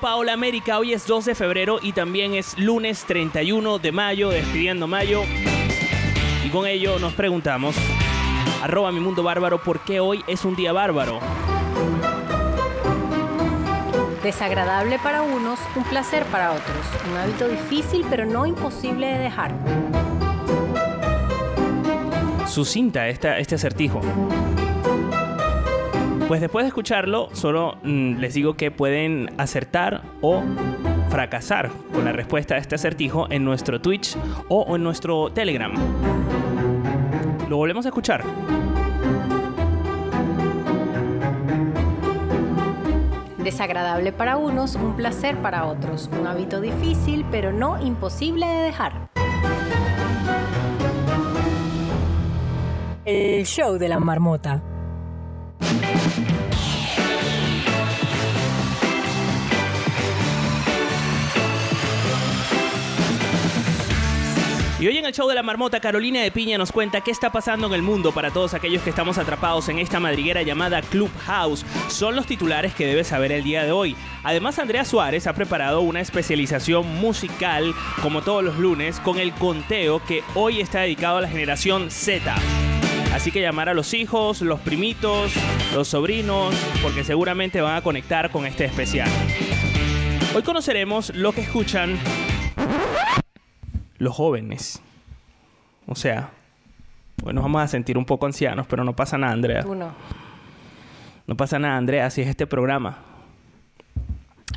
Hola 0.00 0.32
América, 0.32 0.78
hoy 0.78 0.92
es 0.92 1.06
2 1.06 1.24
de 1.24 1.34
febrero 1.34 1.80
y 1.82 1.92
también 1.92 2.34
es 2.34 2.56
lunes 2.56 3.04
31 3.04 3.78
de 3.78 3.90
mayo, 3.90 4.28
despidiendo 4.28 4.86
mayo. 4.86 5.22
Y 6.44 6.50
con 6.50 6.66
ello 6.66 6.98
nos 7.00 7.14
preguntamos, 7.14 7.74
arroba 8.62 8.92
mi 8.92 9.00
mundo 9.00 9.24
bárbaro, 9.24 9.60
¿por 9.62 9.80
qué 9.80 9.98
hoy 9.98 10.22
es 10.28 10.44
un 10.44 10.54
día 10.54 10.72
bárbaro? 10.72 11.18
Desagradable 14.22 15.00
para 15.00 15.22
unos, 15.22 15.58
un 15.74 15.82
placer 15.84 16.24
para 16.26 16.52
otros. 16.52 16.86
Un 17.10 17.16
hábito 17.16 17.48
difícil 17.48 18.06
pero 18.08 18.24
no 18.24 18.46
imposible 18.46 19.06
de 19.08 19.18
dejar. 19.18 19.52
Sucinta 22.46 23.08
esta, 23.08 23.38
este 23.38 23.56
acertijo. 23.56 24.00
Pues 26.28 26.42
después 26.42 26.64
de 26.64 26.68
escucharlo, 26.68 27.30
solo 27.32 27.78
mm, 27.82 28.18
les 28.18 28.34
digo 28.34 28.52
que 28.52 28.70
pueden 28.70 29.30
acertar 29.38 30.02
o 30.20 30.42
fracasar 31.08 31.70
con 31.90 32.04
la 32.04 32.12
respuesta 32.12 32.54
a 32.54 32.58
este 32.58 32.74
acertijo 32.74 33.26
en 33.30 33.46
nuestro 33.46 33.80
Twitch 33.80 34.14
o 34.50 34.76
en 34.76 34.82
nuestro 34.82 35.32
Telegram. 35.32 35.72
Lo 37.48 37.56
volvemos 37.56 37.86
a 37.86 37.88
escuchar. 37.88 38.24
Desagradable 43.38 44.12
para 44.12 44.36
unos, 44.36 44.74
un 44.74 44.96
placer 44.96 45.38
para 45.38 45.64
otros. 45.64 46.10
Un 46.20 46.26
hábito 46.26 46.60
difícil 46.60 47.24
pero 47.30 47.52
no 47.52 47.80
imposible 47.80 48.46
de 48.46 48.62
dejar. 48.64 49.08
El 53.06 53.46
show 53.46 53.78
de 53.78 53.88
la 53.88 53.98
marmota. 53.98 54.62
Y 64.80 64.86
hoy 64.86 64.96
en 64.96 65.06
el 65.06 65.12
show 65.12 65.28
de 65.28 65.34
la 65.34 65.42
marmota, 65.42 65.80
Carolina 65.80 66.22
de 66.22 66.30
Piña 66.30 66.56
nos 66.56 66.70
cuenta 66.70 67.00
qué 67.00 67.10
está 67.10 67.32
pasando 67.32 67.66
en 67.66 67.72
el 67.72 67.82
mundo 67.82 68.12
para 68.12 68.30
todos 68.30 68.54
aquellos 68.54 68.80
que 68.80 68.90
estamos 68.90 69.18
atrapados 69.18 69.68
en 69.68 69.80
esta 69.80 69.98
madriguera 69.98 70.42
llamada 70.42 70.82
Clubhouse. 70.82 71.66
Son 71.88 72.14
los 72.14 72.26
titulares 72.26 72.74
que 72.74 72.86
debes 72.86 73.08
saber 73.08 73.32
el 73.32 73.42
día 73.42 73.64
de 73.64 73.72
hoy. 73.72 73.96
Además, 74.22 74.60
Andrea 74.60 74.84
Suárez 74.84 75.26
ha 75.26 75.32
preparado 75.32 75.80
una 75.80 76.00
especialización 76.00 76.86
musical, 77.00 77.74
como 78.02 78.22
todos 78.22 78.44
los 78.44 78.56
lunes, 78.56 79.00
con 79.00 79.18
el 79.18 79.32
conteo 79.32 80.00
que 80.04 80.22
hoy 80.36 80.60
está 80.60 80.82
dedicado 80.82 81.16
a 81.16 81.22
la 81.22 81.28
generación 81.28 81.90
Z. 81.90 82.32
Así 83.12 83.32
que 83.32 83.40
llamar 83.40 83.68
a 83.68 83.74
los 83.74 83.94
hijos, 83.94 84.42
los 84.42 84.60
primitos, 84.60 85.32
los 85.74 85.88
sobrinos, 85.88 86.54
porque 86.82 87.02
seguramente 87.02 87.60
van 87.60 87.74
a 87.74 87.82
conectar 87.82 88.30
con 88.30 88.46
este 88.46 88.66
especial. 88.66 89.10
Hoy 90.36 90.42
conoceremos 90.42 91.12
lo 91.16 91.32
que 91.32 91.40
escuchan 91.40 91.98
los 93.98 94.14
jóvenes. 94.14 94.80
O 95.86 95.94
sea, 95.94 96.30
hoy 97.24 97.32
nos 97.34 97.42
vamos 97.42 97.62
a 97.62 97.68
sentir 97.68 97.96
un 97.98 98.04
poco 98.04 98.26
ancianos, 98.26 98.66
pero 98.68 98.84
no 98.84 98.94
pasa 98.94 99.18
nada, 99.18 99.32
Andrea. 99.32 99.62
Tú 99.62 99.74
no. 99.74 99.92
No 101.26 101.36
pasa 101.36 101.58
nada, 101.58 101.76
Andrea, 101.76 102.06
así 102.06 102.22
es 102.22 102.28
este 102.28 102.46
programa. 102.46 102.98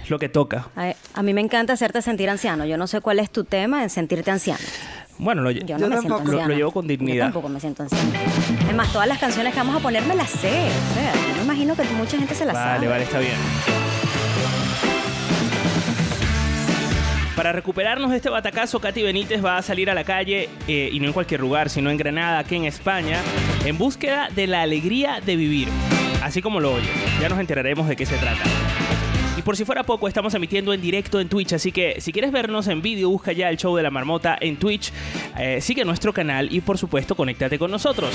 Es 0.03 0.09
lo 0.09 0.18
que 0.19 0.29
toca. 0.29 0.68
A, 0.75 0.94
a 1.13 1.24
mí 1.24 1.34
me 1.34 1.41
encanta 1.41 1.74
hacerte 1.74 2.02
sentir 2.02 2.29
anciano. 2.29 2.66
Yo 2.66 2.78
no 2.78 2.88
sé 2.88 3.02
cuál 3.02 3.19
es 3.19 3.29
tu 3.29 3.44
tema 3.44 3.84
en 3.84 3.90
sentirte 3.90 4.31
anciano. 4.31 4.63
Bueno, 5.18 5.41
lo, 5.44 5.52
Yo 5.52 5.78
no 5.78 5.88
me 5.90 5.97
siento 6.00 6.23
lo- 6.23 6.47
lo 6.47 6.56
llevo 6.56 6.72
con 6.72 6.85
Yo 6.85 6.90
dignidad. 6.90 7.25
tampoco 7.25 7.50
me 7.50 7.59
siento 7.59 7.84
anciana. 7.84 8.19
Además, 8.63 8.91
todas 8.91 9.08
las 9.08 9.19
canciones 9.19 9.53
que 9.53 9.59
vamos 9.59 9.75
a 9.75 9.79
poner 9.79 10.03
me 10.06 10.16
las 10.16 10.29
sé. 10.29 10.47
O 10.91 10.94
sea, 10.96 11.13
yo 11.13 11.35
me 11.38 11.44
imagino 11.44 11.75
que 11.75 11.84
mucha 11.96 12.18
gente 12.18 12.34
se 12.34 12.46
las 12.46 12.56
Vale, 12.56 12.75
sabe. 12.78 12.88
vale, 12.88 13.03
está 13.03 13.19
bien. 13.19 13.35
Para 17.36 17.53
recuperarnos 17.53 18.12
de 18.12 18.18
este 18.18 18.30
batacazo, 18.30 18.80
Katy 18.80 19.03
Benítez 19.03 19.44
va 19.44 19.58
a 19.58 19.62
salir 19.62 19.90
a 19.90 19.94
la 19.94 20.03
calle, 20.03 20.50
eh, 20.68 20.90
y 20.92 21.00
no 21.00 21.08
en 21.08 21.14
cualquier 21.14 21.40
lugar, 21.40 21.69
sino 21.69 21.90
en 21.90 21.97
Granada, 21.97 22.40
aquí 22.40 22.56
en 22.58 22.66
España, 22.66 23.22
en 23.66 23.78
búsqueda 23.78 24.30
de 24.36 24.47
la 24.47 24.62
alegría 24.62 25.22
de 25.22 25.38
vivir. 25.38 25.70
Así 26.22 26.41
como 26.41 26.59
lo 26.59 26.74
oye. 26.74 26.88
Ya 27.22 27.30
nos 27.30 27.40
enteraremos 27.40 27.88
de 27.88 27.96
qué 27.96 28.06
se 28.06 28.18
trata. 28.18 28.44
Y 29.38 29.44
por 29.44 29.56
si 29.56 29.64
fuera 29.64 29.84
poco, 29.84 30.09
estamos 30.09 30.34
emitiendo 30.34 30.74
en 30.74 30.81
directo 30.81 31.22
en 31.22 31.30
Twitch, 31.30 31.53
así 31.53 31.72
que 31.72 32.02
si 32.02 32.12
quieres 32.12 32.34
vernos 32.34 32.68
en 32.68 32.81
vídeo, 32.81 33.09
busca 33.09 33.31
ya 33.31 33.50
el 33.50 33.58
show 33.58 33.75
de 33.78 33.84
la 33.84 33.90
marmota 33.90 34.38
en 34.40 34.58
Twitch, 34.58 34.91
eh, 35.40 35.62
sigue 35.62 35.86
nuestro 35.86 36.12
canal 36.12 36.53
y 36.53 36.59
por 36.59 36.78
supuesto 36.78 37.16
conéctate 37.16 37.58
con 37.58 37.72
nosotros. 37.72 38.12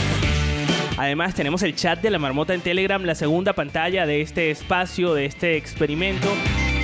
Además 0.99 1.35
tenemos 1.35 1.63
el 1.63 1.75
chat 1.75 2.01
de 2.01 2.11
la 2.11 2.19
marmota 2.19 2.55
en 2.55 2.61
Telegram, 2.61 3.03
la 3.03 3.15
segunda 3.15 3.55
pantalla 3.55 4.07
de 4.07 4.21
este 4.21 4.51
espacio, 4.51 5.15
de 5.15 5.25
este 5.25 5.57
experimento 5.57 6.29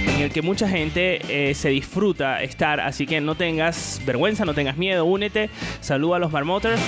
en 0.07 0.21
el 0.21 0.31
que 0.31 0.43
mucha 0.43 0.69
gente 0.69 1.21
eh, 1.51 1.55
se 1.55 1.69
disfruta 1.71 2.43
estar, 2.43 2.81
así 2.81 3.07
que 3.07 3.21
no 3.21 3.35
tengas 3.35 4.01
vergüenza, 4.05 4.45
no 4.45 4.55
tengas 4.55 4.77
miedo, 4.77 5.05
únete, 5.05 5.51
saluda 5.81 6.17
a 6.17 6.19
los 6.19 6.33
marmoters 6.33 6.81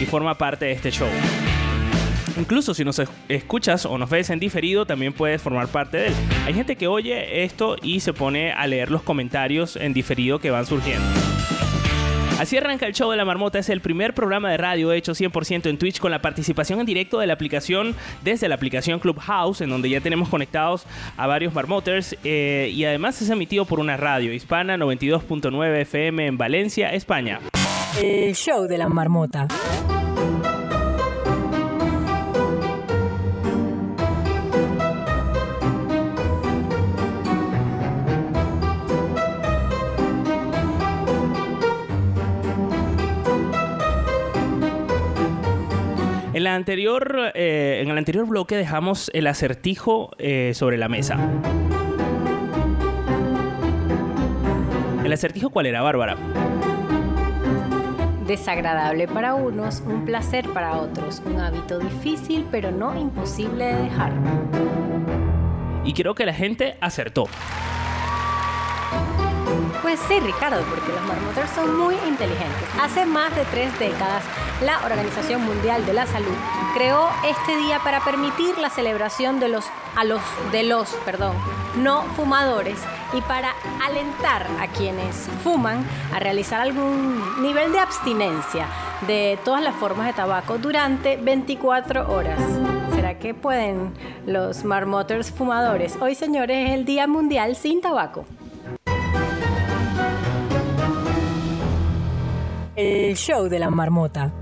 y 0.00 0.06
forma 0.06 0.36
parte 0.36 0.66
de 0.66 0.72
este 0.72 0.90
show. 0.90 1.08
Incluso 2.36 2.74
si 2.74 2.84
nos 2.84 2.98
es- 2.98 3.08
escuchas 3.28 3.86
o 3.86 3.96
nos 3.96 4.10
ves 4.10 4.28
en 4.30 4.40
diferido, 4.40 4.86
también 4.86 5.12
puedes 5.12 5.40
formar 5.40 5.68
parte 5.68 5.98
de 5.98 6.06
él. 6.08 6.14
Hay 6.46 6.54
gente 6.54 6.74
que 6.76 6.88
oye 6.88 7.44
esto 7.44 7.76
y 7.80 8.00
se 8.00 8.12
pone 8.12 8.52
a 8.52 8.66
leer 8.66 8.90
los 8.90 9.02
comentarios 9.02 9.76
en 9.76 9.92
diferido 9.94 10.40
que 10.40 10.50
van 10.50 10.66
surgiendo. 10.66 11.04
Así 12.38 12.56
arranca 12.56 12.86
el 12.86 12.92
show 12.92 13.10
de 13.10 13.16
la 13.16 13.24
marmota. 13.24 13.60
Es 13.60 13.68
el 13.68 13.80
primer 13.80 14.12
programa 14.12 14.50
de 14.50 14.56
radio 14.56 14.92
hecho 14.92 15.12
100% 15.12 15.66
en 15.70 15.78
Twitch 15.78 16.00
con 16.00 16.10
la 16.10 16.20
participación 16.20 16.80
en 16.80 16.86
directo 16.86 17.20
de 17.20 17.28
la 17.28 17.34
aplicación 17.34 17.94
desde 18.22 18.48
la 18.48 18.56
aplicación 18.56 18.98
Clubhouse, 18.98 19.60
en 19.60 19.70
donde 19.70 19.88
ya 19.88 20.00
tenemos 20.00 20.28
conectados 20.28 20.84
a 21.16 21.26
varios 21.28 21.54
marmoters. 21.54 22.16
eh, 22.24 22.70
y 22.74 22.84
además 22.84 23.22
es 23.22 23.30
emitido 23.30 23.64
por 23.64 23.78
una 23.78 23.96
radio 23.96 24.32
hispana 24.32 24.76
92.9 24.76 25.80
FM 25.82 26.26
en 26.26 26.36
Valencia, 26.36 26.92
España. 26.92 27.40
El 28.02 28.34
show 28.34 28.66
de 28.66 28.78
la 28.78 28.88
marmota. 28.88 29.46
En, 46.34 46.42
la 46.42 46.56
anterior, 46.56 47.30
eh, 47.34 47.80
en 47.80 47.90
el 47.90 47.96
anterior 47.96 48.26
bloque 48.26 48.56
dejamos 48.56 49.08
el 49.14 49.28
acertijo 49.28 50.10
eh, 50.18 50.50
sobre 50.52 50.76
la 50.76 50.88
mesa. 50.88 51.16
¿El 55.04 55.12
acertijo 55.12 55.50
cuál 55.50 55.66
era, 55.66 55.80
Bárbara? 55.80 56.16
Desagradable 58.26 59.06
para 59.06 59.34
unos, 59.34 59.80
un 59.86 60.04
placer 60.04 60.48
para 60.48 60.78
otros, 60.78 61.22
un 61.24 61.38
hábito 61.38 61.78
difícil 61.78 62.44
pero 62.50 62.72
no 62.72 62.98
imposible 62.98 63.66
de 63.66 63.82
dejar. 63.84 64.12
Y 65.84 65.92
creo 65.92 66.16
que 66.16 66.26
la 66.26 66.34
gente 66.34 66.76
acertó. 66.80 67.26
Pues 69.82 70.00
sí, 70.08 70.18
Ricardo, 70.20 70.62
porque 70.70 70.92
los 70.92 71.02
marmoters 71.02 71.50
son 71.50 71.76
muy 71.78 71.94
inteligentes. 72.06 72.68
Hace 72.80 73.06
más 73.06 73.34
de 73.34 73.44
tres 73.46 73.78
décadas, 73.78 74.22
la 74.62 74.84
Organización 74.84 75.44
Mundial 75.44 75.84
de 75.84 75.92
la 75.92 76.06
Salud 76.06 76.34
creó 76.74 77.08
este 77.24 77.56
día 77.56 77.78
para 77.80 78.00
permitir 78.00 78.58
la 78.58 78.70
celebración 78.70 79.40
de 79.40 79.48
los, 79.48 79.66
a 79.96 80.04
los, 80.04 80.20
de 80.52 80.64
los 80.64 80.88
perdón, 81.04 81.36
no 81.76 82.02
fumadores 82.16 82.78
y 83.12 83.20
para 83.22 83.54
alentar 83.84 84.46
a 84.60 84.66
quienes 84.68 85.28
fuman 85.42 85.86
a 86.12 86.18
realizar 86.18 86.60
algún 86.60 87.42
nivel 87.42 87.72
de 87.72 87.78
abstinencia 87.78 88.66
de 89.06 89.38
todas 89.44 89.62
las 89.62 89.74
formas 89.76 90.06
de 90.06 90.14
tabaco 90.14 90.58
durante 90.58 91.16
24 91.16 92.12
horas. 92.12 92.40
¿Será 92.94 93.18
que 93.18 93.34
pueden 93.34 93.92
los 94.26 94.64
marmoters 94.64 95.30
fumadores? 95.30 95.96
Hoy, 96.00 96.14
señores, 96.14 96.68
es 96.68 96.74
el 96.74 96.84
Día 96.84 97.06
Mundial 97.06 97.54
sin 97.54 97.80
Tabaco. 97.80 98.24
El 102.76 103.16
show 103.16 103.48
de 103.48 103.58
la 103.58 103.70
marmota. 103.70 104.32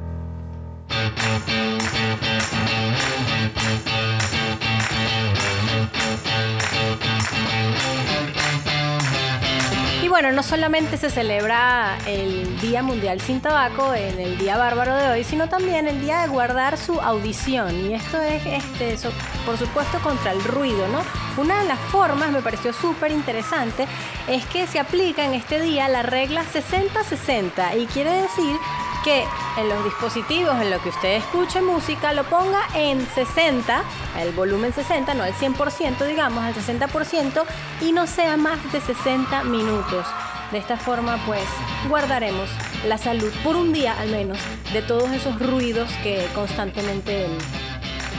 Y 10.03 10.09
bueno, 10.09 10.33
no 10.33 10.43
solamente 10.43 10.97
se 10.97 11.11
celebra 11.11 11.97
el 12.07 12.61
Día 12.61 12.83
Mundial 12.83 13.21
sin 13.21 13.41
Tabaco 13.41 13.95
en 13.95 14.19
el 14.19 14.37
Día 14.37 14.57
Bárbaro 14.57 14.97
de 14.97 15.09
hoy, 15.11 15.25
sino 15.25 15.49
también 15.49 15.87
el 15.87 16.01
Día 16.01 16.23
de 16.23 16.29
guardar 16.29 16.77
su 16.77 17.01
audición. 17.01 17.89
Y 17.89 17.95
esto 17.95 18.21
es, 18.21 18.45
este, 18.45 18.97
so- 18.97 19.13
por 19.45 19.59
supuesto, 19.59 19.99
contra 20.01 20.33
el 20.33 20.43
ruido, 20.45 20.87
¿no? 20.89 21.03
Una 21.37 21.61
de 21.63 21.69
las 21.69 21.79
formas, 21.79 22.31
me 22.31 22.43
pareció 22.43 22.73
súper 22.73 23.11
interesante, 23.11 23.87
es 24.29 24.45
que 24.47 24.67
se 24.67 24.79
aplica 24.79 25.25
en 25.25 25.35
este 25.35 25.61
día 25.61 25.89
la 25.89 26.03
regla 26.03 26.45
60-60 26.45 27.81
y 27.81 27.87
quiere 27.87 28.11
decir 28.11 28.57
que 29.05 29.25
en 29.57 29.69
los 29.69 29.85
dispositivos 29.85 30.55
en 30.61 30.71
los 30.71 30.81
que 30.81 30.91
usted 30.91 31.17
escuche 31.17 31.61
música 31.61 32.13
lo 32.13 32.25
ponga 32.25 32.61
en 32.75 33.05
60, 33.05 33.83
el 34.21 34.33
volumen 34.33 34.73
60, 34.73 35.15
no 35.15 35.25
al 35.25 35.35
100%, 35.35 36.07
digamos, 36.07 36.45
al 36.45 36.55
60% 36.55 37.45
y 37.81 37.93
no 37.93 38.07
sea 38.07 38.37
más 38.37 38.73
de 38.73 38.81
60 38.81 39.45
minutos. 39.45 40.07
De 40.53 40.59
esta 40.59 40.77
forma, 40.77 41.19
pues, 41.27 41.43
guardaremos 41.89 42.49
la 42.87 42.99
salud 42.99 43.33
por 43.43 43.57
un 43.57 43.73
día 43.73 43.95
al 43.99 44.11
menos 44.11 44.39
de 44.73 44.83
todos 44.83 45.11
esos 45.11 45.41
ruidos 45.41 45.91
que 46.03 46.29
constantemente 46.35 47.27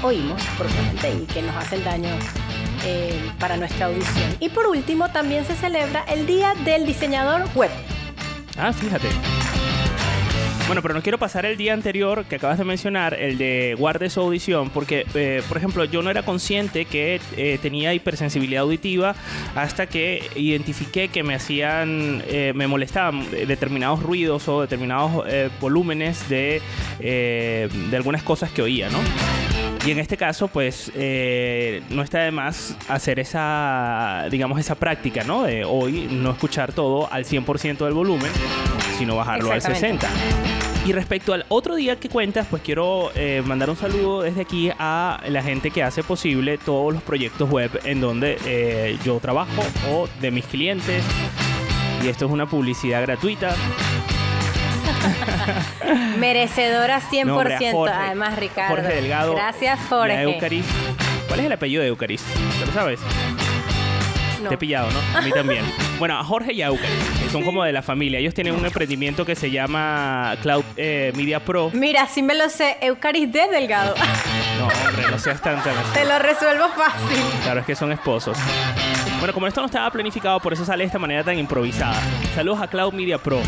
oímos 0.04 0.42
probablemente 0.58 1.12
y 1.24 1.26
que 1.26 1.42
nos 1.42 1.56
hacen 1.56 1.84
daño 1.84 2.10
eh, 2.86 3.20
para 3.40 3.58
nuestra 3.58 3.88
audición. 3.88 4.36
Y 4.40 4.50
por 4.50 4.68
último, 4.68 5.10
también 5.10 5.46
se 5.46 5.56
celebra 5.56 6.04
el 6.08 6.28
Día 6.28 6.54
del 6.66 6.86
Diseñador 6.86 7.50
Web. 7.56 7.72
Ah, 8.58 8.72
fíjate. 8.72 9.08
Bueno, 10.68 10.82
pero 10.82 10.94
no 10.94 11.02
quiero 11.02 11.18
pasar 11.18 11.46
el 11.46 11.58
día 11.58 11.74
anterior 11.74 12.24
que 12.26 12.38
acabas 12.38 12.58
de 12.58 12.64
mencionar, 12.64 13.14
el 13.16 13.38
de 13.38 13.76
guarde 13.78 14.10
su 14.10 14.22
audición, 14.22 14.70
porque, 14.70 15.06
eh, 15.14 15.44
por 15.48 15.58
ejemplo, 15.58 15.84
yo 15.84 16.02
no 16.02 16.10
era 16.10 16.24
consciente 16.24 16.86
que 16.86 17.20
eh, 17.36 17.60
tenía 17.62 17.94
hipersensibilidad 17.94 18.62
auditiva 18.64 19.14
hasta 19.56 19.88
que 19.88 20.30
identifiqué 20.36 21.10
que 21.10 21.22
me 21.22 21.36
hacían, 21.36 22.24
eh, 22.28 22.54
me 22.56 22.68
molestaban 22.68 23.30
determinados 23.30 24.02
ruidos 24.02 24.48
o 24.48 24.62
determinados 24.62 25.26
eh, 25.28 25.50
volúmenes 25.60 26.30
de, 26.30 26.62
eh, 27.02 27.68
de 27.90 27.98
algunas 27.98 28.24
cosas 28.24 28.50
que 28.50 28.62
oía, 28.62 28.90
¿no? 28.90 29.00
Y 29.86 29.92
en 29.92 30.00
este 30.00 30.16
caso, 30.16 30.48
pues, 30.48 30.92
eh, 30.96 31.82
no 31.90 32.04
está 32.04 32.20
de 32.20 32.32
más 32.32 32.78
hacer 32.88 33.20
esa, 33.20 34.28
digamos, 34.32 34.58
esa 34.58 34.76
práctica, 34.76 35.26
¿no? 35.26 35.44
De 35.44 35.66
hoy 35.66 36.08
no 36.10 36.32
escuchar 36.32 36.72
todo 36.72 37.12
al 37.12 37.26
100% 37.26 37.84
del 37.84 37.94
volumen, 37.94 38.32
sino 38.98 39.18
bajarlo 39.18 39.52
al 39.52 39.58
Exactamente. 39.58 40.08
60%. 40.08 40.64
Y 40.86 40.92
respecto 40.92 41.34
al 41.34 41.46
otro 41.48 41.76
día 41.76 41.98
que 41.98 42.10
cuentas, 42.10 42.46
pues 42.50 42.62
quiero 42.62 43.12
eh, 43.16 43.42
mandar 43.46 43.70
un 43.70 43.78
saludo 43.78 44.22
desde 44.22 44.42
aquí 44.42 44.70
a 44.78 45.22
la 45.28 45.42
gente 45.42 45.72
que 45.72 45.82
hace 45.82 46.04
posible 46.04 46.58
todos 46.58 46.94
los 46.94 47.02
proyectos 47.04 47.50
web 47.50 47.72
en 47.86 48.02
donde 48.02 48.38
eh, 48.46 48.98
yo 49.04 49.18
trabajo 49.20 49.64
o 49.90 50.10
de 50.20 50.32
mis 50.32 50.46
clientes. 50.46 51.04
Y 52.04 52.08
esto 52.08 52.26
es 52.26 52.32
una 52.32 52.48
publicidad 52.48 53.02
gratuita. 53.02 53.56
Merecedora 56.20 57.02
100%, 57.02 57.26
No, 57.26 57.38
hombre, 57.38 57.56
a 57.56 57.72
Jorge. 57.72 57.96
además, 57.96 58.36
Ricardo. 58.38 58.76
Jorge 58.76 58.96
Delgado. 58.96 59.36
Gracias, 59.36 59.80
Jorge. 59.90 60.22
Eucaris. 60.22 60.66
¿Cuál 61.28 61.40
es 61.42 61.46
el 61.48 61.52
apellido 61.52 61.82
de 61.82 61.90
Eucaris? 61.90 62.24
¿Te 62.60 62.66
lo 62.66 62.72
sabes? 62.72 63.00
No. 64.42 64.50
Te 64.50 64.56
he 64.56 64.58
pillado, 64.58 64.90
¿no? 64.92 65.18
A 65.18 65.22
mí 65.22 65.32
también. 65.32 65.64
Bueno, 66.00 66.20
a 66.20 66.24
Jorge 66.24 66.52
y 66.54 66.62
a 66.62 66.68
Eucaris, 66.68 67.10
que 67.22 67.30
son 67.30 67.44
como 67.44 67.64
de 67.64 67.72
la 67.72 67.82
familia. 67.82 68.20
Ellos 68.20 68.34
tienen 68.34 68.56
un 68.56 68.66
emprendimiento 68.66 69.26
que 69.26 69.36
se 69.36 69.52
llama 69.52 70.36
Cloud 70.42 70.66
eh, 70.76 71.14
Media 71.16 71.40
Pro. 71.40 71.70
Mira, 71.72 72.08
sí 72.08 72.22
me 72.22 72.34
lo 72.34 72.50
sé, 72.50 72.78
Eucaris 72.82 73.32
de 73.32 73.48
Delgado. 73.48 73.94
No, 74.60 74.68
hombre, 74.88 75.06
no 75.10 75.18
seas 75.18 75.42
tan 75.42 75.64
tan. 75.64 75.74
Te 75.94 76.06
lo 76.06 76.20
resuelvo 76.20 76.68
fácil. 76.70 77.18
Claro, 77.44 77.62
es 77.62 77.66
que 77.66 77.76
son 77.76 77.92
esposos. 77.92 78.38
Bueno, 79.20 79.34
como 79.34 79.48
esto 79.48 79.62
no 79.62 79.66
estaba 79.68 79.90
planificado, 79.92 80.40
por 80.40 80.54
eso 80.54 80.64
sale 80.66 80.84
de 80.84 80.88
esta 80.88 81.00
manera 81.00 81.24
tan 81.24 81.38
improvisada. 81.40 82.00
Saludos 82.36 82.62
a 82.62 82.68
Cloud 82.68 82.94
Media 82.94 83.18
Pro, 83.18 83.40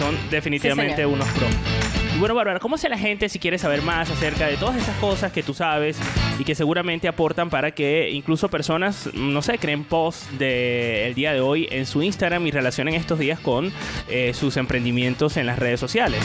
son 0.00 0.16
definitivamente 0.30 1.04
unos 1.04 1.28
pro. 1.28 1.46
Y 2.16 2.18
bueno, 2.18 2.34
Bárbara, 2.34 2.58
¿cómo 2.58 2.76
hace 2.76 2.88
la 2.88 2.96
gente 2.96 3.28
si 3.28 3.38
quiere 3.38 3.58
saber 3.58 3.82
más 3.82 4.10
acerca 4.10 4.46
de 4.46 4.56
todas 4.56 4.76
esas 4.76 4.96
cosas 4.96 5.30
que 5.30 5.42
tú 5.42 5.52
sabes 5.52 5.98
y 6.38 6.44
que 6.44 6.54
seguramente 6.54 7.06
aportan 7.06 7.50
para 7.50 7.72
que 7.72 8.08
incluso 8.10 8.48
personas, 8.48 9.10
no 9.12 9.42
sé, 9.42 9.58
creen 9.58 9.84
posts 9.84 10.38
del 10.38 11.14
día 11.14 11.34
de 11.34 11.40
hoy 11.40 11.68
en 11.70 11.84
su 11.84 12.02
Instagram 12.02 12.46
y 12.46 12.50
relacionen 12.50 12.94
estos 12.94 13.18
días 13.18 13.40
con 13.40 13.70
eh, 14.08 14.32
sus 14.32 14.56
emprendimientos 14.56 15.36
en 15.36 15.44
las 15.44 15.58
redes 15.58 15.80
sociales? 15.80 16.22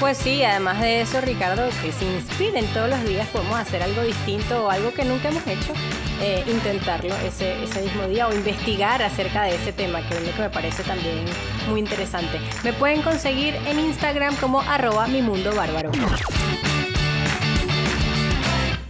Pues 0.00 0.16
sí, 0.16 0.42
además 0.42 0.80
de 0.80 1.02
eso, 1.02 1.20
Ricardo, 1.20 1.68
que 1.82 1.92
se 1.92 2.06
inspiren 2.06 2.64
todos 2.72 2.88
los 2.88 3.04
días, 3.04 3.28
podemos 3.28 3.58
hacer 3.60 3.82
algo 3.82 4.00
distinto 4.00 4.64
o 4.64 4.70
algo 4.70 4.94
que 4.94 5.04
nunca 5.04 5.28
hemos 5.28 5.46
hecho, 5.46 5.74
eh, 6.22 6.42
intentarlo 6.46 7.14
ese, 7.16 7.54
mismo 7.82 8.08
día 8.08 8.26
o 8.26 8.34
investigar 8.34 9.02
acerca 9.02 9.42
de 9.42 9.56
ese 9.56 9.74
tema, 9.74 10.00
que 10.08 10.14
es 10.14 10.26
lo 10.26 10.32
que 10.34 10.40
me 10.40 10.48
parece 10.48 10.84
también 10.84 11.26
muy 11.68 11.80
interesante. 11.80 12.40
Me 12.64 12.72
pueden 12.72 13.02
conseguir 13.02 13.54
en 13.66 13.78
Instagram 13.78 14.36
como 14.36 14.62
arroba 14.62 15.06
mi 15.06 15.20
mundo 15.20 15.54
bárbaro. 15.54 15.90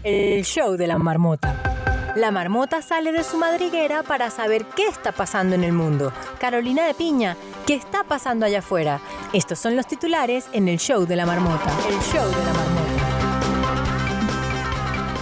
El 0.05 0.45
show 0.45 0.77
de 0.77 0.87
la 0.87 0.97
marmota. 0.97 1.70
La 2.17 2.31
marmota 2.31 2.83
sale 2.83 3.13
de 3.13 3.23
su 3.25 3.37
madriguera 3.39 4.03
para 4.03 4.31
saber 4.31 4.65
qué 4.77 4.87
está 4.89 5.13
pasando 5.13 5.55
en 5.55 5.63
el 5.65 5.73
mundo. 5.73 6.13
Carolina 6.41 6.85
de 6.85 6.95
Piña, 6.95 7.37
¿qué 7.67 7.75
está 7.75 8.03
pasando 8.05 8.45
allá 8.47 8.59
afuera? 8.61 9.01
Estos 9.33 9.59
son 9.59 9.77
los 9.77 9.87
titulares 9.87 10.47
en 10.53 10.69
el 10.69 10.79
show 10.79 11.07
de 11.07 11.17
la 11.17 11.25
marmota. 11.27 11.71
El 11.89 11.99
show 12.01 12.29
de 12.29 12.45
la 12.45 12.53
marmota. 12.53 12.81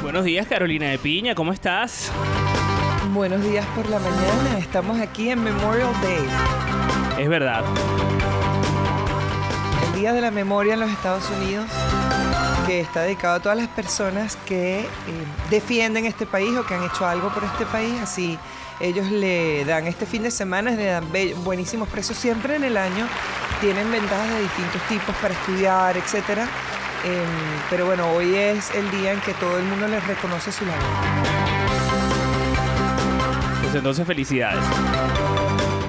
Buenos 0.03 0.25
días, 0.25 0.47
Carolina 0.47 0.87
de 0.89 0.99
Piña, 0.99 1.35
¿cómo 1.35 1.53
estás? 1.53 2.11
Buenos 3.13 3.43
días 3.43 3.67
por 3.75 3.89
la 3.91 3.99
mañana. 3.99 4.59
Estamos 4.59 4.99
aquí 5.01 5.29
en 5.31 5.43
Memorial 5.45 5.93
Day, 6.03 6.27
Es 7.23 7.29
verdad. 7.29 7.65
el 9.93 10.01
Día 10.01 10.13
de 10.15 10.21
la 10.23 10.31
Memoria 10.31 10.75
en 10.75 10.81
los 10.81 10.91
Estados 10.91 11.25
Unidos, 11.39 11.67
que 12.69 12.81
está 12.81 13.01
dedicado 13.03 13.37
a 13.37 13.41
todas 13.41 13.57
las 13.57 13.69
personas 13.69 14.37
que 14.45 14.81
eh, 14.81 14.85
defienden 15.49 16.05
este 16.05 16.27
país 16.27 16.55
o 16.55 16.67
que 16.67 16.75
han 16.75 16.85
hecho 16.85 17.07
algo 17.07 17.31
por 17.31 17.43
este 17.43 17.65
país. 17.65 17.95
Así 18.03 18.39
ellos 18.79 19.11
le 19.11 19.65
dan 19.65 19.87
este 19.87 20.05
fin 20.05 20.23
de 20.23 20.31
semana, 20.31 20.71
le 20.73 20.85
dan 20.85 21.07
buenísimos 21.45 21.89
precios 21.89 22.19
siempre 22.19 22.57
en 22.57 22.65
el 22.65 22.77
año. 22.77 23.09
Tienen 23.63 23.91
ventajas 23.91 24.29
de 24.35 24.43
distintos 24.43 24.83
tipos 24.87 25.17
para 25.17 25.33
estudiar, 25.33 25.97
etcétera. 25.97 26.43
Em, 27.05 27.25
pero 27.71 27.87
bueno, 27.87 28.11
hoy 28.13 28.35
es 28.35 28.71
el 28.75 28.91
día 28.91 29.13
en 29.15 29.21
que 29.23 29.33
todo 29.35 29.57
el 29.57 29.65
mundo 29.65 29.89
les 29.89 30.07
reconoce 30.07 30.53
su 30.53 30.67
labor. 30.67 30.83
Pues 33.63 33.75
entonces 33.75 34.07
felicidades. 34.07 34.63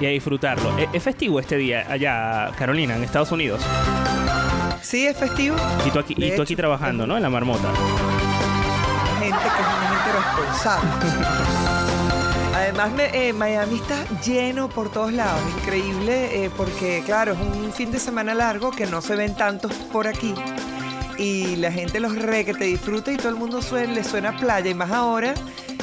Y 0.00 0.06
a 0.06 0.08
disfrutarlo. 0.08 0.78
¿E- 0.78 0.88
¿Es 0.94 1.02
festivo 1.02 1.40
este 1.40 1.56
día 1.58 1.84
allá, 1.90 2.50
Carolina, 2.58 2.96
en 2.96 3.04
Estados 3.04 3.30
Unidos? 3.32 3.60
Sí, 4.82 5.06
es 5.06 5.16
festivo. 5.16 5.56
Y 5.86 5.90
tú 5.90 5.98
aquí, 5.98 6.14
y 6.16 6.34
tú 6.36 6.42
aquí 6.42 6.56
trabajando, 6.56 7.06
¿no? 7.06 7.16
En 7.16 7.22
la 7.22 7.30
marmota. 7.30 7.68
gente 9.20 9.38
que 9.38 9.48
es 9.48 9.66
una 9.66 9.88
gente 9.90 10.12
responsable. 10.18 10.90
Además, 12.54 12.92
me- 12.92 13.28
eh, 13.28 13.32
Miami 13.32 13.76
está 13.76 13.96
lleno 14.24 14.68
por 14.68 14.90
todos 14.90 15.12
lados, 15.12 15.40
increíble, 15.58 16.44
eh, 16.44 16.50
porque 16.56 17.02
claro, 17.06 17.32
es 17.32 17.38
un 17.38 17.72
fin 17.72 17.90
de 17.90 17.98
semana 17.98 18.34
largo 18.34 18.70
que 18.70 18.86
no 18.86 19.00
se 19.00 19.16
ven 19.16 19.34
tantos 19.34 19.72
por 19.92 20.06
aquí. 20.08 20.34
Y 21.18 21.56
la 21.56 21.70
gente 21.70 22.00
los 22.00 22.16
re 22.16 22.44
que 22.44 22.54
te 22.54 22.64
disfruta 22.64 23.12
y 23.12 23.16
todo 23.16 23.28
el 23.28 23.36
mundo 23.36 23.60
suena, 23.62 23.92
le 23.92 24.02
suena 24.04 24.30
a 24.30 24.36
playa. 24.36 24.70
Y 24.70 24.74
más 24.74 24.90
ahora 24.90 25.34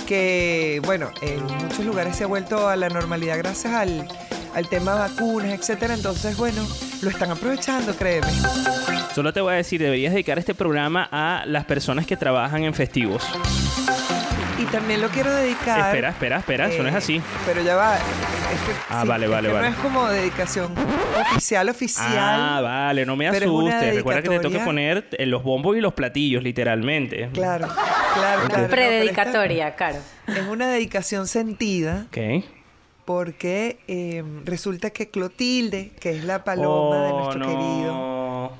que, 0.07 0.81
bueno, 0.85 1.09
en 1.21 1.43
muchos 1.43 1.85
lugares 1.85 2.15
se 2.15 2.23
ha 2.23 2.27
vuelto 2.27 2.67
a 2.67 2.75
la 2.75 2.89
normalidad 2.89 3.37
gracias 3.37 3.73
al, 3.73 4.07
al 4.57 4.67
tema 4.67 4.95
vacunas, 4.95 5.51
etcétera. 5.51 5.93
Entonces, 5.93 6.35
bueno, 6.35 6.65
lo 7.03 7.09
están 7.11 7.29
aprovechando, 7.29 7.95
créeme. 7.95 8.27
Solo 9.13 9.31
te 9.31 9.39
voy 9.39 9.53
a 9.53 9.57
decir, 9.57 9.79
deberías 9.79 10.13
dedicar 10.13 10.39
este 10.39 10.55
programa 10.55 11.07
a 11.11 11.43
las 11.45 11.65
personas 11.65 12.07
que 12.07 12.17
trabajan 12.17 12.63
en 12.63 12.73
festivos. 12.73 13.23
Y 14.57 14.65
también 14.65 14.99
lo 15.01 15.09
quiero 15.09 15.31
dedicar. 15.31 15.89
Espera, 15.89 16.09
espera, 16.09 16.37
espera, 16.39 16.67
eso 16.67 16.81
no 16.81 16.89
es 16.89 16.95
eh, 16.95 16.97
así. 16.97 17.21
Pero 17.45 17.61
ya 17.61 17.75
va. 17.75 17.97
es 17.97 18.01
que- 18.01 18.73
Ah, 18.89 19.01
sí, 19.03 19.07
vale, 19.07 19.25
es 19.25 19.31
vale, 19.31 19.47
que 19.49 19.53
vale. 19.53 19.69
No 19.69 19.75
es 19.75 19.79
como 19.81 20.07
dedicación 20.07 20.73
oficial, 21.31 21.69
oficial. 21.69 22.07
Ah, 22.17 22.59
vale, 22.63 23.05
no 23.05 23.15
me 23.15 23.27
asustes. 23.27 23.95
Recuerda 23.95 24.23
que 24.23 24.29
te 24.29 24.39
tengo 24.39 24.57
que 24.57 24.65
poner 24.65 25.07
eh, 25.11 25.27
los 25.27 25.43
bombos 25.43 25.77
y 25.77 25.81
los 25.81 25.93
platillos, 25.93 26.41
literalmente. 26.41 27.29
Claro, 27.31 27.67
claro, 28.15 28.41
claro. 28.47 28.63
no, 28.63 28.69
Prededicatoria, 28.69 29.75
claro. 29.75 29.99
Es 30.25 30.47
una 30.47 30.67
dedicación 30.67 31.27
sentida 31.27 32.07
Ok. 32.07 32.56
Porque 33.07 33.79
eh, 33.87 34.21
resulta 34.43 34.89
que 34.89 35.07
Clotilde, 35.07 35.91
que 36.01 36.09
es 36.09 36.25
la 36.25 36.43
paloma 36.43 37.05
de 37.05 37.11
Oh, 37.13 37.19
nuestro 37.19 37.39
no. 37.39 37.47
querido 37.47 38.51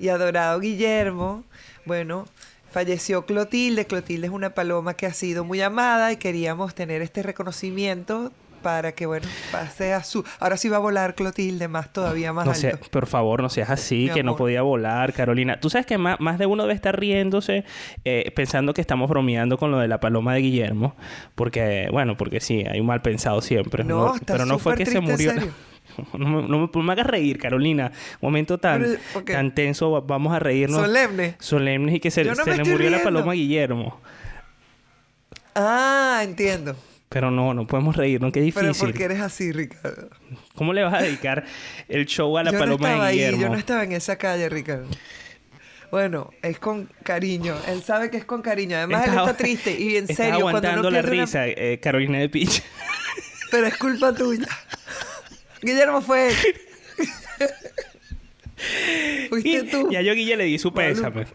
y 0.00 0.08
adorado 0.08 0.58
Guillermo, 0.60 1.44
bueno, 1.84 2.24
falleció 2.70 3.26
Clotilde. 3.26 3.84
Clotilde 3.86 4.28
es 4.28 4.32
una 4.32 4.54
paloma 4.54 4.94
que 4.94 5.04
ha 5.04 5.12
sido 5.12 5.44
muy 5.44 5.60
amada 5.60 6.10
y 6.10 6.16
queríamos 6.16 6.74
tener 6.74 7.02
este 7.02 7.22
reconocimiento 7.22 8.32
para 8.62 8.92
que, 8.92 9.06
bueno, 9.06 9.26
pase 9.50 9.92
a 9.92 10.02
su... 10.02 10.24
Ahora 10.40 10.56
sí 10.56 10.68
va 10.68 10.76
a 10.76 10.80
volar 10.80 11.14
Clotilde 11.14 11.68
más, 11.68 11.92
todavía 11.92 12.32
más 12.32 12.44
No 12.46 12.52
alto. 12.52 12.60
sea- 12.60 12.78
por 12.90 13.06
favor, 13.06 13.42
no 13.42 13.48
seas 13.50 13.68
así, 13.70 14.06
Mi 14.08 14.10
que 14.14 14.22
no 14.22 14.36
podía 14.36 14.62
volar, 14.62 15.12
Carolina. 15.12 15.58
Tú 15.60 15.68
sabes 15.70 15.86
que 15.86 15.98
más, 15.98 16.18
más 16.20 16.38
de 16.38 16.46
uno 16.46 16.62
debe 16.62 16.74
estar 16.74 16.98
riéndose 16.98 17.64
eh, 18.04 18.32
pensando 18.34 18.72
que 18.74 18.80
estamos 18.80 19.08
bromeando 19.10 19.58
con 19.58 19.70
lo 19.70 19.78
de 19.78 19.88
la 19.88 20.00
paloma 20.00 20.34
de 20.34 20.40
Guillermo. 20.40 20.94
Porque, 21.34 21.88
bueno, 21.92 22.16
porque 22.16 22.40
sí, 22.40 22.64
hay 22.70 22.80
un 22.80 22.86
mal 22.86 23.02
pensado 23.02 23.40
siempre. 23.42 23.84
No, 23.84 24.14
está 24.14 24.34
pero 24.34 24.46
no 24.46 24.58
fue 24.58 24.76
que 24.76 24.86
se 24.86 25.00
murió. 25.00 25.32
No 26.16 26.26
me, 26.26 26.48
no 26.48 26.70
no 26.72 26.82
me 26.82 26.92
hagas 26.92 27.06
reír, 27.06 27.38
Carolina. 27.38 27.92
Un 28.20 28.28
momento 28.28 28.56
tan, 28.56 28.96
tan 29.26 29.54
tenso, 29.54 29.90
va- 29.90 30.00
vamos 30.00 30.32
a 30.32 30.38
reírnos. 30.38 30.80
Solemne. 30.80 31.34
Solemnes 31.38 31.96
y 31.96 32.00
que 32.00 32.10
se, 32.10 32.24
no 32.24 32.34
se 32.34 32.56
le 32.56 32.64
murió 32.64 32.88
la 32.88 33.02
paloma 33.02 33.32
a 33.32 33.34
Guillermo. 33.34 34.00
Ah, 35.54 36.20
entiendo. 36.24 36.74
Pero 37.12 37.30
no, 37.30 37.52
no 37.54 37.66
podemos 37.66 37.96
reírnos, 37.96 38.32
qué 38.32 38.40
Pero 38.54 38.66
difícil. 38.68 38.88
porque 38.88 39.04
eres 39.04 39.20
así, 39.20 39.52
Ricardo. 39.52 40.08
¿Cómo 40.54 40.72
le 40.72 40.82
vas 40.82 40.94
a 40.94 41.02
dedicar 41.02 41.44
el 41.88 42.06
show 42.06 42.36
a 42.38 42.44
la 42.44 42.50
yo 42.52 42.58
no 42.58 42.64
paloma 42.64 42.88
estaba 42.88 43.04
de 43.04 43.10
ahí, 43.10 43.16
Guillermo? 43.18 43.40
yo 43.42 43.48
no 43.50 43.56
estaba 43.58 43.84
en 43.84 43.92
esa 43.92 44.16
calle, 44.16 44.48
Ricardo. 44.48 44.86
Bueno, 45.90 46.30
es 46.40 46.58
con 46.58 46.88
cariño. 47.02 47.54
Él 47.68 47.82
sabe 47.82 48.10
que 48.10 48.16
es 48.16 48.24
con 48.24 48.40
cariño. 48.40 48.78
Además, 48.78 49.06
él 49.06 49.14
está 49.14 49.36
triste. 49.36 49.78
Y 49.78 49.96
en 49.96 50.04
estás 50.04 50.16
serio, 50.16 50.40
cuando 50.40 50.58
aguantando 50.66 50.88
uno 50.88 50.90
la 50.90 51.00
una- 51.00 51.08
risa, 51.10 51.46
eh, 51.46 51.78
Carolina 51.82 52.18
de 52.18 52.30
Pich. 52.30 52.62
Pero 53.50 53.66
es 53.66 53.76
culpa 53.76 54.14
tuya. 54.14 54.48
Guillermo 55.60 56.00
fue 56.00 56.28
él. 56.30 56.36
Fuiste 59.28 59.62
tú. 59.64 59.90
Ya 59.90 60.02
yo 60.02 60.14
Guille 60.14 60.36
le 60.36 60.44
di 60.44 60.58
su 60.58 60.72
pésame. 60.72 61.26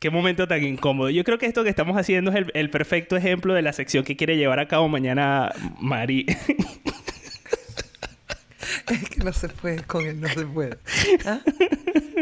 Qué 0.00 0.10
momento 0.10 0.48
tan 0.48 0.64
incómodo. 0.64 1.10
Yo 1.10 1.22
creo 1.24 1.36
que 1.38 1.44
esto 1.46 1.62
que 1.62 1.68
estamos 1.70 1.96
haciendo 1.96 2.30
es 2.30 2.36
el, 2.38 2.50
el 2.54 2.70
perfecto 2.70 3.16
ejemplo 3.16 3.52
de 3.54 3.62
la 3.62 3.72
sección 3.74 4.02
que 4.02 4.16
quiere 4.16 4.36
llevar 4.36 4.58
a 4.58 4.66
cabo 4.66 4.88
mañana 4.88 5.52
Mari. 5.78 6.26
Es 8.88 9.08
que 9.08 9.20
no 9.22 9.32
se 9.32 9.48
puede, 9.48 9.82
con 9.84 10.04
él 10.04 10.20
no 10.20 10.28
se 10.28 10.44
puede. 10.46 10.76
¿Ah? 11.24 11.38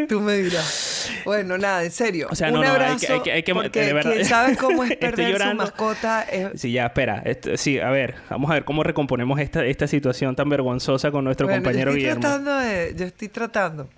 Tú 0.08 0.20
me 0.20 0.34
dirás. 0.36 1.10
Bueno, 1.24 1.56
nada, 1.56 1.82
en 1.84 1.90
serio. 1.90 2.28
O 2.30 2.34
sea, 2.34 2.48
un 2.48 2.54
no, 2.54 2.60
no, 2.60 2.64
hay 2.68 2.70
abrazo. 2.74 3.22
que- 3.22 3.32
hay 3.32 3.42
que- 3.42 3.52
hay 3.52 3.70
que- 3.70 3.80
de 3.84 3.92
verdad. 3.94 4.12
quien 4.12 4.24
sabe 4.24 4.56
cómo 4.56 4.84
es 4.84 4.96
perder 4.98 5.40
su 5.40 5.54
mascota 5.54 6.22
es... 6.22 6.60
sí, 6.60 6.72
ya, 6.72 6.86
espera. 6.86 7.22
Esto- 7.24 7.56
sí, 7.56 7.78
a 7.78 7.88
ver. 7.90 8.16
Vamos 8.30 8.50
a 8.50 8.54
ver 8.54 8.64
cómo 8.64 8.82
recomponemos 8.82 9.40
esta, 9.40 9.64
esta 9.64 9.86
situación 9.86 10.36
tan 10.36 10.48
vergonzosa 10.50 11.10
con 11.10 11.24
nuestro 11.24 11.46
Bueno, 11.46 11.62
compañero 11.62 11.90
yo 11.92 11.96
estoy 11.96 12.00
Guillermo. 12.02 12.20
tratando 12.20 12.58
de... 12.58 12.94
Yo 12.96 13.04
estoy 13.06 13.28
tratando. 13.28 13.88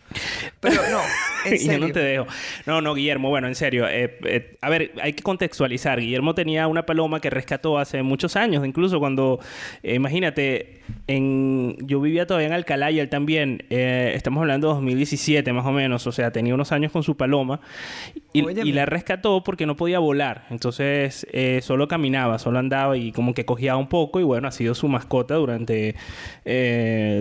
Pero 0.61 0.83
no, 0.90 1.00
en 1.45 1.55
Y 1.55 1.59
yo 1.59 1.64
serio. 1.64 1.87
no 1.87 1.93
te 1.93 2.00
dejo. 2.00 2.26
No, 2.67 2.81
no, 2.81 2.95
Guillermo, 2.95 3.29
bueno, 3.29 3.49
en 3.49 3.55
serio. 3.55 3.88
eh, 3.88 4.19
eh, 4.25 4.57
a 4.61 4.69
ver, 4.69 4.93
hay 5.00 5.12
que 5.12 5.23
contextualizar. 5.23 6.00
Guillermo 6.00 6.35
tenía 6.35 6.67
una 6.67 6.85
paloma 6.85 7.21
que 7.21 7.31
rescató 7.31 7.79
hace 7.79 8.02
muchos 8.02 8.37
años, 8.37 8.67
incluso 8.67 8.99
cuando, 8.99 9.40
eh, 9.83 9.95
imagínate, 9.95 10.81
en, 11.07 11.76
yo 11.87 12.00
vivía 12.00 12.26
todavía 12.26 12.49
en 12.49 12.52
Alcalá 12.52 12.90
y 12.90 13.00
él 13.00 13.09
también. 13.09 13.64
estamos 13.71 14.40
hablando 14.43 14.69
de 14.69 14.75
2017 14.75 15.52
más 15.52 15.64
o 15.67 15.73
menos. 15.73 16.07
O 16.07 16.12
sea, 16.12 16.31
tenía 16.33 16.55
unos 16.55 16.73
años 16.73 16.93
con 16.93 17.02
su 17.02 17.17
paloma 17.17 17.61
y, 18.33 18.43
la 18.73 18.87
rescató 18.87 19.43
porque 19.43 19.67
no 19.67 19.76
podía 19.76 19.99
volar. 19.99 20.47
Entonces, 20.50 21.26
solo 21.62 21.88
caminaba, 21.88 22.38
solo 22.38 22.59
andaba 22.59 22.97
y 22.97 23.12
como 23.12 23.35
que 23.35 23.45
cogía 23.45 23.76
un 23.76 23.88
poco. 23.88 24.21
Y 24.21 24.25
bueno, 24.25 24.49
ha 24.49 24.52
sido 24.52 24.75
su 24.75 24.88
mascota 24.88 25.37
durante, 25.37 25.95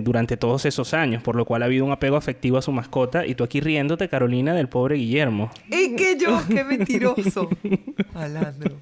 durante 0.03 0.38
todos 0.38 0.65
esos 0.65 0.93
años, 0.93 1.22
por 1.22 1.36
lo 1.36 1.46
cual 1.46 1.62
ha 1.62 1.65
habido 1.65 1.86
un 1.86 1.91
apego 1.91 2.17
afectivo 2.17 2.58
a 2.58 2.62
su 2.62 2.72
mascota. 2.72 2.78
Y 3.25 3.36
tú 3.36 3.43
aquí 3.43 3.59
riéndote, 3.59 4.09
Carolina, 4.09 4.53
del 4.53 4.69
pobre 4.69 4.95
Guillermo. 4.95 5.51
Y 5.67 5.95
que 5.95 6.17
yo, 6.17 6.41
qué 6.48 6.63
mentiroso. 6.63 7.50
Malandro. 8.13 8.77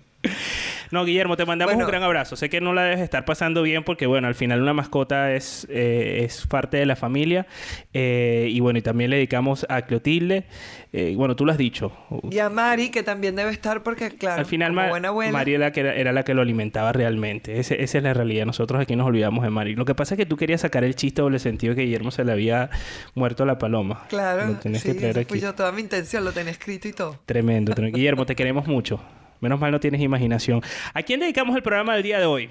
No, 0.91 1.03
Guillermo, 1.05 1.35
te 1.37 1.45
mandamos 1.45 1.73
Bueno. 1.75 1.85
un 1.85 1.91
gran 1.91 2.03
abrazo. 2.03 2.35
Sé 2.35 2.49
que 2.49 2.61
no 2.61 2.73
la 2.73 2.83
debes 2.83 2.99
estar 3.01 3.25
pasando 3.25 3.61
bien 3.63 3.83
porque, 3.83 4.05
bueno, 4.07 4.27
al 4.27 4.35
final 4.35 4.61
una 4.61 4.73
mascota 4.73 5.33
es, 5.33 5.67
eh, 5.69 6.21
es 6.23 6.47
parte 6.47 6.77
de 6.77 6.85
la 6.85 6.95
familia. 6.95 7.45
Eh, 7.93 8.47
y 8.51 8.59
bueno, 8.59 8.79
y 8.79 8.81
también 8.81 9.09
le 9.09 9.17
dedicamos 9.17 9.65
a 9.69 9.81
Clotilde. 9.83 10.45
Eh, 10.93 11.13
bueno, 11.17 11.35
tú 11.35 11.45
lo 11.45 11.51
has 11.51 11.57
dicho. 11.57 11.91
Y 12.31 12.39
a 12.39 12.49
Mari, 12.49 12.89
que 12.89 13.03
también 13.03 13.35
debe 13.35 13.51
estar 13.51 13.83
porque, 13.83 14.09
claro, 14.11 14.39
al 14.39 14.45
final, 14.45 14.69
como 14.71 14.81
Ma- 14.81 14.89
buena 14.89 15.07
abuela... 15.09 15.31
Mari 15.31 15.53
era, 15.55 15.65
la 15.65 15.71
que 15.71 15.79
era, 15.81 15.93
era 15.95 16.11
la 16.13 16.23
que 16.23 16.33
lo 16.33 16.41
alimentaba 16.41 16.91
realmente. 16.93 17.59
Ese- 17.59 17.81
esa 17.83 17.97
es 17.97 18.03
la 18.03 18.13
realidad. 18.13 18.45
Nosotros 18.45 18.81
aquí 18.81 18.95
nos 18.95 19.05
olvidamos 19.07 19.43
de 19.43 19.49
Mari. 19.49 19.75
Lo 19.75 19.85
que 19.85 19.93
pasa 19.95 20.15
es 20.15 20.17
que 20.17 20.25
tú 20.25 20.37
querías 20.37 20.61
sacar 20.61 20.83
el 20.83 20.95
chiste 20.95 21.21
doble 21.21 21.39
sentido 21.39 21.75
que 21.75 21.81
Guillermo 21.81 22.11
se 22.11 22.23
le 22.23 22.31
había 22.31 22.69
muerto 23.15 23.45
la 23.45 23.57
paloma. 23.57 24.05
Claro, 24.09 24.47
Lo 24.47 24.53
tienes 24.55 24.81
sí, 24.81 24.93
que 24.93 24.99
traer 24.99 25.19
aquí. 25.19 25.39
yo, 25.39 25.53
toda 25.53 25.71
mi 25.71 25.81
intención, 25.81 26.23
lo 26.23 26.31
tenía 26.31 26.51
escrito 26.51 26.87
y 26.87 26.93
todo. 26.93 27.19
Tremendo, 27.25 27.73
tremendo. 27.73 27.97
Guillermo, 27.97 28.25
te 28.25 28.35
queremos 28.35 28.67
mucho. 28.67 28.99
Menos 29.39 29.59
mal 29.59 29.71
no 29.71 29.79
tienes 29.79 30.01
imaginación. 30.01 30.61
¿A 30.93 31.03
quién 31.03 31.19
dedicamos 31.19 31.55
el 31.55 31.63
programa 31.63 31.93
del 31.93 32.03
día 32.03 32.19
de 32.19 32.25
hoy? 32.25 32.49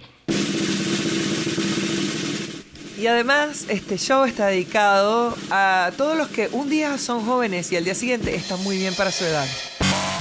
Y 2.99 3.07
además, 3.09 3.67
este 3.69 3.99
show 3.99 4.25
está 4.25 4.47
dedicado 4.47 5.37
a 5.51 5.91
todos 5.99 6.17
los 6.17 6.29
que 6.29 6.49
un 6.53 6.71
día 6.71 6.97
son 6.97 7.27
jóvenes 7.27 7.71
y 7.71 7.77
al 7.77 7.85
día 7.85 7.95
siguiente 7.95 8.35
están 8.35 8.63
muy 8.65 8.79
bien 8.79 8.95
para 8.95 9.11
su 9.11 9.25
edad. 9.25 9.47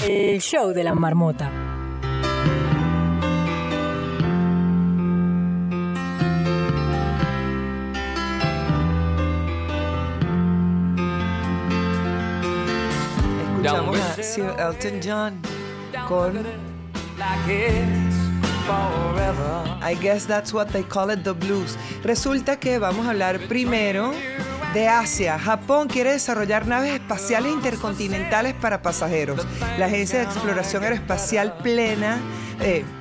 El 0.06 0.42
show 0.42 0.74
de 0.74 0.84
la 0.84 0.94
marmota. 0.94 1.50
Escuchamos 13.54 14.00
a 14.00 14.22
Sir 14.22 14.52
Elton 14.60 15.00
John 15.02 15.55
con 16.08 16.38
I 19.88 19.96
guess 20.02 20.26
that's 20.26 20.54
what 20.54 20.68
they 20.70 20.84
call 20.84 21.12
it 21.12 21.24
the 21.24 21.34
blues. 21.34 21.78
Resulta 22.04 22.60
que 22.60 22.80
vamos 22.80 23.06
a 23.06 23.12
hablar 23.12 23.40
primero 23.48 24.14
de 24.74 24.88
Asia. 24.88 25.38
Japón 25.38 25.88
quiere 25.88 26.12
desarrollar 26.12 26.68
naves 26.68 26.94
espaciales 26.94 27.54
intercontinentales 27.54 28.54
para 28.56 28.82
pasajeros. 28.82 29.46
La 29.78 29.86
Agencia 29.86 30.20
de 30.20 30.26
Exploración 30.26 30.84
Aeroespacial 30.84 31.58
Plena. 31.58 32.20
eh, 32.60 32.84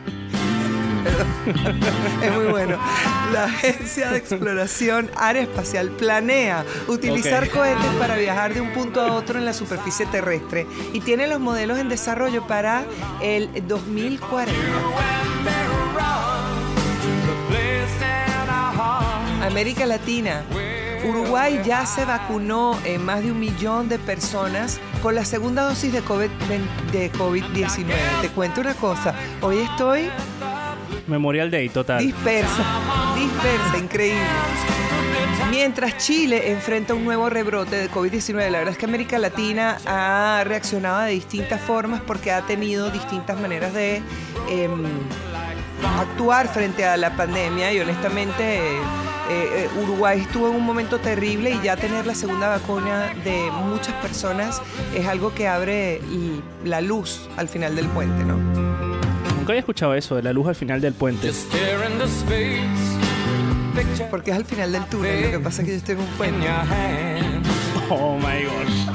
es 2.22 2.32
muy 2.34 2.46
bueno. 2.46 2.78
La 3.34 3.46
Agencia 3.46 4.12
de 4.12 4.18
Exploración 4.18 5.10
Aeroespacial 5.16 5.90
planea 5.90 6.64
utilizar 6.86 7.50
cohetes 7.50 7.92
para 7.98 8.14
viajar 8.14 8.54
de 8.54 8.60
un 8.60 8.72
punto 8.72 9.00
a 9.00 9.12
otro 9.12 9.40
en 9.40 9.44
la 9.44 9.52
superficie 9.52 10.06
terrestre 10.06 10.68
y 10.92 11.00
tiene 11.00 11.26
los 11.26 11.40
modelos 11.40 11.80
en 11.80 11.88
desarrollo 11.88 12.46
para 12.46 12.84
el 13.20 13.50
2040. 13.66 14.54
América 19.42 19.84
Latina. 19.84 20.44
Uruguay 21.04 21.60
ya 21.64 21.86
se 21.86 22.04
vacunó 22.04 22.78
en 22.84 23.04
más 23.04 23.24
de 23.24 23.32
un 23.32 23.40
millón 23.40 23.88
de 23.88 23.98
personas 23.98 24.78
con 25.02 25.16
la 25.16 25.24
segunda 25.24 25.64
dosis 25.64 25.92
de 25.92 26.04
COVID-19. 26.04 27.94
Te 28.22 28.28
cuento 28.28 28.60
una 28.60 28.74
cosa, 28.74 29.12
hoy 29.42 29.58
estoy 29.58 30.08
Memorial 31.06 31.50
Day, 31.50 31.68
total. 31.68 31.98
dispersa, 31.98 32.64
dispersa, 33.16 33.78
increíble. 33.78 34.22
Mientras 35.50 35.96
Chile 35.98 36.50
enfrenta 36.50 36.94
un 36.94 37.04
nuevo 37.04 37.30
rebrote 37.30 37.76
de 37.76 37.90
COVID-19, 37.90 38.50
la 38.50 38.58
verdad 38.58 38.72
es 38.72 38.78
que 38.78 38.86
América 38.86 39.18
Latina 39.18 39.78
ha 39.86 40.42
reaccionado 40.44 41.02
de 41.02 41.12
distintas 41.12 41.60
formas 41.60 42.00
porque 42.00 42.32
ha 42.32 42.42
tenido 42.42 42.90
distintas 42.90 43.38
maneras 43.38 43.72
de 43.72 44.02
em, 44.48 44.84
actuar 45.98 46.48
frente 46.48 46.84
a 46.84 46.96
la 46.96 47.16
pandemia 47.16 47.72
y 47.72 47.80
honestamente 47.80 48.58
eh, 48.58 48.80
eh, 49.30 49.68
Uruguay 49.82 50.20
estuvo 50.20 50.48
en 50.48 50.56
un 50.56 50.64
momento 50.64 50.98
terrible 50.98 51.50
y 51.50 51.60
ya 51.62 51.76
tener 51.76 52.06
la 52.06 52.14
segunda 52.14 52.48
vacuna 52.48 53.12
de 53.24 53.50
muchas 53.50 53.94
personas 53.94 54.60
es 54.94 55.06
algo 55.06 55.34
que 55.34 55.48
abre 55.48 56.00
la 56.64 56.80
luz 56.80 57.28
al 57.36 57.48
final 57.48 57.76
del 57.76 57.86
puente, 57.88 58.24
¿no? 58.24 58.83
Nunca 59.44 59.52
había 59.52 59.60
escuchado 59.60 59.94
eso 59.94 60.16
de 60.16 60.22
la 60.22 60.32
luz 60.32 60.48
al 60.48 60.54
final 60.54 60.80
del 60.80 60.94
puente. 60.94 61.30
Porque 64.10 64.30
es 64.30 64.36
al 64.38 64.46
final 64.46 64.72
del 64.72 64.86
túnel. 64.86 65.20
Lo 65.20 65.30
que 65.32 65.38
pasa 65.38 65.60
es 65.60 65.66
que 65.66 65.72
yo 65.72 65.76
estoy 65.76 65.94
en 65.96 66.00
un 66.00 66.06
puente. 66.16 66.46
Oh 67.90 68.16
my 68.16 68.42
gosh. 68.44 68.86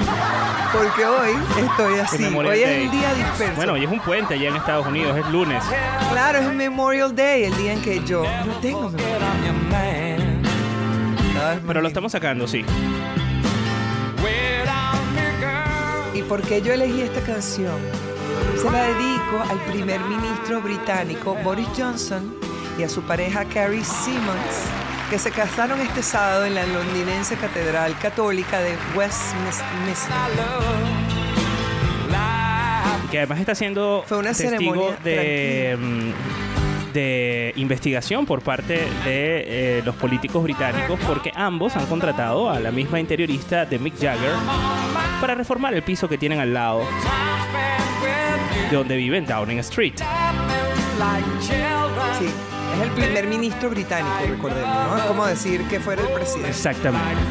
Porque 0.74 1.06
hoy 1.06 1.38
estoy 1.60 2.00
así. 2.00 2.24
Memorial 2.24 2.56
Hoy 2.56 2.62
es 2.64 2.68
Day. 2.68 2.86
el 2.86 2.92
día 2.92 3.14
disperso. 3.14 3.56
Bueno, 3.58 3.74
hoy 3.74 3.84
es 3.84 3.92
un 3.92 4.00
puente 4.00 4.34
allá 4.34 4.50
en 4.50 4.56
Estados 4.56 4.88
Unidos, 4.88 5.16
es 5.20 5.32
lunes. 5.32 5.64
Claro, 6.12 6.40
es 6.40 6.52
Memorial 6.52 7.16
Day, 7.16 7.44
el 7.44 7.56
día 7.56 7.74
en 7.74 7.82
que 7.84 8.04
yo 8.04 8.24
no 8.24 8.54
tengo 8.56 8.90
más 8.90 9.00
Pero 11.68 11.80
lo 11.80 11.88
estamos 11.88 12.12
sacando, 12.12 12.48
sí. 12.48 12.66
¿Y 16.16 16.24
por 16.24 16.42
qué 16.42 16.60
yo 16.64 16.74
elegí 16.74 17.02
esta 17.02 17.22
canción? 17.22 17.78
Se 18.60 18.70
la 18.72 18.84
dedico 18.86 19.19
al 19.38 19.60
primer 19.72 20.00
ministro 20.02 20.60
británico 20.60 21.38
Boris 21.44 21.68
Johnson 21.78 22.36
y 22.80 22.84
a 22.84 22.90
su 22.90 23.04
pareja 23.04 23.46
Carrie 23.46 23.84
Simmons, 23.84 24.66
que 25.12 25.20
se 25.20 25.30
casaron 25.30 25.80
este 25.82 26.02
sábado 26.02 26.46
en 26.46 26.56
la 26.56 26.66
londinense 26.66 27.36
Catedral 27.36 27.96
Católica 28.00 28.60
de 28.60 28.72
Westminster. 28.96 30.16
Que 33.12 33.18
además 33.20 33.40
está 33.40 33.54
siendo 33.54 34.04
Fue 34.08 34.18
una 34.18 34.30
testigo 34.30 34.52
ceremonia 34.52 34.98
de, 35.04 35.78
de 36.94 37.54
investigación 37.56 38.26
por 38.26 38.42
parte 38.42 38.88
de 39.06 39.78
eh, 39.78 39.82
los 39.86 39.96
políticos 39.96 40.42
británicos 40.42 41.00
porque 41.06 41.32
ambos 41.36 41.76
han 41.76 41.86
contratado 41.86 42.50
a 42.50 42.60
la 42.60 42.72
misma 42.72 43.00
interiorista 43.00 43.66
de 43.66 43.78
Mick 43.78 43.94
Jagger 43.96 44.34
para 45.22 45.36
reformar 45.36 45.76
el 45.76 45.84
piso 45.84 46.10
que 46.10 46.18
tienen 46.18 46.40
al 46.40 46.54
lado 46.54 46.82
de 48.70 48.76
donde 48.76 48.96
viven 48.96 49.26
Downing 49.26 49.60
Street. 49.60 49.96
Sí, 49.98 50.04
es 52.76 52.82
el 52.82 52.90
primer 52.92 53.28
ministro 53.28 53.70
británico, 53.70 54.16
recordemos, 54.28 54.88
¿no? 54.90 54.98
Es 54.98 55.04
como 55.04 55.26
decir 55.26 55.68
que 55.68 55.80
fuera 55.80 56.02
el 56.02 56.10
presidente. 56.10 56.50
Exactamente. 56.50 57.22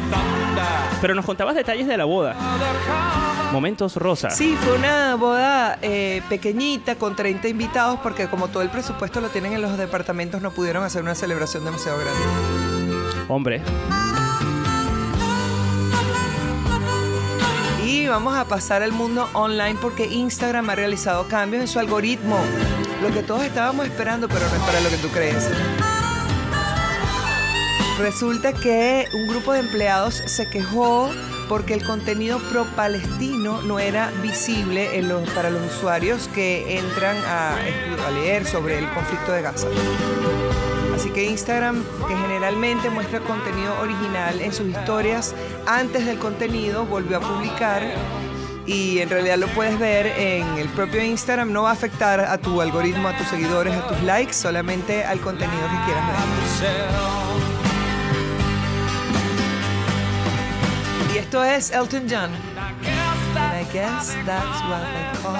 Pero 1.01 1.15
nos 1.15 1.25
contabas 1.25 1.55
detalles 1.55 1.87
de 1.87 1.97
la 1.97 2.05
boda. 2.05 2.35
Momentos 3.53 3.95
rosa. 3.95 4.29
Sí, 4.29 4.57
fue 4.61 4.77
una 4.77 5.15
boda 5.15 5.79
eh, 5.81 6.21
pequeñita 6.29 6.95
con 6.95 7.15
30 7.15 7.47
invitados 7.47 7.99
porque 8.03 8.27
como 8.27 8.49
todo 8.49 8.61
el 8.61 8.69
presupuesto 8.69 9.21
lo 9.21 9.29
tienen 9.29 9.53
en 9.53 9.61
los 9.61 9.77
departamentos 9.77 10.41
no 10.41 10.51
pudieron 10.51 10.83
hacer 10.83 11.01
una 11.01 11.15
celebración 11.15 11.63
demasiado 11.65 11.97
grande. 11.99 12.21
Hombre, 13.27 13.61
Y 17.89 18.07
vamos 18.07 18.37
a 18.37 18.45
pasar 18.45 18.83
al 18.83 18.91
mundo 18.91 19.27
online 19.33 19.75
porque 19.81 20.05
Instagram 20.05 20.69
ha 20.69 20.75
realizado 20.75 21.27
cambios 21.27 21.61
en 21.63 21.67
su 21.67 21.79
algoritmo. 21.79 22.37
Lo 23.01 23.11
que 23.11 23.23
todos 23.23 23.41
estábamos 23.41 23.87
esperando, 23.87 24.27
pero 24.27 24.47
no 24.47 24.55
es 24.57 24.61
para 24.61 24.79
lo 24.79 24.89
que 24.91 24.97
tú 24.97 25.07
crees. 25.07 25.49
Resulta 27.97 28.53
que 28.53 29.07
un 29.11 29.27
grupo 29.29 29.53
de 29.53 29.61
empleados 29.61 30.21
se 30.27 30.47
quejó 30.51 31.09
porque 31.47 31.73
el 31.73 31.83
contenido 31.83 32.37
pro-palestino 32.51 33.63
no 33.63 33.79
era 33.79 34.11
visible 34.21 34.87
para 35.33 35.49
los 35.49 35.75
usuarios 35.75 36.29
que 36.35 36.77
entran 36.77 37.17
a 37.25 37.57
leer 38.13 38.45
sobre 38.45 38.77
el 38.77 38.87
conflicto 38.93 39.31
de 39.31 39.41
Gaza. 39.41 39.67
Así 40.99 41.11
que 41.11 41.23
Instagram, 41.23 41.81
que 42.09 42.13
generalmente 42.13 42.89
muestra 42.89 43.21
contenido 43.21 43.73
original 43.79 44.41
en 44.41 44.51
sus 44.51 44.67
historias 44.67 45.33
antes 45.65 46.05
del 46.05 46.19
contenido, 46.19 46.85
volvió 46.85 47.19
a 47.19 47.21
publicar 47.21 47.81
y 48.65 48.99
en 48.99 49.09
realidad 49.09 49.37
lo 49.37 49.47
puedes 49.47 49.79
ver 49.79 50.07
en 50.07 50.45
el 50.57 50.67
propio 50.67 51.01
Instagram. 51.01 51.53
No 51.53 51.63
va 51.63 51.69
a 51.69 51.71
afectar 51.71 52.19
a 52.19 52.37
tu 52.37 52.59
algoritmo, 52.59 53.07
a 53.07 53.15
tus 53.15 53.27
seguidores, 53.27 53.73
a 53.75 53.87
tus 53.87 54.01
likes, 54.01 54.33
solamente 54.33 55.05
al 55.05 55.21
contenido 55.21 55.61
que 55.69 55.85
quieras 55.85 56.05
ver. 56.05 56.17
Y 61.15 61.17
esto 61.17 61.41
es 61.45 61.71
Elton 61.71 62.07
John. 62.09 62.31
I 63.31 63.63
guess 63.71 64.17
that's 64.25 64.61
what 64.67 64.83
they 64.91 65.05
call. 65.21 65.39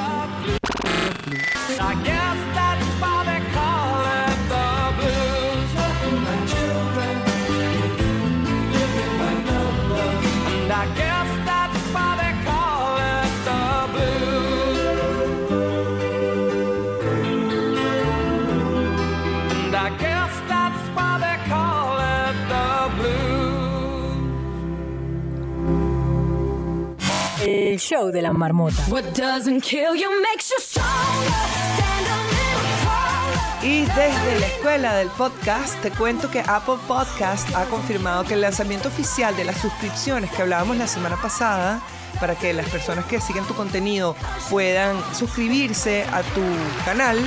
El 27.79 27.85
show 27.85 28.11
de 28.11 28.21
la 28.21 28.33
marmota. 28.33 28.83
What 28.89 29.15
doesn't 29.15 29.61
kill 29.61 29.95
you 29.95 30.09
makes 30.21 30.49
you 30.49 30.57
stronger. 30.59 31.29
Stand 31.77 32.07
a 32.07 32.17
little 32.27 32.67
taller. 32.83 33.65
Y 33.65 33.85
desde 33.85 34.39
la 34.41 34.47
escuela 34.47 34.95
del 34.95 35.07
podcast 35.07 35.81
te 35.81 35.89
cuento 35.89 36.29
que 36.29 36.41
Apple 36.41 36.75
Podcast 36.89 37.55
ha 37.55 37.63
confirmado 37.67 38.25
que 38.25 38.33
el 38.33 38.41
lanzamiento 38.41 38.89
oficial 38.89 39.33
de 39.37 39.45
las 39.45 39.61
suscripciones 39.61 40.29
que 40.29 40.41
hablábamos 40.41 40.75
la 40.75 40.87
semana 40.87 41.15
pasada 41.21 41.79
para 42.19 42.35
que 42.35 42.51
las 42.51 42.67
personas 42.67 43.05
que 43.05 43.21
siguen 43.21 43.45
tu 43.45 43.55
contenido 43.55 44.13
puedan 44.49 44.97
suscribirse 45.15 46.03
a 46.11 46.21
tu 46.21 46.43
canal, 46.83 47.17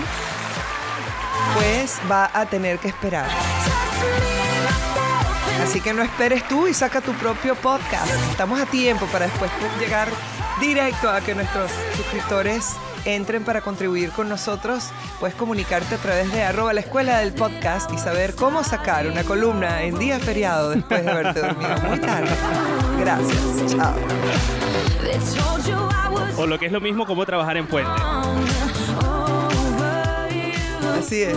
pues 1.55 1.99
va 2.11 2.31
a 2.31 2.45
tener 2.45 2.79
que 2.79 2.89
esperar. 2.89 3.31
Así 5.63 5.81
que 5.81 5.95
no 5.95 6.03
esperes 6.03 6.47
tú 6.47 6.67
y 6.67 6.75
saca 6.75 7.01
tu 7.01 7.13
propio 7.15 7.55
podcast. 7.55 8.13
Estamos 8.31 8.61
a 8.61 8.67
tiempo 8.67 9.07
para 9.07 9.29
después 9.29 9.51
llegar 9.81 10.09
directo 10.63 11.11
a 11.11 11.21
que 11.21 11.35
nuestros 11.35 11.73
suscriptores 11.97 12.77
entren 13.05 13.45
para 13.45 13.63
contribuir 13.63 14.11
con 14.11 14.29
nosotros. 14.29 14.91
Puedes 15.19 15.35
comunicarte 15.35 15.97
a 15.97 15.99
través 15.99 16.33
de 16.33 16.45
arroba 16.45 16.73
la 16.73 16.81
escuela 16.81 17.19
del 17.19 17.33
podcast 17.33 17.93
y 17.93 17.99
saber 17.99 18.37
cómo 18.37 18.63
sacar 18.63 19.09
una 19.09 19.25
columna 19.25 19.83
en 19.83 19.99
día 19.99 20.21
feriado 20.21 20.71
después 20.71 21.05
de 21.05 21.11
haberte 21.11 21.41
dormido 21.41 21.77
muy 21.89 21.99
tarde. 21.99 22.31
Gracias. 23.01 23.73
Chao. 23.73 23.95
O 26.37 26.47
lo 26.47 26.59
que 26.61 26.67
es 26.67 26.73
lo 26.73 26.81
mismo 26.81 27.07
como 27.07 27.27
trabajar 27.27 27.57
en 27.57 27.67
puente. 27.67 27.91
Así 31.03 31.23
es. 31.23 31.37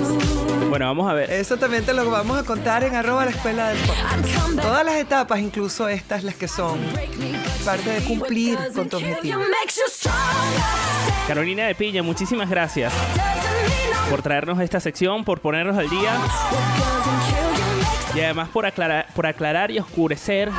Bueno, 0.69 0.86
vamos 0.86 1.10
a 1.10 1.13
ver. 1.13 1.32
Eso 1.32 1.58
también 1.58 1.84
te 1.86 1.93
lo 1.93 2.10
vamos 2.10 2.38
a 2.38 2.43
contar 2.43 2.84
en 2.84 2.95
arroba 2.95 3.25
la 3.25 3.32
escuela 3.32 3.69
del 3.69 3.78
podcast. 3.80 4.62
Todas 4.62 4.86
las 4.86 4.95
etapas, 4.95 5.39
incluso 5.39 5.88
estas, 5.89 6.23
las 6.23 6.36
que 6.36 6.47
son 6.47 6.80
parte 7.65 7.89
de 7.89 8.01
cumplir 8.01 8.58
con 8.75 8.88
tu 8.89 8.97
objetivo. 8.97 9.41
Carolina 11.28 11.65
de 11.65 11.75
Piña, 11.75 12.04
muchísimas 12.04 12.49
gracias 12.49 12.93
por 14.10 14.21
traernos 14.21 14.60
esta 14.60 14.80
sección, 14.80 15.23
por 15.25 15.41
ponernos 15.41 15.75
al 15.78 15.89
día 15.89 16.12
y 18.13 18.19
además 18.21 18.49
por 18.49 18.65
aclarar, 18.65 19.08
por 19.15 19.25
aclarar 19.25 19.71
y 19.71 19.80
oscurecer 19.80 20.51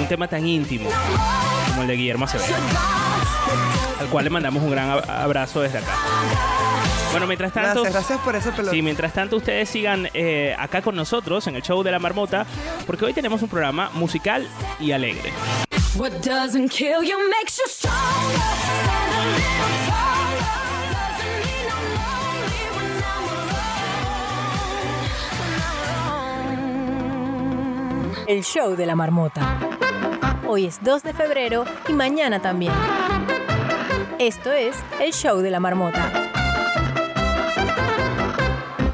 un 0.00 0.06
tema 0.08 0.26
tan 0.26 0.44
íntimo 0.46 0.90
como 1.68 1.82
el 1.82 1.88
de 1.88 1.94
Guillermo 1.96 2.24
Acevedo, 2.24 2.54
al 4.00 4.06
cual 4.08 4.24
le 4.24 4.30
mandamos 4.30 4.62
un 4.62 4.70
gran 4.70 4.90
ab- 4.90 5.08
abrazo 5.08 5.60
desde 5.60 5.78
acá. 5.78 5.92
Bueno, 7.14 7.28
mientras 7.28 7.52
tanto, 7.52 7.82
Gracias, 7.82 7.92
gracias 7.92 8.18
por 8.24 8.34
ese 8.34 8.50
pelota. 8.50 8.72
sí, 8.72 8.82
mientras 8.82 9.12
tanto 9.12 9.36
ustedes 9.36 9.68
sigan 9.68 10.08
eh, 10.14 10.52
acá 10.58 10.82
con 10.82 10.96
nosotros 10.96 11.46
en 11.46 11.54
el 11.54 11.62
show 11.62 11.80
de 11.84 11.92
la 11.92 12.00
marmota, 12.00 12.44
porque 12.88 13.04
hoy 13.04 13.12
tenemos 13.12 13.40
un 13.40 13.48
programa 13.48 13.88
musical 13.94 14.48
y 14.80 14.90
alegre. 14.90 15.32
El 28.26 28.42
show 28.42 28.74
de 28.74 28.86
la 28.86 28.96
marmota. 28.96 29.60
Hoy 30.48 30.66
es 30.66 30.82
2 30.82 31.04
de 31.04 31.12
febrero 31.12 31.64
y 31.86 31.92
mañana 31.92 32.42
también. 32.42 32.72
Esto 34.18 34.50
es 34.50 34.74
el 35.00 35.12
show 35.12 35.38
de 35.38 35.50
la 35.52 35.60
marmota. 35.60 36.33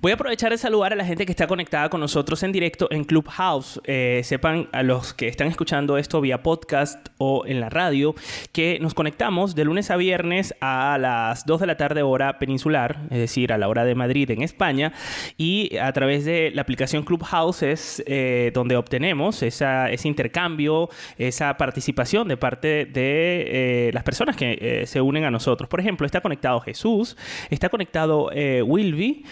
Voy 0.00 0.12
a 0.12 0.14
aprovechar 0.14 0.52
de 0.52 0.58
saludar 0.58 0.92
a 0.92 0.96
la 0.96 1.04
gente 1.04 1.26
que 1.26 1.32
está 1.32 1.48
conectada 1.48 1.90
con 1.90 1.98
nosotros 1.98 2.44
en 2.44 2.52
directo 2.52 2.86
en 2.92 3.02
Clubhouse. 3.02 3.80
Eh, 3.82 4.20
sepan 4.22 4.68
a 4.70 4.84
los 4.84 5.12
que 5.12 5.26
están 5.26 5.48
escuchando 5.48 5.98
esto 5.98 6.20
vía 6.20 6.40
podcast 6.40 7.08
o 7.18 7.44
en 7.46 7.58
la 7.58 7.68
radio 7.68 8.14
que 8.52 8.78
nos 8.80 8.94
conectamos 8.94 9.56
de 9.56 9.64
lunes 9.64 9.90
a 9.90 9.96
viernes 9.96 10.54
a 10.60 10.98
las 11.00 11.46
2 11.46 11.62
de 11.62 11.66
la 11.66 11.76
tarde 11.76 12.02
hora 12.02 12.38
peninsular, 12.38 13.00
es 13.10 13.18
decir, 13.18 13.52
a 13.52 13.58
la 13.58 13.66
hora 13.66 13.84
de 13.84 13.96
Madrid 13.96 14.30
en 14.30 14.42
España. 14.42 14.92
Y 15.36 15.76
a 15.78 15.92
través 15.92 16.24
de 16.24 16.52
la 16.54 16.62
aplicación 16.62 17.02
Clubhouse 17.02 17.64
es 17.64 18.00
eh, 18.06 18.52
donde 18.54 18.76
obtenemos 18.76 19.42
ese 19.42 19.98
intercambio, 20.04 20.90
esa 21.16 21.56
participación 21.56 22.28
de 22.28 22.36
parte 22.36 22.86
de 22.86 23.88
eh, 23.88 23.90
las 23.92 24.04
personas 24.04 24.36
que 24.36 24.84
se 24.86 25.00
unen 25.00 25.24
a 25.24 25.32
nosotros. 25.32 25.68
Por 25.68 25.80
ejemplo, 25.80 26.06
está 26.06 26.20
conectado 26.20 26.60
Jesús, 26.60 27.16
está 27.50 27.68
conectado 27.68 28.30
Wilby, 28.64 29.24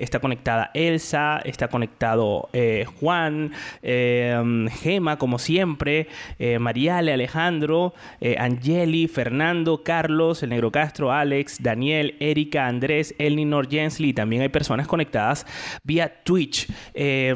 está 0.00 0.20
conectada 0.20 0.70
Elsa, 0.74 1.40
está 1.44 1.68
conectado 1.68 2.48
eh, 2.52 2.86
Juan, 3.00 3.52
eh, 3.82 4.66
Gema, 4.80 5.18
como 5.18 5.38
siempre, 5.38 6.08
eh, 6.38 6.58
Mariale, 6.58 7.12
Alejandro, 7.12 7.94
eh, 8.20 8.36
Angeli, 8.38 9.08
Fernando, 9.08 9.82
Carlos, 9.82 10.42
el 10.42 10.50
Negro 10.50 10.70
Castro, 10.70 11.12
Alex, 11.12 11.62
Daniel, 11.62 12.16
Erika, 12.20 12.66
Andrés, 12.66 13.14
Elninor, 13.18 13.68
Jensly. 13.68 14.12
También 14.12 14.42
hay 14.42 14.48
personas 14.48 14.86
conectadas 14.86 15.46
vía 15.82 16.22
Twitch. 16.22 16.68
Eh, 16.94 17.34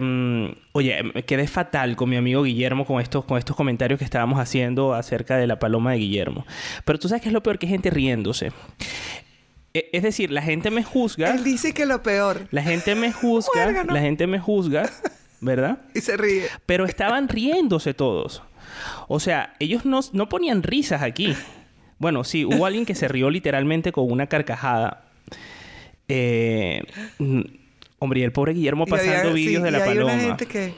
oye, 0.73 1.03
me 1.03 1.25
quedé 1.25 1.47
fatal 1.47 1.97
con 1.97 2.09
mi 2.11 2.17
amigo 2.17 2.43
Guillermo 2.43 2.85
con 2.85 3.01
estos, 3.01 3.25
con 3.25 3.39
estos 3.39 3.57
comentarios 3.57 3.99
que 3.99 4.05
estábamos 4.05 4.39
haciendo 4.39 4.95
acerca 4.95 5.37
de 5.37 5.47
la 5.47 5.59
paloma 5.59 5.93
de 5.93 5.99
Guillermo. 5.99 6.47
Pero 6.85 6.99
tú 6.99 7.09
sabes 7.09 7.23
que 7.23 7.29
es 7.29 7.33
lo 7.33 7.43
peor 7.43 7.59
que 7.59 7.67
hay 7.67 7.73
gente 7.73 7.91
riéndose. 7.91 8.53
E- 9.77 9.91
Es 9.93 10.03
decir, 10.03 10.31
la 10.31 10.41
gente 10.43 10.71
me 10.71 10.83
juzga. 10.83 11.31
Él 11.35 11.45
dice 11.45 11.75
que 11.75 11.85
lo 11.85 12.03
peor. 12.03 12.49
La 12.51 12.63
gente 12.63 12.95
me 12.95 13.13
juzga, 13.13 13.71
la 13.85 14.01
gente 14.01 14.27
me 14.27 14.39
juzga, 14.39 14.91
¿verdad? 15.41 15.79
Y 15.95 16.01
se 16.01 16.17
ríe. 16.17 16.47
Pero 16.65 16.87
estaban 16.87 17.29
riéndose 17.29 17.93
todos. 17.93 18.43
O 19.09 19.21
sea, 19.21 19.55
ellos 19.59 19.85
no, 19.85 20.01
no 20.13 20.29
ponían 20.29 20.63
risas 20.63 21.03
aquí. 21.03 21.35
Bueno, 21.99 22.25
sí, 22.25 22.45
hubo 22.45 22.65
alguien 22.67 22.87
que 22.87 22.95
se 22.95 23.09
rió 23.09 23.29
literalmente 23.31 23.93
con 23.93 24.11
una 24.11 24.27
carcajada. 24.29 25.05
Eh, 26.09 26.83
hombre, 27.99 28.21
y 28.21 28.23
el 28.23 28.33
pobre 28.33 28.53
Guillermo 28.55 28.87
pasando 28.87 29.31
sí, 29.35 29.47
vídeos 29.47 29.63
de 29.63 29.69
y 29.69 29.73
la 29.73 29.79
hay 29.79 29.85
paloma. 29.91 30.13
una 30.15 30.23
gente 30.23 30.47
que... 30.47 30.75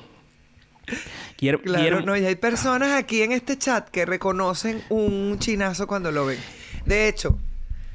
Guillermo- 1.39 1.63
Claro, 1.63 1.79
Guillermo- 1.85 2.07
no, 2.07 2.17
y 2.17 2.25
hay 2.25 2.35
personas 2.37 2.93
aquí 2.93 3.23
en 3.23 3.33
este 3.33 3.57
chat 3.59 3.89
que 3.91 4.07
reconocen 4.07 4.83
un 4.89 5.39
chinazo 5.39 5.87
cuando 5.87 6.11
lo 6.11 6.27
ven. 6.27 6.39
De 6.87 7.09
hecho, 7.09 7.39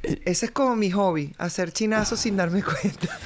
ese 0.04 0.46
es 0.48 0.52
como 0.52 0.76
mi 0.76 0.92
hobby, 0.92 1.34
hacer 1.38 1.72
chinazos 1.72 2.20
sin 2.20 2.38
darme 2.38 2.62
cuenta. 2.64 3.18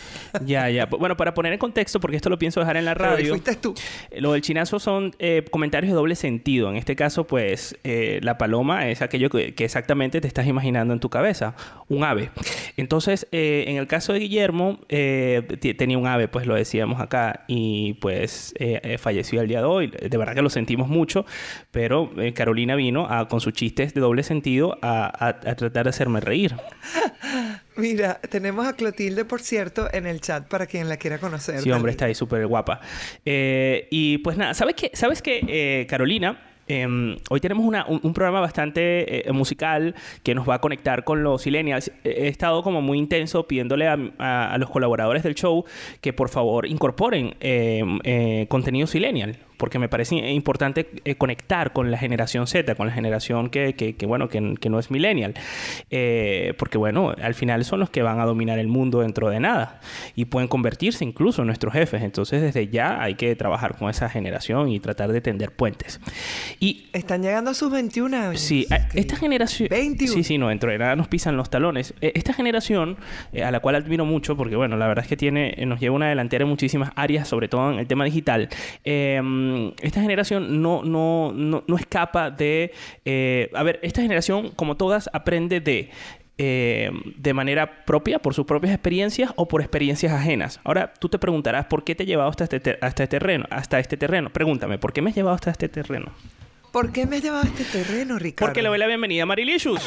Ya, 0.46 0.70
ya. 0.70 0.86
Bueno, 0.86 1.16
para 1.18 1.34
poner 1.34 1.54
en 1.54 1.60
contexto, 1.60 2.00
porque 2.00 2.18
esto 2.18 2.30
lo 2.30 2.38
pienso 2.38 2.60
dejar 2.60 2.78
en 2.78 2.86
la 2.86 2.94
Pero 2.96 3.10
radio. 3.12 3.30
fuiste 3.30 3.56
tú. 3.56 3.74
Eh, 4.12 4.22
Lo 4.22 4.34
del 4.34 4.42
chinazo 4.42 4.80
son 4.80 5.14
eh, 5.20 5.44
comentarios 5.52 5.92
de 5.92 5.96
doble 5.96 6.16
sentido. 6.16 6.70
En 6.70 6.76
este 6.76 6.96
caso, 6.96 7.26
pues, 7.28 7.78
eh, 7.84 8.20
la 8.24 8.38
paloma 8.38 8.90
es 8.90 9.02
aquello 9.02 9.30
que, 9.30 9.54
que 9.56 9.66
exactamente 9.66 10.22
te 10.22 10.28
estás 10.28 10.48
imaginando 10.48 10.94
en 10.94 11.00
tu 11.00 11.10
cabeza. 11.10 11.56
Un 11.90 12.04
ave. 12.04 12.30
Entonces, 12.78 13.28
eh, 13.32 13.66
en 13.68 13.78
el 13.78 13.88
caso 13.88 14.14
de 14.14 14.20
Guillermo, 14.20 14.80
eh, 14.90 15.42
tenía 15.78 15.98
un 15.98 16.08
ave, 16.08 16.28
pues 16.28 16.46
lo 16.48 16.56
decíamos 16.56 17.00
acá, 17.02 17.46
y 17.48 17.94
pues 17.96 18.54
eh, 18.60 18.98
falleció 19.00 19.42
el 19.42 19.48
día 19.48 19.60
de 19.60 19.66
hoy. 19.66 19.88
De 19.88 20.18
verdad 20.18 20.36
que 20.36 20.42
lo 20.42 20.50
sentimos 20.50 20.88
mucho, 20.88 21.26
pero 21.72 22.12
Carolina 22.36 22.76
vino 22.76 23.08
a- 23.10 23.28
con 23.28 23.42
sus 23.42 23.54
chistes 23.54 23.94
de 23.94 24.02
doble 24.02 24.24
sentido 24.24 24.78
a, 24.82 25.06
a- 25.08 25.30
a 25.30 25.56
tratar 25.56 25.84
de 25.86 25.90
hacerme 25.90 26.20
reír. 26.20 26.56
Mira, 27.78 28.20
tenemos 28.30 28.66
a 28.68 28.74
Clotilde, 28.74 29.24
por 29.26 29.42
cierto, 29.42 29.88
en 29.94 30.06
el 30.08 30.20
chat 30.22 30.48
para 30.48 30.66
quien 30.66 30.90
la 30.90 30.98
quiera 30.98 31.20
conocer. 31.20 31.60
Sí, 31.62 31.72
hombre, 31.72 31.92
está 31.92 32.06
ahí 32.06 32.16
súper 32.16 32.46
guapa. 32.48 32.80
Eh, 33.26 33.88
y 33.92 34.18
pues 34.20 34.38
nada, 34.38 34.54
¿sabes 34.54 34.76
qué? 34.76 34.92
¿Sabes 34.94 35.22
qué, 35.22 35.42
eh, 35.48 35.86
Carolina? 35.88 36.44
Em, 36.70 37.16
hoy 37.30 37.40
tenemos 37.40 37.66
una- 37.66 37.86
un, 37.86 38.02
un 38.04 38.14
programa 38.14 38.42
bastante 38.42 39.30
eh, 39.30 39.32
musical 39.32 39.96
que 40.22 40.36
nos 40.36 40.50
va 40.50 40.56
a 40.56 40.60
conectar 40.62 41.06
con 41.06 41.24
los 41.24 41.46
millennials. 41.46 41.92
He 42.04 42.28
estado 42.28 42.62
como 42.62 42.82
muy 42.82 42.98
intenso 42.98 43.48
pidiéndole 43.48 43.88
a, 43.88 43.98
a- 44.18 44.54
a 44.54 44.58
los 44.58 44.70
colaboradores 44.70 45.24
del 45.24 45.34
show 45.36 45.64
que 46.02 46.12
por 46.12 46.28
favor 46.28 46.66
incorporen 46.68 47.36
em, 47.40 48.00
eh, 48.04 48.48
contenido 48.50 48.86
millennial. 48.94 49.38
Porque 49.58 49.80
me 49.80 49.90
parece 49.90 50.16
importante 50.32 50.88
eh, 51.06 51.16
conectar 51.16 51.74
con 51.74 51.92
la 51.92 51.98
generación 51.98 52.48
Z, 52.48 52.76
con 52.76 52.88
la 52.88 52.94
generación 52.94 53.50
que, 53.50 53.74
que- 53.74 53.96
que, 53.96 54.06
bueno, 54.06 54.30
que, 54.30 54.56
que 54.60 54.70
no 54.70 54.80
es 54.80 54.92
millennial. 54.92 55.34
Eh, 55.90 56.54
porque, 56.58 56.78
bueno, 56.78 57.14
al 57.22 57.34
final 57.34 57.64
son 57.66 57.80
los 57.80 57.90
que 57.90 58.02
van 58.02 58.20
a 58.20 58.26
dominar 58.26 58.60
el 58.60 58.68
mundo 58.68 59.02
dentro 59.02 59.30
de 59.30 59.40
nada. 59.40 59.80
Y 60.16 60.26
pueden 60.26 60.48
convertirse 60.48 61.04
incluso 61.04 61.42
en 61.42 61.48
nuestros 61.48 61.74
jefes. 61.74 62.02
Entonces, 62.04 62.42
desde 62.42 62.68
ya 62.68 63.02
hay 63.02 63.16
que 63.16 63.36
trabajar 63.36 63.78
con 63.78 63.90
esa 63.90 64.10
generación 64.10 64.70
y 64.70 64.80
tratar 64.80 65.12
de 65.12 65.22
tender 65.22 65.52
puentes. 65.52 66.00
Y 66.60 66.88
Están 66.94 67.22
llegando 67.22 67.52
a 67.52 67.54
sus 67.54 67.72
21 67.72 68.16
años. 68.18 68.40
Sí, 68.40 68.68
esta 68.94 69.16
generación... 69.16 69.70
21. 69.70 70.14
Sí, 70.14 70.24
sí, 70.24 70.38
no, 70.38 70.50
dentro 70.50 70.72
de 70.72 70.78
nada 70.78 70.96
nos 70.96 71.08
pisan 71.08 71.38
los 71.38 71.50
talones. 71.50 71.94
Eh, 72.02 72.12
Esta 72.16 72.34
generación, 72.34 72.98
eh, 73.34 73.44
a 73.44 73.52
la 73.52 73.60
cual 73.60 73.76
admiro 73.76 74.06
mucho, 74.06 74.36
porque 74.38 74.56
bueno, 74.56 74.78
la 74.78 74.88
verdad 74.88 75.04
es 75.06 75.10
que 75.10 75.18
tiene, 75.18 75.56
nos 75.66 75.80
lleva 75.80 75.96
una 75.96 76.10
delantera 76.10 76.44
en 76.44 76.50
muchísimas 76.50 76.92
áreas, 76.96 77.28
sobre 77.28 77.48
todo 77.48 77.72
en 77.72 77.80
el 77.80 77.88
tema 77.88 78.06
digital. 78.06 78.50
Eh, 78.84 79.22
esta 79.82 80.02
generación 80.02 80.62
no, 80.62 80.84
no, 80.84 81.32
no, 81.34 81.64
no 81.68 81.76
escapa 81.78 82.32
de... 82.32 82.72
eh, 83.06 83.50
a 83.54 83.64
ver, 83.64 83.80
esta 83.84 84.02
generación, 84.02 84.52
como 84.56 84.76
todas, 84.78 85.10
aprende 85.14 85.60
de... 85.60 85.90
eh, 86.38 86.92
de 87.18 87.34
manera 87.34 87.84
propia, 87.86 88.20
por 88.20 88.34
sus 88.34 88.46
propias 88.46 88.74
experiencias 88.74 89.32
o 89.36 89.48
por 89.48 89.62
experiencias 89.62 90.14
ajenas. 90.14 90.60
Ahora 90.64 90.94
tú 91.00 91.10
te 91.10 91.18
preguntarás 91.18 91.66
por 91.66 91.84
qué 91.84 91.96
te 91.96 92.04
he 92.04 92.06
llevado 92.06 92.30
hasta 92.30 92.44
este, 92.44 92.60
te- 92.60 92.78
hasta 92.82 93.04
este 93.04 93.08
terreno, 93.20 93.46
hasta 93.50 93.80
este 93.80 93.98
terreno. 93.98 94.30
Pregúntame, 94.30 94.78
¿por 94.78 94.94
qué 94.94 95.02
me 95.02 95.10
has 95.10 95.16
llevado 95.16 95.36
hasta 95.36 95.52
este 95.52 95.68
terreno? 95.68 96.12
¿Por 96.78 96.92
qué 96.92 97.08
me 97.08 97.16
has 97.16 97.24
llevado 97.24 97.42
a 97.42 97.48
este 97.48 97.64
terreno, 97.64 98.20
Ricardo? 98.20 98.50
Porque 98.50 98.62
le 98.62 98.70
doy 98.70 98.78
la 98.78 98.86
bienvenida 98.86 99.24
a 99.24 99.26
Marilicious. 99.26 99.82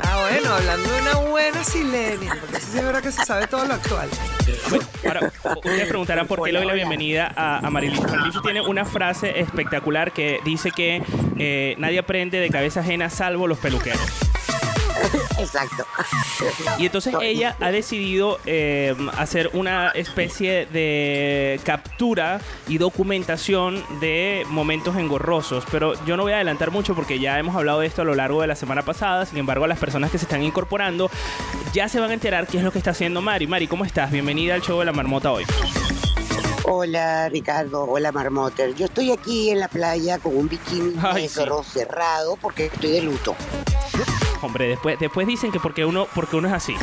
Ah, 0.00 0.28
bueno, 0.30 0.54
hablando 0.54 0.88
de 0.88 1.00
una 1.00 1.28
buena 1.28 1.64
silenia, 1.64 2.36
porque 2.40 2.60
sí 2.60 2.78
es 2.78 2.84
verdad 2.84 3.02
que 3.02 3.10
se 3.10 3.24
sabe 3.24 3.48
todo 3.48 3.64
lo 3.64 3.74
actual. 3.74 4.08
Bueno, 4.70 4.86
ahora, 5.04 5.32
ustedes 5.56 5.88
preguntarán 5.88 6.28
por 6.28 6.40
qué 6.44 6.52
le 6.52 6.60
doy 6.60 6.68
la 6.68 6.74
bienvenida 6.74 7.32
a, 7.34 7.66
a 7.66 7.68
Marilicious. 7.68 8.08
Marilicious 8.08 8.44
tiene 8.44 8.60
una 8.60 8.84
frase 8.84 9.40
espectacular 9.40 10.12
que 10.12 10.38
dice 10.44 10.70
que 10.70 11.02
eh, 11.36 11.74
nadie 11.78 11.98
aprende 11.98 12.38
de 12.38 12.48
cabeza 12.48 12.78
ajena 12.78 13.10
salvo 13.10 13.48
los 13.48 13.58
peluqueros. 13.58 14.35
Exacto. 15.38 15.86
Y 16.78 16.86
entonces 16.86 17.14
ella 17.20 17.56
ha 17.60 17.70
decidido 17.70 18.38
eh, 18.46 18.94
hacer 19.16 19.50
una 19.52 19.90
especie 19.90 20.66
de 20.66 21.60
captura 21.64 22.40
y 22.68 22.78
documentación 22.78 23.82
de 24.00 24.44
momentos 24.48 24.96
engorrosos. 24.96 25.64
Pero 25.70 25.94
yo 26.04 26.16
no 26.16 26.22
voy 26.22 26.32
a 26.32 26.36
adelantar 26.36 26.70
mucho 26.70 26.94
porque 26.94 27.18
ya 27.18 27.38
hemos 27.38 27.56
hablado 27.56 27.80
de 27.80 27.86
esto 27.86 28.02
a 28.02 28.04
lo 28.04 28.14
largo 28.14 28.40
de 28.40 28.46
la 28.46 28.56
semana 28.56 28.82
pasada. 28.82 29.26
Sin 29.26 29.38
embargo, 29.38 29.66
las 29.66 29.78
personas 29.78 30.10
que 30.10 30.18
se 30.18 30.24
están 30.24 30.42
incorporando 30.42 31.10
ya 31.72 31.88
se 31.88 32.00
van 32.00 32.10
a 32.10 32.14
enterar 32.14 32.46
qué 32.46 32.58
es 32.58 32.64
lo 32.64 32.72
que 32.72 32.78
está 32.78 32.90
haciendo 32.90 33.20
Mari. 33.20 33.46
Mari, 33.46 33.66
¿cómo 33.66 33.84
estás? 33.84 34.10
Bienvenida 34.10 34.54
al 34.54 34.62
show 34.62 34.78
de 34.78 34.86
la 34.86 34.92
marmota 34.92 35.32
hoy. 35.32 35.44
Hola 36.68 37.28
Ricardo, 37.28 37.84
hola 37.84 38.10
Marmoter. 38.10 38.74
Yo 38.74 38.86
estoy 38.86 39.12
aquí 39.12 39.50
en 39.50 39.60
la 39.60 39.68
playa 39.68 40.18
con 40.18 40.36
un 40.36 40.48
bikini 40.48 40.94
Ay, 41.00 41.28
negro 41.28 41.62
cerrado 41.62 42.34
porque 42.34 42.66
estoy 42.66 42.90
de 42.90 43.02
luto. 43.02 43.36
Hombre, 44.42 44.66
después, 44.66 44.98
después 44.98 45.28
dicen 45.28 45.52
que 45.52 45.60
porque 45.60 45.84
uno, 45.84 46.08
porque 46.12 46.34
uno 46.34 46.48
es 46.48 46.54
así. 46.54 46.74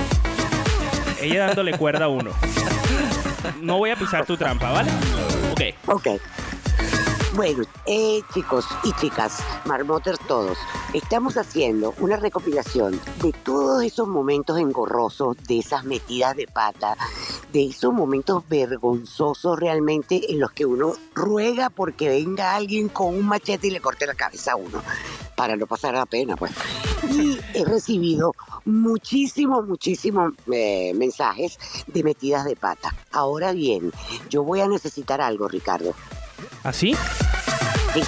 Ella 1.19 1.47
dándole 1.47 1.77
cuerda 1.77 2.05
a 2.05 2.07
uno. 2.07 2.31
No 3.61 3.77
voy 3.77 3.89
a 3.89 3.97
pisar 3.97 4.25
tu 4.25 4.37
trampa, 4.37 4.71
¿vale? 4.71 4.89
Ok. 5.51 5.61
Ok. 5.87 6.07
Bueno, 7.35 7.63
eh, 7.87 8.21
chicos 8.31 8.63
y 8.83 8.93
chicas, 8.93 9.39
marmoters 9.65 10.19
todos, 10.27 10.55
estamos 10.93 11.35
haciendo 11.35 11.95
una 11.97 12.15
recopilación 12.15 13.01
de 13.23 13.31
todos 13.31 13.83
esos 13.83 14.07
momentos 14.07 14.59
engorrosos, 14.59 15.35
de 15.47 15.57
esas 15.57 15.83
metidas 15.83 16.35
de 16.35 16.45
pata, 16.45 16.95
de 17.51 17.65
esos 17.65 17.91
momentos 17.91 18.47
vergonzosos 18.47 19.59
realmente 19.59 20.31
en 20.31 20.41
los 20.41 20.51
que 20.51 20.67
uno 20.67 20.93
ruega 21.15 21.71
porque 21.71 22.07
venga 22.07 22.53
alguien 22.53 22.87
con 22.87 23.15
un 23.15 23.25
machete 23.25 23.65
y 23.65 23.71
le 23.71 23.81
corte 23.81 24.05
la 24.05 24.13
cabeza 24.13 24.51
a 24.51 24.55
uno, 24.55 24.83
para 25.35 25.55
no 25.55 25.65
pasar 25.65 25.95
la 25.95 26.05
pena, 26.05 26.35
pues. 26.35 26.51
Y 27.09 27.39
he 27.55 27.65
recibido 27.65 28.33
muchísimos, 28.63 29.67
muchísimos 29.67 30.33
eh, 30.51 30.93
mensajes 30.93 31.57
de 31.87 32.03
metidas 32.03 32.45
de 32.45 32.55
pata. 32.55 32.93
Ahora 33.11 33.53
bien, 33.53 33.91
yo 34.29 34.43
voy 34.43 34.61
a 34.61 34.67
necesitar 34.67 35.19
algo, 35.19 35.47
Ricardo. 35.47 35.95
¿Así? 36.63 36.95
Sí. 37.93 38.01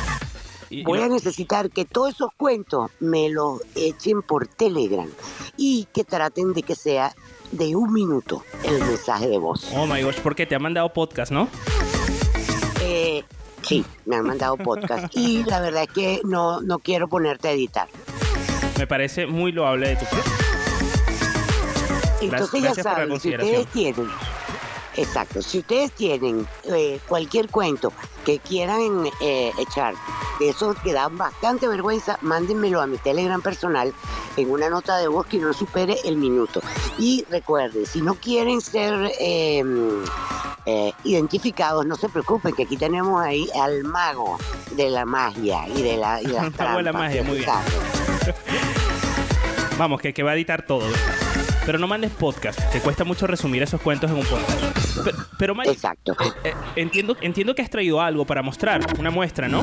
Y- 0.69 0.84
Voy 0.84 1.00
a 1.02 1.08
necesitar 1.08 1.69
que 1.69 1.86
todos 1.86 2.15
esos 2.15 2.30
cuentos 2.36 2.89
me 3.00 3.30
los 3.30 3.62
echen 3.76 4.21
por 4.24 4.48
Telegram 4.48 5.08
y 5.58 5.88
que 5.93 6.04
traten 6.04 6.54
de 6.54 6.63
que 6.63 6.76
sea 6.76 7.13
de 7.52 7.76
un 7.76 7.93
minuto 7.93 8.43
el 8.63 8.80
mensaje 8.80 9.28
de 9.28 9.38
voz. 9.38 9.69
Oh 9.76 9.86
my 9.86 10.02
gosh, 10.02 10.17
¿por 10.19 10.36
qué 10.36 10.45
te 10.45 10.56
ha 10.56 10.60
mandado 10.60 10.91
podcast, 10.91 11.32
no? 11.32 11.48
Eh, 12.82 13.24
sí, 13.62 13.86
me 14.06 14.15
han 14.17 14.26
mandado 14.26 14.58
podcast 14.58 15.15
y 15.15 15.43
la 15.43 15.62
verdad 15.62 15.84
es 15.84 15.89
que 15.89 16.21
no, 16.24 16.62
no 16.62 16.80
quiero 16.80 17.08
ponerte 17.08 17.48
a 17.48 17.52
editar. 17.52 17.88
Me 18.78 18.88
parece 18.88 19.28
muy 19.28 19.52
loable 19.52 19.89
de 19.89 19.95
tu 19.98 20.06
parte. 20.06 20.30
Entonces 22.21 22.62
gracias 22.62 22.78
ya 22.78 22.84
saben, 22.84 23.19
si 23.19 23.30
ustedes 23.30 23.67
tienen, 23.67 24.08
exacto, 24.97 25.41
si 25.41 25.60
ustedes 25.60 25.91
tienen 25.91 26.47
eh, 26.65 26.99
cualquier 27.08 27.49
cuento 27.49 27.91
que 28.25 28.39
quieran 28.39 29.08
eh, 29.21 29.51
echar, 29.60 29.93
de 30.39 30.49
esos 30.49 30.75
que 30.79 30.93
dan 30.93 31.17
bastante 31.17 31.67
vergüenza, 31.67 32.17
mándenmelo 32.21 32.81
a 32.81 32.88
mi 32.88 32.97
Telegram 32.97 33.41
personal 33.41 33.93
en 34.38 34.51
una 34.51 34.69
nota 34.69 34.97
de 34.97 35.08
voz 35.08 35.27
que 35.27 35.38
no 35.38 35.53
supere 35.53 35.97
el 36.05 36.17
minuto. 36.17 36.62
Y 36.97 37.25
recuerden, 37.29 37.86
si 37.86 38.01
no 38.01 38.15
quieren 38.15 38.62
ser 38.62 39.12
eh, 39.19 39.63
eh, 40.65 40.91
identificados, 41.03 41.86
no 41.86 41.95
se 41.95 42.10
preocupen, 42.10 42.53
que 42.53 42.63
aquí 42.63 42.77
tenemos 42.77 43.21
ahí 43.21 43.47
al 43.60 43.84
mago 43.84 44.38
de 44.71 44.89
la 44.89 45.05
magia 45.05 45.67
y 45.67 45.81
de 45.81 45.97
la, 45.97 46.21
y 46.21 46.25
las 46.25 46.43
de 46.43 46.49
la 46.49 46.51
trampas, 46.51 46.93
magia, 46.93 47.23
muy 47.23 47.38
bien. 47.38 47.49
Vamos, 49.77 50.01
que, 50.01 50.13
que 50.13 50.23
va 50.23 50.31
a 50.31 50.36
editar 50.36 50.65
todo. 50.65 50.88
Pero 51.65 51.79
no 51.79 51.88
mandes 51.88 52.12
podcast, 52.12 52.60
que 52.71 52.79
cuesta 52.79 53.03
mucho 53.03 53.27
resumir 53.27 53.63
esos 53.63 53.81
cuentos 53.81 54.10
en 54.10 54.17
un 54.17 54.25
podcast. 54.25 54.85
Pero, 55.03 55.17
pero 55.38 55.55
Mike, 55.55 55.71
Exacto. 55.71 56.13
eh, 56.43 56.53
entiendo, 56.75 57.15
entiendo 57.21 57.53
que 57.55 57.62
has 57.62 57.69
traído 57.69 58.01
algo 58.01 58.25
para 58.25 58.41
mostrar, 58.41 58.81
una 58.99 59.12
muestra, 59.12 59.47
¿no? 59.47 59.62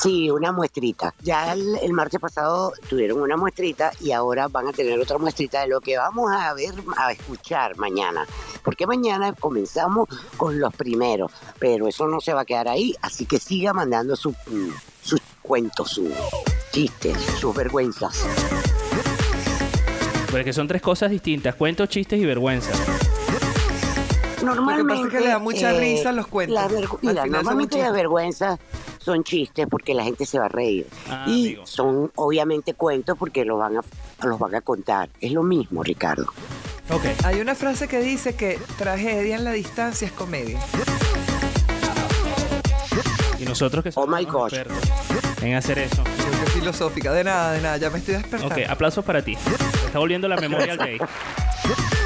Sí, 0.00 0.30
una 0.30 0.52
muestrita. 0.52 1.14
Ya 1.20 1.52
el, 1.52 1.76
el 1.82 1.92
martes 1.92 2.18
pasado 2.18 2.72
tuvieron 2.88 3.20
una 3.20 3.36
muestrita 3.36 3.92
y 4.00 4.12
ahora 4.12 4.48
van 4.48 4.68
a 4.68 4.72
tener 4.72 4.98
otra 4.98 5.18
muestrita 5.18 5.60
de 5.60 5.68
lo 5.68 5.80
que 5.80 5.98
vamos 5.98 6.30
a 6.32 6.54
ver, 6.54 6.72
a 6.96 7.12
escuchar 7.12 7.76
mañana. 7.76 8.26
Porque 8.64 8.86
mañana 8.86 9.34
comenzamos 9.34 10.08
con 10.38 10.58
los 10.58 10.74
primeros, 10.74 11.30
pero 11.58 11.86
eso 11.88 12.06
no 12.06 12.20
se 12.20 12.32
va 12.32 12.40
a 12.40 12.44
quedar 12.46 12.68
ahí, 12.68 12.94
así 13.02 13.26
que 13.26 13.38
siga 13.38 13.72
mandando 13.74 14.16
su- 14.16 14.30
mm, 14.30 14.70
sus 15.02 15.20
cuentos, 15.42 15.90
sus 15.90 16.08
chistes, 16.72 17.18
sus 17.38 17.54
vergüenzas. 17.54 18.24
Porque 20.30 20.54
son 20.54 20.66
tres 20.66 20.80
cosas 20.80 21.10
distintas, 21.10 21.54
cuentos, 21.54 21.88
chistes 21.90 22.18
y 22.18 22.24
vergüenza. 22.24 22.72
Normalmente. 24.42 25.08
que 25.08 25.20
le 25.20 25.28
da 25.28 25.38
mucha 25.38 25.72
eh, 25.72 25.80
risa 25.80 26.12
los 26.12 26.26
cuentos. 26.26 26.58
Al 26.58 26.70
mira, 27.02 27.26
normalmente 27.26 27.74
chiste. 27.76 27.86
las 27.86 27.92
vergüenzas 27.92 28.58
son 28.98 29.24
chistes 29.24 29.66
porque 29.70 29.94
la 29.94 30.04
gente 30.04 30.26
se 30.26 30.38
va 30.38 30.46
a 30.46 30.48
reír. 30.48 30.86
Ah, 31.08 31.24
y 31.26 31.46
amigo. 31.48 31.66
son 31.66 32.10
obviamente 32.14 32.74
cuentos 32.74 33.16
porque 33.18 33.44
los 33.44 33.58
van, 33.58 33.76
a, 33.78 34.26
los 34.26 34.38
van 34.38 34.54
a 34.54 34.60
contar. 34.60 35.08
Es 35.20 35.32
lo 35.32 35.42
mismo, 35.42 35.82
Ricardo. 35.82 36.26
Ok. 36.90 37.04
Hay 37.24 37.40
una 37.40 37.54
frase 37.54 37.88
que 37.88 38.00
dice 38.00 38.34
que 38.34 38.58
tragedia 38.78 39.36
en 39.36 39.44
la 39.44 39.52
distancia 39.52 40.06
es 40.06 40.12
comedia. 40.12 40.58
Y 43.38 43.44
nosotros 43.44 43.82
que 43.82 43.90
somos 43.90 44.08
Oh 44.08 44.16
my 44.16 44.24
gosh. 44.24 44.52
expertos 44.54 44.90
en 45.42 45.54
hacer 45.54 45.78
eso. 45.78 46.04
Que 46.04 46.50
filosófica. 46.50 47.12
De 47.12 47.24
nada, 47.24 47.52
de 47.52 47.60
nada. 47.60 47.76
Ya 47.76 47.90
me 47.90 47.98
estoy 47.98 48.14
despertando. 48.14 48.54
Ok, 48.54 48.62
aplausos 48.68 49.04
para 49.04 49.22
ti. 49.22 49.36
Está 49.86 49.98
volviendo 49.98 50.28
la 50.28 50.36
Memorial 50.36 50.76
Day. 50.78 50.98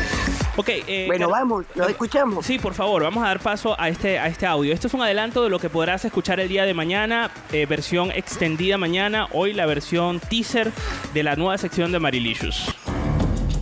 Ok, 0.57 0.69
eh, 0.71 1.05
Bueno, 1.07 1.29
Car- 1.29 1.41
vamos, 1.41 1.65
lo 1.75 1.87
escuchamos. 1.89 2.47
Sí, 2.47 2.59
por 2.59 2.73
favor, 2.75 3.03
vamos 3.03 3.23
a 3.23 3.29
dar 3.29 3.41
paso 3.41 3.79
a 3.79 3.89
este, 3.91 4.19
a 4.19 4.27
este 4.27 4.47
audio. 4.47 4.73
Esto 4.73 4.87
es 4.87 4.95
un 4.95 5.03
adelanto 5.03 5.45
de 5.45 5.51
lo 5.51 5.59
que 5.59 5.69
podrás 5.69 6.05
escuchar 6.05 6.41
el 6.41 6.49
día 6.49 6.65
de 6.65 6.73
mañana, 6.73 7.31
eh, 7.53 7.67
versión 7.67 8.11
extendida 8.11 8.79
mañana, 8.79 9.29
hoy 9.33 9.53
la 9.53 9.67
versión 9.67 10.19
teaser 10.19 10.73
de 11.13 11.23
la 11.23 11.37
nueva 11.37 11.59
sección 11.59 11.93
de 11.93 11.99
Marilicious. 11.99 12.75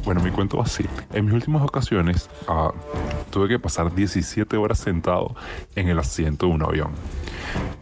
Bueno, 0.04 0.20
mi 0.20 0.30
cuento 0.30 0.58
va 0.58 0.64
así. 0.64 0.84
En 1.12 1.24
mis 1.24 1.34
últimas 1.34 1.62
ocasiones 1.62 2.28
ah, 2.46 2.72
tuve 3.30 3.48
que 3.48 3.58
pasar 3.58 3.94
17 3.94 4.56
horas 4.56 4.78
sentado 4.78 5.34
en 5.74 5.88
el 5.88 5.98
asiento 5.98 6.46
de 6.46 6.52
un 6.52 6.62
avión. 6.62 6.90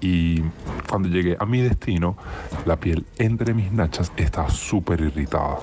Y 0.01 0.43
cuando 0.89 1.09
llegué 1.09 1.37
a 1.39 1.47
mi 1.47 1.61
destino, 1.61 2.17
la 2.65 2.77
piel 2.77 3.05
entre 3.19 3.55
mis 3.55 3.73
nachas 3.73 4.13
estaba 4.17 4.51
súper 4.51 5.01
irritada. 5.01 5.59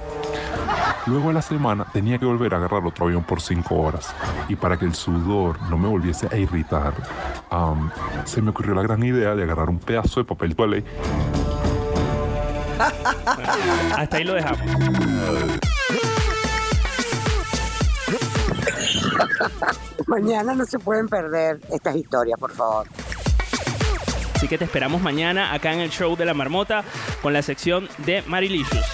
Luego 1.05 1.29
a 1.29 1.33
la 1.33 1.41
semana 1.41 1.85
tenía 1.93 2.17
que 2.17 2.25
volver 2.25 2.53
a 2.53 2.57
agarrar 2.57 2.85
otro 2.85 3.05
avión 3.05 3.23
por 3.23 3.41
5 3.41 3.75
horas. 3.75 4.13
Y 4.49 4.55
para 4.55 4.77
que 4.77 4.85
el 4.85 4.95
sudor 4.95 5.61
no 5.69 5.77
me 5.77 5.87
volviese 5.87 6.27
a 6.29 6.37
irritar, 6.37 6.93
am, 7.49 7.89
se 8.25 8.41
me 8.41 8.49
ocurrió 8.49 8.75
la 8.75 8.81
gran 8.81 9.01
idea 9.03 9.33
de 9.33 9.43
agarrar 9.43 9.69
un 9.69 9.79
pedazo 9.79 10.19
de 10.19 10.25
papel 10.25 10.55
toalé 10.55 10.83
Hasta 13.95 14.17
ahí 14.17 14.23
lo 14.23 14.33
dejamos. 14.33 15.68
Mañana 20.07 20.55
no 20.55 20.65
se 20.65 20.79
pueden 20.79 21.07
perder 21.07 21.59
estas 21.71 21.95
historias, 21.95 22.39
por 22.39 22.51
favor. 22.51 22.87
Así 24.35 24.47
que 24.47 24.57
te 24.57 24.63
esperamos 24.63 25.01
mañana 25.01 25.53
acá 25.53 25.73
en 25.73 25.81
el 25.81 25.89
show 25.89 26.15
de 26.15 26.25
la 26.25 26.33
marmota 26.33 26.83
con 27.21 27.33
la 27.33 27.41
sección 27.41 27.89
de 28.05 28.21
Marilicious. 28.25 28.85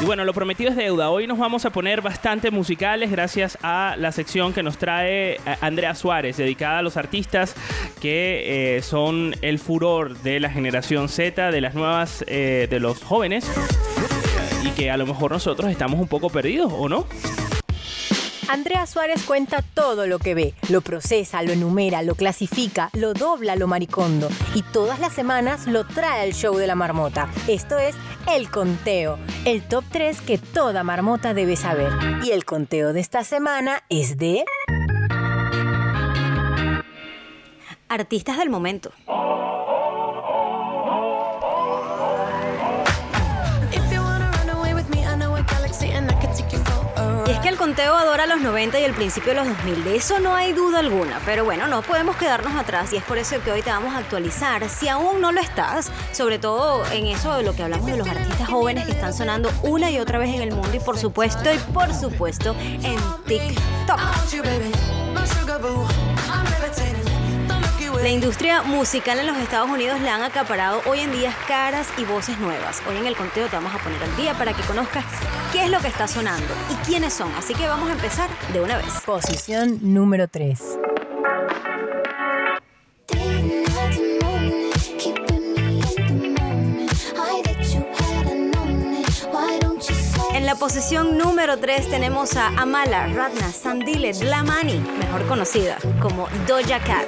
Y 0.00 0.04
bueno, 0.06 0.24
lo 0.24 0.32
prometido 0.32 0.70
es 0.70 0.76
deuda. 0.76 1.10
Hoy 1.10 1.26
nos 1.26 1.38
vamos 1.38 1.66
a 1.66 1.70
poner 1.70 2.00
bastante 2.00 2.50
musicales 2.50 3.10
gracias 3.10 3.58
a 3.62 3.96
la 3.98 4.12
sección 4.12 4.54
que 4.54 4.62
nos 4.62 4.78
trae 4.78 5.34
eh, 5.34 5.38
Andrea 5.60 5.94
Suárez, 5.94 6.38
dedicada 6.38 6.78
a 6.78 6.82
los 6.82 6.96
artistas 6.96 7.54
que 8.00 8.78
eh, 8.78 8.82
son 8.82 9.36
el 9.42 9.58
furor 9.58 10.16
de 10.20 10.40
la 10.40 10.48
generación 10.48 11.10
Z, 11.10 11.50
de 11.50 11.60
las 11.60 11.74
nuevas, 11.74 12.24
eh, 12.28 12.66
de 12.70 12.80
los 12.80 13.04
jóvenes, 13.04 13.46
y 14.64 14.70
que 14.70 14.90
a 14.90 14.96
lo 14.96 15.06
mejor 15.06 15.32
nosotros 15.32 15.70
estamos 15.70 16.00
un 16.00 16.08
poco 16.08 16.30
perdidos, 16.30 16.72
¿o 16.74 16.88
no? 16.88 17.06
Andrea 18.50 18.84
Suárez 18.84 19.22
cuenta 19.22 19.62
todo 19.62 20.08
lo 20.08 20.18
que 20.18 20.34
ve, 20.34 20.54
lo 20.70 20.80
procesa, 20.80 21.40
lo 21.44 21.52
enumera, 21.52 22.02
lo 22.02 22.16
clasifica, 22.16 22.90
lo 22.94 23.14
dobla, 23.14 23.54
lo 23.54 23.68
maricondo 23.68 24.28
y 24.56 24.62
todas 24.62 24.98
las 24.98 25.12
semanas 25.12 25.68
lo 25.68 25.86
trae 25.86 26.22
al 26.22 26.34
show 26.34 26.56
de 26.56 26.66
la 26.66 26.74
marmota. 26.74 27.30
Esto 27.46 27.78
es 27.78 27.94
El 28.28 28.50
Conteo, 28.50 29.20
el 29.44 29.62
top 29.62 29.84
3 29.92 30.20
que 30.22 30.38
toda 30.38 30.82
marmota 30.82 31.32
debe 31.32 31.54
saber. 31.54 31.92
Y 32.24 32.32
el 32.32 32.44
conteo 32.44 32.92
de 32.92 32.98
esta 32.98 33.22
semana 33.22 33.84
es 33.88 34.18
de... 34.18 34.44
Artistas 37.88 38.36
del 38.36 38.50
momento. 38.50 38.90
Conteo 47.60 47.94
adora 47.94 48.24
los 48.24 48.40
90 48.40 48.80
y 48.80 48.84
el 48.84 48.94
principio 48.94 49.34
de 49.34 49.40
los 49.40 49.48
2000, 49.48 49.84
de 49.84 49.96
eso 49.96 50.18
no 50.18 50.34
hay 50.34 50.54
duda 50.54 50.78
alguna, 50.78 51.20
pero 51.26 51.44
bueno, 51.44 51.66
no 51.66 51.82
podemos 51.82 52.16
quedarnos 52.16 52.54
atrás 52.54 52.90
y 52.94 52.96
es 52.96 53.02
por 53.02 53.18
eso 53.18 53.36
que 53.44 53.52
hoy 53.52 53.60
te 53.60 53.68
vamos 53.68 53.94
a 53.94 53.98
actualizar, 53.98 54.66
si 54.70 54.88
aún 54.88 55.20
no 55.20 55.30
lo 55.30 55.42
estás, 55.42 55.92
sobre 56.12 56.38
todo 56.38 56.82
en 56.90 57.08
eso 57.08 57.36
de 57.36 57.42
lo 57.42 57.54
que 57.54 57.62
hablamos 57.62 57.84
de 57.84 57.98
los 57.98 58.08
artistas 58.08 58.48
jóvenes 58.48 58.86
que 58.86 58.92
están 58.92 59.12
sonando 59.12 59.52
una 59.62 59.90
y 59.90 59.98
otra 59.98 60.18
vez 60.18 60.34
en 60.34 60.40
el 60.40 60.52
mundo 60.52 60.70
y 60.74 60.80
por 60.80 60.96
supuesto, 60.96 61.52
y 61.52 61.58
por 61.74 61.92
supuesto, 61.92 62.56
en 62.58 62.98
TikTok. 63.26 64.00
La 68.02 68.08
industria 68.08 68.62
musical 68.62 69.18
en 69.18 69.26
los 69.26 69.36
Estados 69.36 69.68
Unidos 69.68 70.00
le 70.00 70.08
han 70.08 70.22
acaparado 70.22 70.80
hoy 70.86 71.00
en 71.00 71.12
día 71.12 71.34
caras 71.46 71.86
y 71.98 72.04
voces 72.04 72.38
nuevas. 72.38 72.82
Hoy 72.88 72.96
en 72.96 73.06
el 73.06 73.14
conteo 73.14 73.46
te 73.48 73.56
vamos 73.56 73.74
a 73.74 73.78
poner 73.78 74.02
al 74.02 74.16
día 74.16 74.32
para 74.32 74.54
que 74.54 74.62
conozcas 74.62 75.04
qué 75.52 75.64
es 75.64 75.70
lo 75.70 75.80
que 75.80 75.88
está 75.88 76.08
sonando 76.08 76.48
y 76.70 76.74
quiénes 76.86 77.12
son. 77.12 77.30
Así 77.34 77.52
que 77.52 77.66
vamos 77.66 77.90
a 77.90 77.92
empezar 77.92 78.30
de 78.54 78.62
una 78.62 78.78
vez. 78.78 78.86
Posición 79.04 79.80
número 79.82 80.28
3. 80.28 80.78
La 90.50 90.56
posición 90.56 91.16
número 91.16 91.58
3 91.58 91.90
tenemos 91.90 92.36
a 92.36 92.48
Amala 92.60 93.06
Ratna 93.06 93.52
Sandile 93.52 94.12
Dlamani, 94.12 94.80
mejor 94.98 95.24
conocida 95.28 95.78
como 96.02 96.26
Doja 96.48 96.80
Cat. 96.80 97.06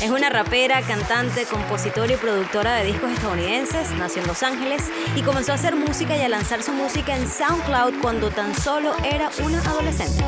Es 0.00 0.08
una 0.08 0.30
rapera, 0.30 0.80
cantante, 0.82 1.46
compositora 1.46 2.12
y 2.12 2.16
productora 2.16 2.76
de 2.76 2.84
discos 2.84 3.10
estadounidenses. 3.10 3.90
Nació 3.98 4.22
en 4.22 4.28
Los 4.28 4.44
Ángeles 4.44 4.88
y 5.16 5.22
comenzó 5.22 5.50
a 5.50 5.56
hacer 5.56 5.74
música 5.74 6.16
y 6.16 6.20
a 6.20 6.28
lanzar 6.28 6.62
su 6.62 6.70
música 6.70 7.16
en 7.16 7.26
SoundCloud 7.26 8.00
cuando 8.00 8.30
tan 8.30 8.54
solo 8.54 8.94
era 9.02 9.30
una 9.44 9.58
adolescente. 9.62 10.22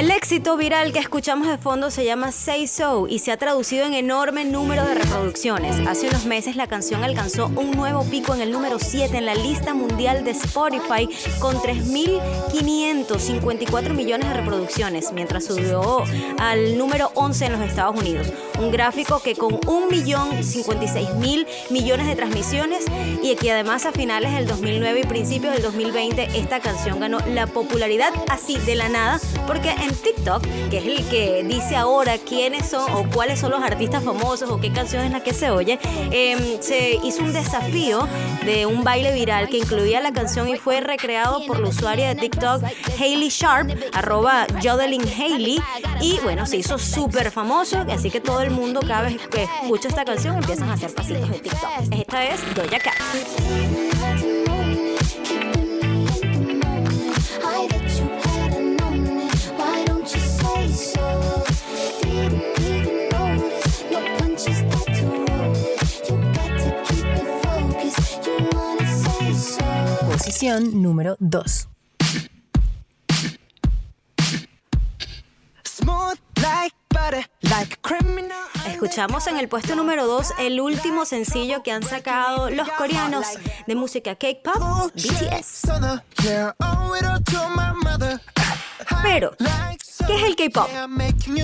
El 0.00 0.10
éxito 0.10 0.56
viral 0.56 0.92
que 0.94 0.98
escuchamos 0.98 1.46
de 1.46 1.58
fondo 1.58 1.90
se 1.90 2.06
llama 2.06 2.32
Say 2.32 2.66
So 2.66 3.06
y 3.06 3.18
se 3.18 3.32
ha 3.32 3.36
traducido 3.36 3.84
en 3.84 3.92
enorme 3.92 4.46
número 4.46 4.86
de 4.86 4.94
reproducciones. 4.94 5.86
Hace 5.86 6.08
unos 6.08 6.24
meses 6.24 6.56
la 6.56 6.66
canción 6.66 7.04
alcanzó 7.04 7.48
un 7.48 7.72
nuevo 7.72 8.02
pico 8.04 8.34
en 8.34 8.40
el 8.40 8.50
número 8.50 8.78
7 8.78 9.18
en 9.18 9.26
la 9.26 9.34
lista 9.34 9.74
mundial 9.74 10.24
de 10.24 10.30
Spotify 10.30 11.06
con 11.38 11.56
3.554 11.56 13.92
millones 13.92 14.26
de 14.26 14.34
reproducciones, 14.34 15.12
mientras 15.12 15.44
subió 15.44 16.02
al 16.38 16.78
número 16.78 17.12
11 17.14 17.44
en 17.44 17.52
los 17.52 17.60
Estados 17.60 18.00
Unidos. 18.00 18.28
Un 18.58 18.70
gráfico 18.70 19.20
que 19.22 19.36
con 19.36 19.60
1.056.000 19.60 21.46
millones 21.68 22.06
de 22.06 22.16
transmisiones 22.16 22.86
y 23.22 23.36
que 23.36 23.52
además 23.52 23.84
a 23.84 23.92
finales 23.92 24.32
del 24.32 24.46
2009 24.46 25.00
y 25.00 25.06
principios 25.06 25.52
del 25.52 25.62
2020 25.62 26.38
esta 26.38 26.60
canción 26.60 27.00
ganó 27.00 27.18
la 27.26 27.46
popularidad 27.46 28.14
así 28.30 28.56
de 28.56 28.76
la 28.76 28.88
nada 28.88 29.20
porque 29.46 29.68
en 29.70 29.89
en 29.90 29.96
TikTok, 29.96 30.42
que 30.70 30.78
es 30.78 30.86
el 30.86 31.04
que 31.08 31.44
dice 31.44 31.76
ahora 31.76 32.16
quiénes 32.18 32.68
son 32.68 32.90
o 32.92 33.04
cuáles 33.10 33.40
son 33.40 33.50
los 33.50 33.62
artistas 33.62 34.04
famosos 34.04 34.48
o 34.50 34.60
qué 34.60 34.72
canción 34.72 35.04
es 35.04 35.10
la 35.10 35.20
que 35.22 35.34
se 35.34 35.50
oye, 35.50 35.78
eh, 36.10 36.58
se 36.60 36.98
hizo 37.02 37.22
un 37.22 37.32
desafío 37.32 38.06
de 38.44 38.66
un 38.66 38.84
baile 38.84 39.12
viral 39.12 39.48
que 39.48 39.58
incluía 39.58 40.00
la 40.00 40.12
canción 40.12 40.48
y 40.48 40.56
fue 40.56 40.80
recreado 40.80 41.44
por 41.46 41.60
la 41.60 41.68
usuaria 41.68 42.08
de 42.08 42.14
TikTok 42.14 42.62
Hailey 42.98 43.28
Sharp, 43.28 43.70
arroba 43.92 44.46
Jodeling 44.62 45.06
Hailey, 45.08 45.60
y 46.00 46.18
bueno, 46.22 46.46
se 46.46 46.56
hizo 46.56 46.78
súper 46.78 47.30
famoso, 47.30 47.84
así 47.90 48.10
que 48.10 48.20
todo 48.20 48.40
el 48.40 48.50
mundo 48.50 48.80
cada 48.86 49.02
vez 49.02 49.16
que 49.28 49.44
escucha 49.62 49.88
esta 49.88 50.04
canción 50.04 50.36
empiezan 50.36 50.68
a 50.70 50.74
hacer 50.74 50.94
pasitos 50.94 51.28
de 51.28 51.38
TikTok. 51.38 51.70
Esta 51.92 52.24
es 52.24 52.54
Doja 52.54 52.78
Cat. 52.78 53.89
Posición 70.30 70.80
número 70.80 71.16
2. 71.18 71.68
Smooth 75.64 76.18
like 76.40 76.76
butter, 76.88 77.28
like 77.42 77.74
a 77.74 77.76
criminal. 77.82 78.38
Escuchamos 78.64 79.26
en 79.26 79.38
el 79.38 79.48
puesto 79.48 79.74
número 79.74 80.06
2 80.06 80.34
el 80.38 80.60
último 80.60 81.04
sencillo 81.04 81.64
que 81.64 81.72
han 81.72 81.82
sacado 81.82 82.48
los 82.48 82.68
coreanos 82.70 83.26
de 83.66 83.74
música 83.74 84.14
K-pop, 84.14 84.92
BTS. 84.94 85.68
Pero, 89.02 89.36
¿qué 90.06 90.14
es 90.14 90.22
el 90.22 90.36
K-pop? 90.36 90.68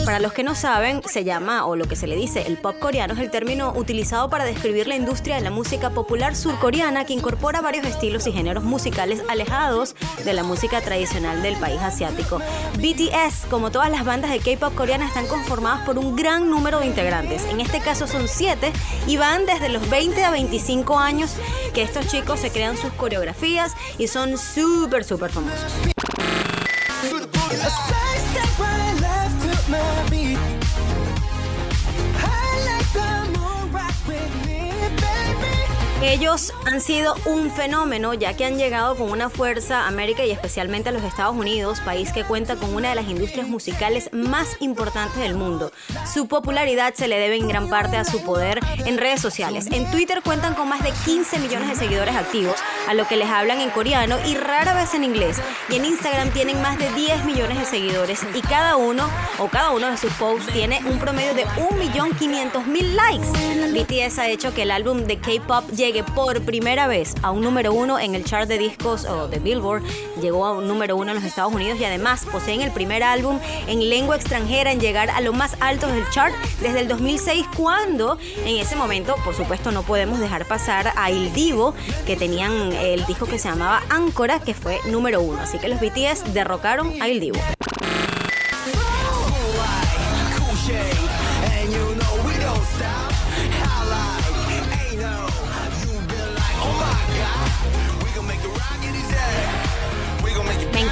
Para 0.04 0.20
los 0.20 0.32
que 0.32 0.42
no 0.42 0.54
saben, 0.54 1.02
se 1.04 1.24
llama, 1.24 1.66
o 1.66 1.76
lo 1.76 1.86
que 1.86 1.96
se 1.96 2.06
le 2.06 2.16
dice, 2.16 2.44
el 2.46 2.56
pop 2.56 2.78
coreano 2.78 3.14
es 3.14 3.20
el 3.20 3.30
término 3.30 3.72
utilizado 3.72 4.30
para 4.30 4.44
describir 4.44 4.86
la 4.86 4.96
industria 4.96 5.36
de 5.36 5.42
la 5.42 5.50
música 5.50 5.90
popular 5.90 6.36
surcoreana 6.36 7.04
que 7.04 7.12
incorpora 7.12 7.60
varios 7.60 7.86
estilos 7.86 8.26
y 8.26 8.32
géneros 8.32 8.64
musicales 8.64 9.22
alejados 9.28 9.96
de 10.24 10.32
la 10.32 10.42
música 10.42 10.80
tradicional 10.80 11.42
del 11.42 11.56
país 11.56 11.80
asiático. 11.80 12.40
BTS, 12.78 13.46
como 13.50 13.70
todas 13.70 13.90
las 13.90 14.04
bandas 14.04 14.30
de 14.30 14.38
K-pop 14.38 14.74
coreanas, 14.74 15.08
están 15.08 15.26
conformadas 15.26 15.84
por 15.84 15.98
un 15.98 16.16
gran 16.16 16.50
número 16.50 16.80
de 16.80 16.86
integrantes. 16.86 17.44
En 17.46 17.60
este 17.60 17.80
caso 17.80 18.06
son 18.06 18.28
7 18.28 18.72
y 19.06 19.16
van 19.16 19.46
desde 19.46 19.68
los 19.68 19.88
20 19.88 20.24
a 20.24 20.30
25 20.30 20.98
años 20.98 21.34
que 21.74 21.82
estos 21.82 22.06
chicos 22.06 22.40
se 22.40 22.50
crean 22.50 22.76
sus 22.76 22.92
coreografías 22.92 23.74
y 23.98 24.08
son 24.08 24.38
súper, 24.38 25.04
súper 25.04 25.30
famosos. 25.30 25.72
A 28.36 28.46
side 28.46 28.56
step 28.56 28.58
right 28.58 29.00
left 29.00 29.64
to 29.64 29.70
my 29.70 30.05
Ellos 36.02 36.52
han 36.66 36.82
sido 36.82 37.14
un 37.24 37.50
fenómeno 37.50 38.12
ya 38.12 38.36
que 38.36 38.44
han 38.44 38.58
llegado 38.58 38.96
con 38.96 39.10
una 39.10 39.30
fuerza 39.30 39.80
a 39.80 39.88
América 39.88 40.26
y 40.26 40.30
especialmente 40.30 40.90
a 40.90 40.92
los 40.92 41.02
Estados 41.02 41.34
Unidos, 41.34 41.80
país 41.80 42.12
que 42.12 42.22
cuenta 42.22 42.56
con 42.56 42.74
una 42.74 42.90
de 42.90 42.96
las 42.96 43.08
industrias 43.08 43.48
musicales 43.48 44.10
más 44.12 44.56
importantes 44.60 45.18
del 45.22 45.34
mundo. 45.34 45.72
Su 46.12 46.28
popularidad 46.28 46.92
se 46.94 47.08
le 47.08 47.18
debe 47.18 47.36
en 47.36 47.48
gran 47.48 47.70
parte 47.70 47.96
a 47.96 48.04
su 48.04 48.22
poder 48.22 48.60
en 48.84 48.98
redes 48.98 49.22
sociales. 49.22 49.68
En 49.72 49.90
Twitter 49.90 50.20
cuentan 50.22 50.54
con 50.54 50.68
más 50.68 50.82
de 50.82 50.92
15 51.06 51.38
millones 51.38 51.70
de 51.70 51.76
seguidores 51.76 52.14
activos, 52.14 52.56
a 52.86 52.92
lo 52.92 53.08
que 53.08 53.16
les 53.16 53.28
hablan 53.28 53.62
en 53.62 53.70
coreano 53.70 54.18
y 54.26 54.34
rara 54.34 54.74
vez 54.74 54.92
en 54.92 55.02
inglés. 55.02 55.40
Y 55.70 55.76
en 55.76 55.86
Instagram 55.86 56.30
tienen 56.30 56.60
más 56.60 56.78
de 56.78 56.92
10 56.92 57.24
millones 57.24 57.58
de 57.58 57.64
seguidores 57.64 58.20
y 58.34 58.42
cada 58.42 58.76
uno 58.76 59.08
o 59.38 59.48
cada 59.48 59.70
uno 59.70 59.90
de 59.90 59.96
sus 59.96 60.12
posts 60.12 60.52
tiene 60.52 60.78
un 60.84 60.98
promedio 60.98 61.32
de 61.32 61.46
1.500.000 61.46 62.94
likes. 62.94 63.28
BTS 63.72 64.18
ha 64.18 64.28
hecho 64.28 64.54
que 64.54 64.62
el 64.62 64.70
álbum 64.70 65.04
de 65.04 65.18
K-pop 65.18 65.70
llegue 65.70 65.85
por 66.14 66.42
primera 66.42 66.88
vez 66.88 67.14
a 67.22 67.30
un 67.30 67.42
número 67.42 67.72
uno 67.72 68.00
en 68.00 68.16
el 68.16 68.24
chart 68.24 68.48
de 68.48 68.58
discos 68.58 69.04
o 69.04 69.28
de 69.28 69.38
Billboard. 69.38 69.84
Llegó 70.20 70.44
a 70.44 70.52
un 70.52 70.66
número 70.66 70.96
uno 70.96 71.12
en 71.12 71.16
los 71.16 71.24
Estados 71.24 71.54
Unidos 71.54 71.78
y 71.78 71.84
además 71.84 72.26
poseen 72.30 72.60
el 72.60 72.72
primer 72.72 73.04
álbum 73.04 73.38
en 73.68 73.88
lengua 73.88 74.16
extranjera 74.16 74.72
en 74.72 74.80
llegar 74.80 75.10
a 75.10 75.20
lo 75.20 75.32
más 75.32 75.56
alto 75.60 75.86
del 75.86 76.08
chart 76.10 76.34
desde 76.60 76.80
el 76.80 76.88
2006 76.88 77.46
cuando 77.56 78.18
en 78.44 78.56
ese 78.56 78.74
momento, 78.74 79.14
por 79.24 79.34
supuesto, 79.36 79.70
no 79.70 79.84
podemos 79.84 80.18
dejar 80.18 80.44
pasar 80.46 80.92
a 80.96 81.10
Il 81.12 81.32
Divo 81.32 81.72
que 82.04 82.16
tenían 82.16 82.72
el 82.72 83.06
disco 83.06 83.26
que 83.26 83.38
se 83.38 83.48
llamaba 83.48 83.82
Áncora 83.88 84.40
que 84.40 84.54
fue 84.54 84.80
número 84.86 85.20
uno. 85.20 85.40
Así 85.40 85.58
que 85.58 85.68
los 85.68 85.80
BTS 85.80 86.34
derrocaron 86.34 87.00
a 87.00 87.08
Il 87.08 87.20
Divo. 87.20 87.38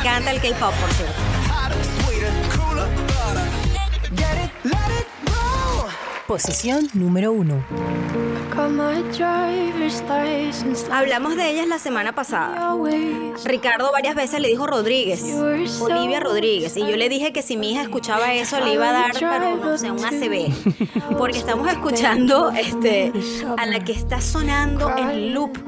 Encanta 0.04 0.32
el 0.32 0.40
K-pop, 0.40 0.74
por 0.74 0.92
cierto. 0.92 1.14
Posición 6.26 6.90
número 6.92 7.32
1. 7.32 8.34
Hablamos 10.90 11.37
de 11.37 11.50
ellas 11.50 11.66
la 11.66 11.78
semana 11.78 12.14
pasada. 12.14 12.74
Ricardo 13.44 13.90
varias 13.92 14.14
veces 14.14 14.40
le 14.40 14.48
dijo 14.48 14.66
Rodríguez, 14.66 15.22
Olivia 15.80 16.20
Rodríguez, 16.20 16.76
y 16.76 16.80
yo 16.80 16.96
le 16.96 17.09
dije 17.09 17.33
que 17.33 17.42
si 17.42 17.57
mi 17.57 17.72
hija 17.72 17.83
escuchaba 17.83 18.33
eso 18.35 18.61
le 18.61 18.74
iba 18.74 18.88
a 18.88 18.92
dar, 18.92 19.12
pero 19.12 19.57
no 19.57 19.76
sé, 19.76 19.90
un 19.90 20.04
ACB, 20.04 21.14
porque 21.18 21.38
estamos 21.38 21.68
escuchando 21.68 22.50
este, 22.50 23.12
a 23.57 23.66
la 23.66 23.80
que 23.80 23.92
está 23.92 24.20
sonando 24.20 24.96
en 24.96 25.35
loop 25.35 25.59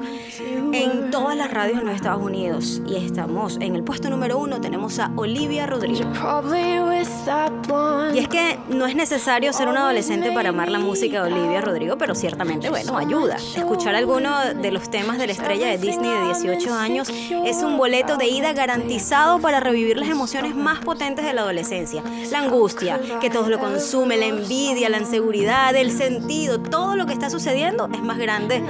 en 0.72 1.10
todas 1.10 1.36
las 1.36 1.50
radios 1.50 1.80
en 1.80 1.86
los 1.86 1.94
Estados 1.96 2.22
Unidos, 2.22 2.82
y 2.86 2.96
estamos 2.96 3.56
en 3.60 3.74
el 3.76 3.82
puesto 3.82 4.10
número 4.10 4.38
uno, 4.38 4.60
tenemos 4.60 4.98
a 4.98 5.10
Olivia 5.16 5.66
Rodríguez. 5.66 6.06
Y 8.14 8.18
es 8.18 8.28
que 8.28 8.58
no 8.68 8.86
es 8.86 8.94
necesario 8.94 9.52
ser 9.52 9.68
un 9.68 9.76
adolescente 9.76 10.30
para 10.32 10.50
amar 10.50 10.70
la 10.70 10.78
música 10.78 11.24
de 11.24 11.32
Olivia 11.32 11.60
Rodrigo, 11.60 11.96
pero 11.98 12.14
ciertamente, 12.14 12.65
bueno, 12.68 12.96
ayuda. 12.96 13.36
Escuchar 13.36 13.94
alguno 13.94 14.54
de 14.54 14.70
los 14.70 14.90
temas 14.90 15.18
de 15.18 15.26
la 15.26 15.32
estrella 15.32 15.68
de 15.68 15.78
Disney 15.78 16.10
de 16.10 16.24
18 16.26 16.74
años 16.74 17.08
es 17.08 17.56
un 17.58 17.76
boleto 17.76 18.16
de 18.16 18.26
ida 18.28 18.52
garantizado 18.52 19.38
para 19.38 19.60
revivir 19.60 19.96
las 19.96 20.08
emociones 20.08 20.54
más 20.54 20.80
potentes 20.80 21.24
de 21.24 21.32
la 21.32 21.42
adolescencia. 21.42 22.02
La 22.30 22.40
angustia, 22.40 23.00
que 23.20 23.30
todo 23.30 23.48
lo 23.48 23.58
consume, 23.58 24.16
la 24.16 24.26
envidia, 24.26 24.88
la 24.88 24.98
inseguridad, 24.98 25.74
el 25.76 25.90
sentido, 25.90 26.60
todo 26.60 26.96
lo 26.96 27.06
que 27.06 27.12
está 27.12 27.30
sucediendo 27.30 27.88
es 27.92 28.02
más 28.02 28.18
grande 28.18 28.62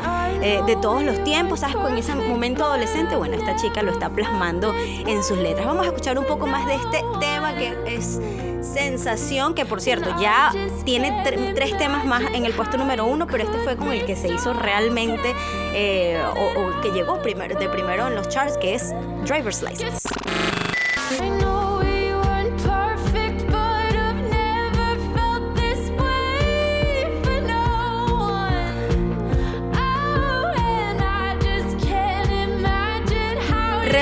eh, 0.43 0.61
de 0.67 0.77
todos 0.77 1.03
los 1.03 1.23
tiempos. 1.25 1.61
¿Sabes? 1.61 1.77
Con 1.77 1.97
ese 1.97 2.15
momento 2.15 2.65
adolescente, 2.65 3.17
bueno, 3.17 3.37
esta 3.37 3.57
chica 3.57 3.83
lo 3.83 3.93
está 3.93 4.11
plasmando 4.11 4.75
en 4.75 5.23
sus 5.23 5.39
letras. 5.39 5.67
Vamos 5.67 5.85
a 5.85 5.89
escuchar 5.89 6.19
un 6.19 6.27
poco 6.27 6.47
más 6.47 6.67
de 6.67 6.75
este 6.75 7.05
tema 7.21 7.55
que 7.55 7.77
es 7.87 8.21
sensación, 8.63 9.55
que 9.55 9.65
por 9.65 9.81
cierto 9.81 10.15
ya 10.21 10.53
tiene 10.85 11.11
tre- 11.25 11.55
tres 11.55 11.77
temas 11.79 12.05
más 12.05 12.23
en 12.35 12.45
el 12.45 12.53
puesto 12.53 12.77
número 12.77 13.07
uno, 13.07 13.27
pero 13.27 13.45
este 13.45 13.59
fue 13.59 13.77
con 13.77 13.93
el 13.93 14.05
que 14.05 14.17
se 14.17 14.29
hizo 14.29 14.53
realmente, 14.53 15.35
eh, 15.75 16.21
o, 16.37 16.61
o 16.61 16.81
que 16.81 16.91
llegó 16.91 17.21
primero, 17.23 17.59
de 17.59 17.69
primero 17.69 18.07
en 18.09 18.15
los 18.15 18.29
charts, 18.29 18.57
que 18.59 18.75
es 18.75 18.93
Driver's 19.25 19.63
License. 19.63 20.09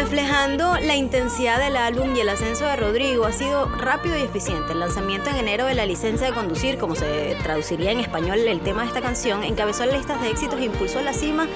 Reflejando 0.05 0.77
la 0.81 0.97
intensidad 0.97 1.59
del 1.59 1.79
álbum 1.79 2.14
y 2.14 2.21
el 2.21 2.29
ascenso 2.29 2.67
de 2.67 2.77
Rodrigo, 2.77 3.25
ha 3.25 3.33
sido 3.33 3.64
rápido 3.71 4.19
y 4.19 4.21
eficiente. 4.21 4.75
El 4.75 4.81
lanzamiento 4.81 5.31
en 5.31 5.37
enero 5.37 5.64
de 5.64 5.73
la 5.73 5.87
licencia 5.87 6.27
de 6.27 6.35
conducir, 6.35 6.77
como 6.77 6.95
se 6.95 7.35
traduciría 7.43 7.90
en 7.90 8.01
español 8.01 8.38
el 8.40 8.61
tema 8.61 8.83
de 8.83 8.88
esta 8.88 9.01
canción, 9.01 9.43
encabezó 9.43 9.87
listas 9.87 10.21
de 10.21 10.29
éxitos 10.29 10.61
e 10.61 10.64
impulsó 10.64 11.01
la 11.01 11.14
cima 11.14 11.49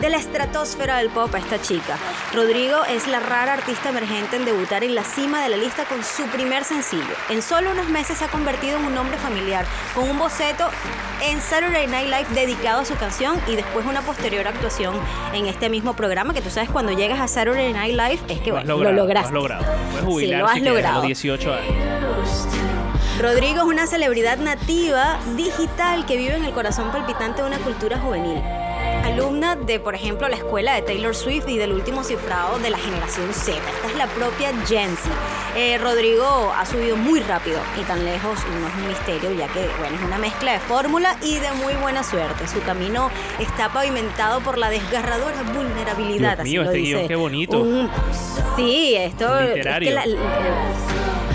de 0.00 0.08
la 0.08 0.18
estratosfera 0.18 0.98
del 0.98 1.08
pop 1.08 1.34
a 1.34 1.38
esta 1.38 1.60
chica. 1.60 1.98
Rodrigo 2.32 2.84
es 2.84 3.08
la 3.08 3.18
rara 3.18 3.54
artista 3.54 3.88
emergente 3.88 4.36
en 4.36 4.44
debutar 4.44 4.84
en 4.84 4.94
la 4.94 5.02
cima 5.02 5.42
de 5.42 5.48
la 5.48 5.56
lista 5.56 5.84
con 5.84 6.04
su 6.04 6.22
primer 6.26 6.62
sencillo. 6.62 7.02
En 7.28 7.42
solo 7.42 7.72
unos 7.72 7.88
meses 7.88 8.18
se 8.18 8.24
ha 8.24 8.28
convertido 8.28 8.78
en 8.78 8.84
un 8.84 8.96
hombre 8.96 9.18
familiar, 9.18 9.66
con 9.96 10.08
un 10.08 10.16
boceto 10.16 10.68
en 11.22 11.40
Saturday 11.40 11.88
Night 11.88 12.08
Live 12.08 12.40
dedicado 12.40 12.82
a 12.82 12.84
su 12.84 12.94
canción 12.94 13.40
y 13.48 13.56
después 13.56 13.84
una 13.84 14.02
posterior 14.02 14.46
actuación 14.46 14.94
en 15.32 15.46
este 15.46 15.68
mismo 15.68 15.94
programa, 15.94 16.34
que 16.34 16.42
tú 16.42 16.50
sabes 16.50 16.70
cuando 16.70 16.92
llegas 16.92 17.18
a 17.18 17.26
Saturday 17.26 17.72
Night 17.72 17.95
Live 17.96 18.20
es 18.28 18.40
que 18.40 18.52
bueno, 18.52 18.66
logrado, 18.68 18.94
lo 18.96 19.02
lograste. 19.04 19.32
Lo 19.32 19.38
has 19.40 19.42
logrado. 19.50 19.64
Puedes 20.04 20.30
Sí, 20.30 20.34
lo 20.34 20.46
has 20.46 20.52
si 20.54 20.60
a 20.60 20.70
logrado. 20.70 20.94
los 20.96 21.06
18 21.06 21.52
años. 21.54 22.48
Rodrigo 23.20 23.60
es 23.60 23.64
una 23.66 23.86
celebridad 23.86 24.36
nativa 24.38 25.18
digital 25.36 26.04
que 26.04 26.16
vive 26.18 26.36
en 26.36 26.44
el 26.44 26.52
corazón 26.52 26.90
palpitante 26.92 27.40
de 27.40 27.48
una 27.48 27.58
cultura 27.58 27.98
juvenil. 27.98 28.42
Alumna 29.06 29.56
de, 29.56 29.78
por 29.80 29.94
ejemplo, 29.94 30.28
la 30.28 30.36
escuela 30.36 30.74
de 30.74 30.82
Taylor 30.82 31.14
Swift 31.14 31.48
y 31.48 31.56
del 31.58 31.72
último 31.72 32.02
cifrado 32.04 32.58
de 32.58 32.70
la 32.70 32.78
generación 32.78 33.32
Z. 33.32 33.56
Esta 33.56 33.86
es 33.88 33.96
la 33.96 34.06
propia 34.08 34.50
Gen 34.66 34.96
Z. 34.96 35.10
Eh, 35.56 35.78
Rodrigo 35.78 36.52
ha 36.56 36.66
subido 36.66 36.96
muy 36.96 37.20
rápido 37.20 37.58
y 37.80 37.84
tan 37.84 38.04
lejos 38.04 38.38
no 38.60 38.66
es 38.68 38.74
un 38.74 38.88
misterio, 38.88 39.32
ya 39.32 39.48
que, 39.48 39.66
bueno, 39.78 39.96
es 39.96 40.02
una 40.02 40.18
mezcla 40.18 40.52
de 40.52 40.60
fórmula 40.60 41.16
y 41.22 41.38
de 41.38 41.50
muy 41.52 41.74
buena 41.74 42.02
suerte. 42.02 42.46
Su 42.46 42.60
camino 42.62 43.10
está 43.38 43.70
pavimentado 43.72 44.40
por 44.40 44.58
la 44.58 44.68
desgarradora 44.70 45.42
vulnerabilidad. 45.54 46.38
Dios 46.38 46.44
mío, 46.48 46.60
así 46.62 46.64
lo 46.64 46.70
este 46.72 46.78
guion, 46.80 47.08
qué 47.08 47.16
bonito. 47.16 47.58
un- 47.60 47.90
sí, 48.56 48.94
esto 48.96 49.38
es 49.40 49.54
que 49.78 49.90
la- 49.92 50.04
la- 50.06 50.18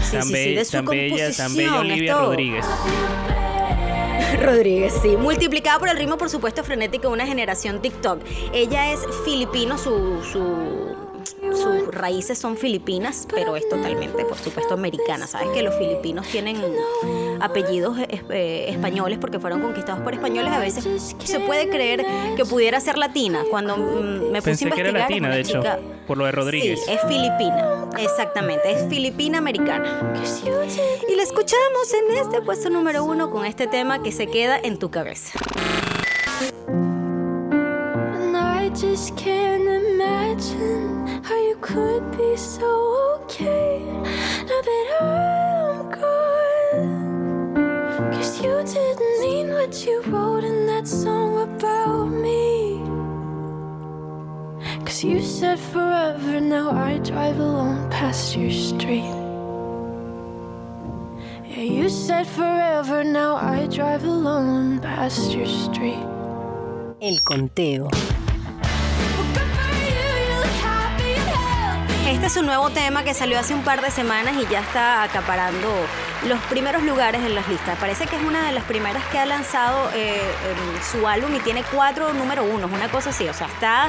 sí, 0.03 0.11
tan, 0.11 0.23
sí, 0.23 0.27
sí, 0.27 0.33
be- 0.33 0.55
de 0.55 0.65
su 0.65 0.71
tan 0.71 0.85
bella, 0.85 1.07
tan 1.35 1.47
composición, 1.47 1.55
bella 1.57 1.79
Olivia 1.79 2.11
esto- 2.11 2.25
Rodríguez. 2.25 2.65
Rodríguez, 4.41 4.93
sí. 5.01 5.15
Multiplicada 5.17 5.79
por 5.79 5.89
el 5.89 5.97
ritmo, 5.97 6.17
por 6.17 6.29
supuesto, 6.29 6.63
frenético 6.63 7.07
de 7.07 7.13
una 7.13 7.25
generación 7.25 7.81
TikTok. 7.81 8.19
Ella 8.53 8.91
es 8.91 8.99
filipino, 9.25 9.77
su, 9.77 10.21
su- 10.23 10.95
sus 11.55 11.87
raíces 11.93 12.37
son 12.37 12.57
filipinas, 12.57 13.27
pero 13.33 13.55
es 13.55 13.67
totalmente, 13.69 14.25
por 14.25 14.37
supuesto, 14.37 14.73
americana. 14.73 15.27
Sabes 15.27 15.49
que 15.49 15.61
los 15.63 15.75
filipinos 15.75 16.27
tienen 16.27 16.57
apellidos 17.39 17.97
eh, 17.99 18.23
eh, 18.29 18.65
españoles 18.69 19.17
porque 19.19 19.39
fueron 19.39 19.61
conquistados 19.61 20.01
por 20.01 20.13
españoles. 20.13 20.51
A 20.53 20.59
veces 20.59 21.15
se 21.23 21.39
puede 21.41 21.69
creer 21.69 22.05
que 22.35 22.45
pudiera 22.45 22.79
ser 22.79 22.97
latina. 22.97 23.43
Cuando 23.49 23.77
mm, 23.77 24.31
me 24.31 24.41
puse 24.41 24.65
Pensé 24.65 24.67
a 24.67 24.71
que 24.71 24.79
era 24.81 24.89
investigar, 24.89 24.99
latina, 25.21 25.29
de 25.29 25.41
hecho, 25.41 25.59
chica- 25.59 25.79
por 26.07 26.17
lo 26.17 26.25
de 26.25 26.31
Rodríguez. 26.31 26.81
Sí, 26.85 26.91
es 26.91 27.01
filipina, 27.07 27.89
exactamente, 27.99 28.71
es 28.71 28.87
filipina 28.89 29.37
americana. 29.37 30.13
Y 31.09 31.15
la 31.15 31.23
escuchamos 31.23 31.93
en 31.93 32.17
este 32.17 32.41
puesto 32.41 32.69
número 32.69 33.03
uno 33.03 33.29
con 33.31 33.45
este 33.45 33.67
tema 33.67 34.01
que 34.03 34.11
se 34.11 34.27
queda 34.27 34.59
en 34.61 34.77
tu 34.79 34.89
cabeza. 34.91 35.39
And 36.67 38.35
I 38.35 38.69
just 38.69 39.15
can't 39.17 39.67
imagine 39.67 41.00
how 41.31 41.39
you 41.47 41.55
could 41.61 42.03
be 42.17 42.35
so 42.35 42.69
okay 43.21 43.79
now 44.49 44.61
that 44.67 44.85
I'm 45.01 45.77
gone. 46.01 47.53
Cause 48.11 48.41
you 48.43 48.53
didn't 48.75 49.15
mean 49.23 49.47
what 49.53 49.73
you 49.85 50.01
wrote 50.11 50.43
in 50.43 50.67
that 50.67 50.85
song 50.85 51.31
about 51.47 52.07
me. 52.25 52.83
Cause 54.85 55.05
you 55.05 55.21
said 55.21 55.57
forever, 55.57 56.41
now 56.41 56.69
I 56.71 56.97
drive 56.97 57.39
alone 57.39 57.89
past 57.89 58.35
your 58.35 58.51
street. 58.51 59.15
Yeah, 61.47 61.65
you 61.77 61.87
said 61.87 62.27
forever, 62.27 63.05
now 63.05 63.37
I 63.37 63.67
drive 63.67 64.03
alone 64.03 64.81
past 64.81 65.31
your 65.31 65.47
street. 65.47 66.03
El 66.99 67.17
conteo. 67.29 67.89
Este 72.07 72.25
es 72.27 72.35
un 72.35 72.45
nuevo 72.45 72.69
tema 72.69 73.03
que 73.03 73.13
salió 73.13 73.39
hace 73.39 73.53
un 73.53 73.63
par 73.63 73.81
de 73.81 73.89
semanas 73.89 74.35
y 74.35 74.51
ya 74.51 74.59
está 74.59 75.03
acaparando 75.03 75.69
los 76.27 76.39
primeros 76.41 76.83
lugares 76.83 77.21
en 77.23 77.35
las 77.35 77.47
listas. 77.47 77.77
Parece 77.79 78.05
que 78.05 78.15
es 78.15 78.23
una 78.23 78.45
de 78.45 78.51
las 78.51 78.63
primeras 78.65 79.03
que 79.05 79.19
ha 79.19 79.25
lanzado 79.25 79.89
eh, 79.93 80.19
en 80.19 80.83
su 80.83 81.07
álbum 81.07 81.33
y 81.35 81.39
tiene 81.39 81.63
cuatro 81.71 82.13
número 82.13 82.43
unos, 82.43 82.71
una 82.71 82.89
cosa 82.89 83.11
así. 83.11 83.27
O 83.29 83.33
sea, 83.33 83.47
está 83.47 83.87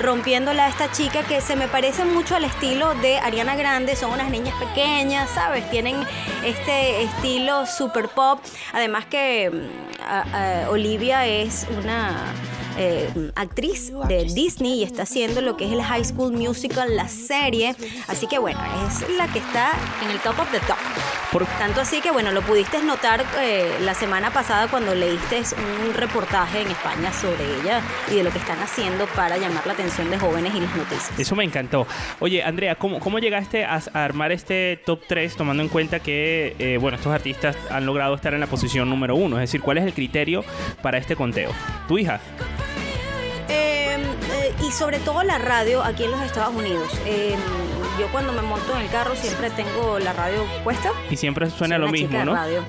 rompiéndola 0.00 0.68
esta 0.68 0.90
chica 0.92 1.22
que 1.24 1.40
se 1.40 1.56
me 1.56 1.68
parece 1.68 2.04
mucho 2.04 2.36
al 2.36 2.44
estilo 2.44 2.94
de 2.94 3.18
Ariana 3.18 3.54
Grande. 3.54 3.96
Son 3.96 4.12
unas 4.12 4.30
niñas 4.30 4.54
pequeñas, 4.58 5.28
¿sabes? 5.30 5.68
Tienen 5.70 5.96
este 6.44 7.02
estilo 7.02 7.66
super 7.66 8.08
pop. 8.08 8.40
Además 8.72 9.04
que 9.06 9.50
a 10.00 10.68
Olivia 10.70 11.26
es 11.26 11.66
una 11.76 12.32
eh, 12.78 13.30
actriz 13.34 13.92
de 14.08 14.24
Disney 14.24 14.80
y 14.80 14.82
está 14.84 15.02
haciendo 15.02 15.40
lo 15.40 15.56
que 15.56 15.66
es 15.66 15.72
el 15.72 15.82
High 15.82 16.04
School 16.04 16.32
Musical, 16.32 16.94
la 16.96 17.08
serie. 17.08 17.74
Así 18.06 18.26
que 18.26 18.38
bueno, 18.38 18.58
es 18.88 19.08
la 19.16 19.26
que 19.28 19.38
está 19.40 19.72
en 20.04 20.10
el 20.10 20.18
top 20.20 20.38
of 20.40 20.50
the 20.50 20.60
top. 20.60 20.76
Por- 21.32 21.44
Tanto 21.58 21.80
así 21.80 22.00
que 22.00 22.10
bueno, 22.10 22.30
lo 22.32 22.40
pudiste 22.42 22.82
notar 22.82 23.24
eh, 23.40 23.70
la 23.82 23.92
semana 23.94 24.32
pasada 24.32 24.68
cuando 24.68 24.94
leíste 24.94 25.42
un 25.88 25.92
reportaje 25.94 26.62
en 26.62 26.68
España 26.68 27.12
sobre 27.12 27.44
ella 27.60 27.82
y 28.10 28.14
de 28.16 28.22
lo 28.24 28.30
que 28.30 28.38
están 28.38 28.58
haciendo 28.60 29.06
para 29.08 29.36
llamar 29.36 29.66
la 29.66 29.72
atención 29.74 30.10
de 30.10 30.18
jóvenes 30.18 30.54
y 30.54 30.60
las 30.60 30.74
noticias. 30.76 31.18
Eso 31.18 31.36
me 31.36 31.44
encantó. 31.44 31.86
Oye, 32.20 32.42
Andrea, 32.42 32.76
¿cómo, 32.76 32.98
cómo 33.00 33.18
llegaste 33.18 33.64
a, 33.64 33.80
a 33.92 34.04
armar 34.04 34.32
este 34.32 34.80
top 34.86 35.00
3 35.06 35.36
tomando 35.36 35.62
en 35.62 35.68
cuenta 35.68 36.00
que, 36.00 36.54
eh, 36.58 36.78
bueno, 36.80 36.96
estos 36.96 37.12
artistas 37.12 37.56
han 37.70 37.84
logrado 37.84 38.14
estar 38.14 38.32
en 38.32 38.40
la 38.40 38.46
posición 38.46 38.88
número 38.88 39.14
uno? 39.16 39.36
Es 39.36 39.42
decir, 39.50 39.60
¿cuál 39.60 39.78
es 39.78 39.84
el 39.84 39.92
criterio 39.92 40.44
para 40.82 40.96
este 40.98 41.14
conteo? 41.16 41.50
¿Tu 41.88 41.98
hija? 41.98 42.20
Y 44.66 44.72
sobre 44.72 44.98
todo 44.98 45.22
la 45.22 45.38
radio 45.38 45.82
aquí 45.82 46.04
en 46.04 46.10
los 46.10 46.20
Estados 46.22 46.54
Unidos. 46.54 46.88
Eh, 47.06 47.36
yo 47.98 48.08
cuando 48.10 48.32
me 48.32 48.42
monto 48.42 48.74
en 48.74 48.82
el 48.82 48.90
carro 48.90 49.14
siempre 49.14 49.50
tengo 49.50 49.98
la 49.98 50.12
radio 50.12 50.44
puesta. 50.64 50.90
Y 51.10 51.16
siempre 51.16 51.48
suena 51.50 51.76
Soy 51.76 51.86
lo 51.86 51.92
mismo, 51.92 52.24
¿no? 52.24 52.34
radio. 52.34 52.64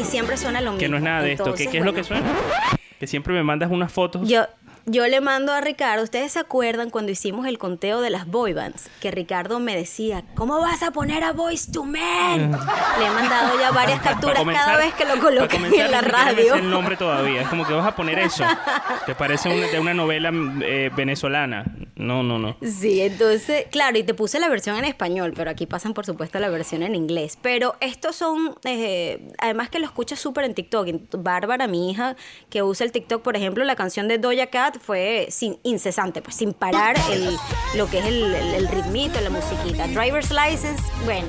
Y 0.00 0.04
siempre 0.04 0.36
suena 0.36 0.60
lo 0.60 0.72
mismo. 0.72 0.80
Que 0.80 0.88
no 0.88 0.96
es 0.96 1.02
nada 1.02 1.22
de 1.22 1.32
esto. 1.32 1.44
¿Qué, 1.44 1.50
Entonces, 1.50 1.68
qué 1.68 1.78
es 1.78 1.84
lo 1.84 1.92
que 1.92 2.02
bueno, 2.02 2.26
suena? 2.26 2.78
Que 2.98 3.06
siempre 3.06 3.34
me 3.34 3.42
mandas 3.42 3.70
unas 3.70 3.92
fotos. 3.92 4.28
Yo, 4.28 4.46
yo 4.88 5.06
le 5.06 5.20
mando 5.20 5.52
a 5.52 5.60
Ricardo, 5.60 6.02
¿ustedes 6.04 6.32
se 6.32 6.38
acuerdan 6.38 6.90
cuando 6.90 7.12
hicimos 7.12 7.46
el 7.46 7.58
conteo 7.58 8.00
de 8.00 8.10
las 8.10 8.26
boy 8.26 8.52
bands? 8.52 8.88
Que 9.00 9.10
Ricardo 9.10 9.60
me 9.60 9.76
decía, 9.76 10.24
¿cómo 10.34 10.60
vas 10.60 10.82
a 10.82 10.90
poner 10.90 11.24
a 11.24 11.32
Boys 11.32 11.70
to 11.70 11.84
Men? 11.84 12.52
le 12.98 13.06
he 13.06 13.10
mandado 13.10 13.58
ya 13.60 13.70
varias 13.70 14.00
capturas 14.02 14.38
comenzar- 14.38 14.64
cada 14.64 14.76
vez 14.78 14.94
que 14.94 15.04
lo 15.04 15.18
colocan 15.20 15.64
en 15.64 15.90
la 15.90 16.00
radio. 16.00 16.54
sé 16.54 16.58
el 16.60 16.70
nombre 16.70 16.96
todavía. 16.96 17.42
Es 17.42 17.48
como 17.48 17.66
que 17.66 17.72
vas 17.74 17.86
a 17.86 17.94
poner 17.94 18.18
eso. 18.18 18.44
Te 19.06 19.14
parece 19.14 19.48
una, 19.48 19.66
de 19.66 19.78
una 19.80 19.94
novela 19.94 20.30
eh, 20.62 20.90
venezolana. 20.96 21.64
No, 21.96 22.22
no, 22.22 22.38
no. 22.38 22.56
Sí, 22.62 23.00
entonces, 23.00 23.66
claro, 23.72 23.98
y 23.98 24.04
te 24.04 24.14
puse 24.14 24.38
la 24.38 24.48
versión 24.48 24.76
en 24.76 24.84
español, 24.84 25.32
pero 25.34 25.50
aquí 25.50 25.66
pasan 25.66 25.94
por 25.94 26.06
supuesto 26.06 26.38
la 26.38 26.48
versión 26.48 26.84
en 26.84 26.94
inglés. 26.94 27.36
Pero 27.42 27.74
estos 27.80 28.14
son, 28.14 28.54
eh, 28.64 29.32
además 29.38 29.68
que 29.68 29.80
lo 29.80 29.86
escuchas 29.86 30.20
súper 30.20 30.44
en 30.44 30.54
TikTok. 30.54 30.88
Bárbara, 31.18 31.66
mi 31.66 31.90
hija, 31.90 32.14
que 32.50 32.62
usa 32.62 32.86
el 32.86 32.92
TikTok, 32.92 33.22
por 33.22 33.36
ejemplo, 33.36 33.64
la 33.64 33.74
canción 33.74 34.06
de 34.06 34.18
Doja 34.18 34.46
Cat 34.46 34.77
fue 34.78 35.28
sin, 35.30 35.58
incesante, 35.62 36.22
pues 36.22 36.36
sin 36.36 36.52
parar 36.52 36.96
el, 37.10 37.36
lo 37.74 37.88
que 37.88 37.98
es 37.98 38.06
el, 38.06 38.34
el, 38.34 38.54
el 38.54 38.68
ritmito, 38.68 39.20
la 39.20 39.30
musiquita. 39.30 39.86
Driver's 39.88 40.30
License, 40.30 40.82
bueno, 41.04 41.28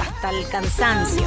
hasta 0.00 0.30
el 0.30 0.46
cansancio. 0.48 1.22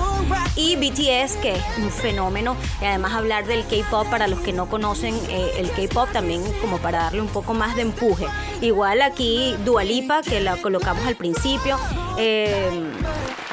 Y 0.55 0.75
BTS, 0.75 1.37
que 1.37 1.55
es 1.55 1.63
un 1.77 1.89
fenómeno, 1.89 2.55
y 2.81 2.85
además 2.85 3.13
hablar 3.13 3.45
del 3.45 3.65
K-pop 3.65 4.07
para 4.09 4.27
los 4.27 4.39
que 4.41 4.53
no 4.53 4.69
conocen 4.69 5.15
eh, 5.29 5.51
el 5.57 5.71
K-pop 5.71 6.09
también 6.11 6.43
como 6.61 6.77
para 6.77 6.99
darle 7.03 7.21
un 7.21 7.27
poco 7.27 7.53
más 7.53 7.75
de 7.75 7.83
empuje. 7.83 8.25
Igual 8.61 9.01
aquí 9.01 9.55
Dualipa, 9.65 10.21
que 10.21 10.39
la 10.39 10.57
colocamos 10.57 11.05
al 11.05 11.15
principio. 11.15 11.77
eh, 12.17 12.83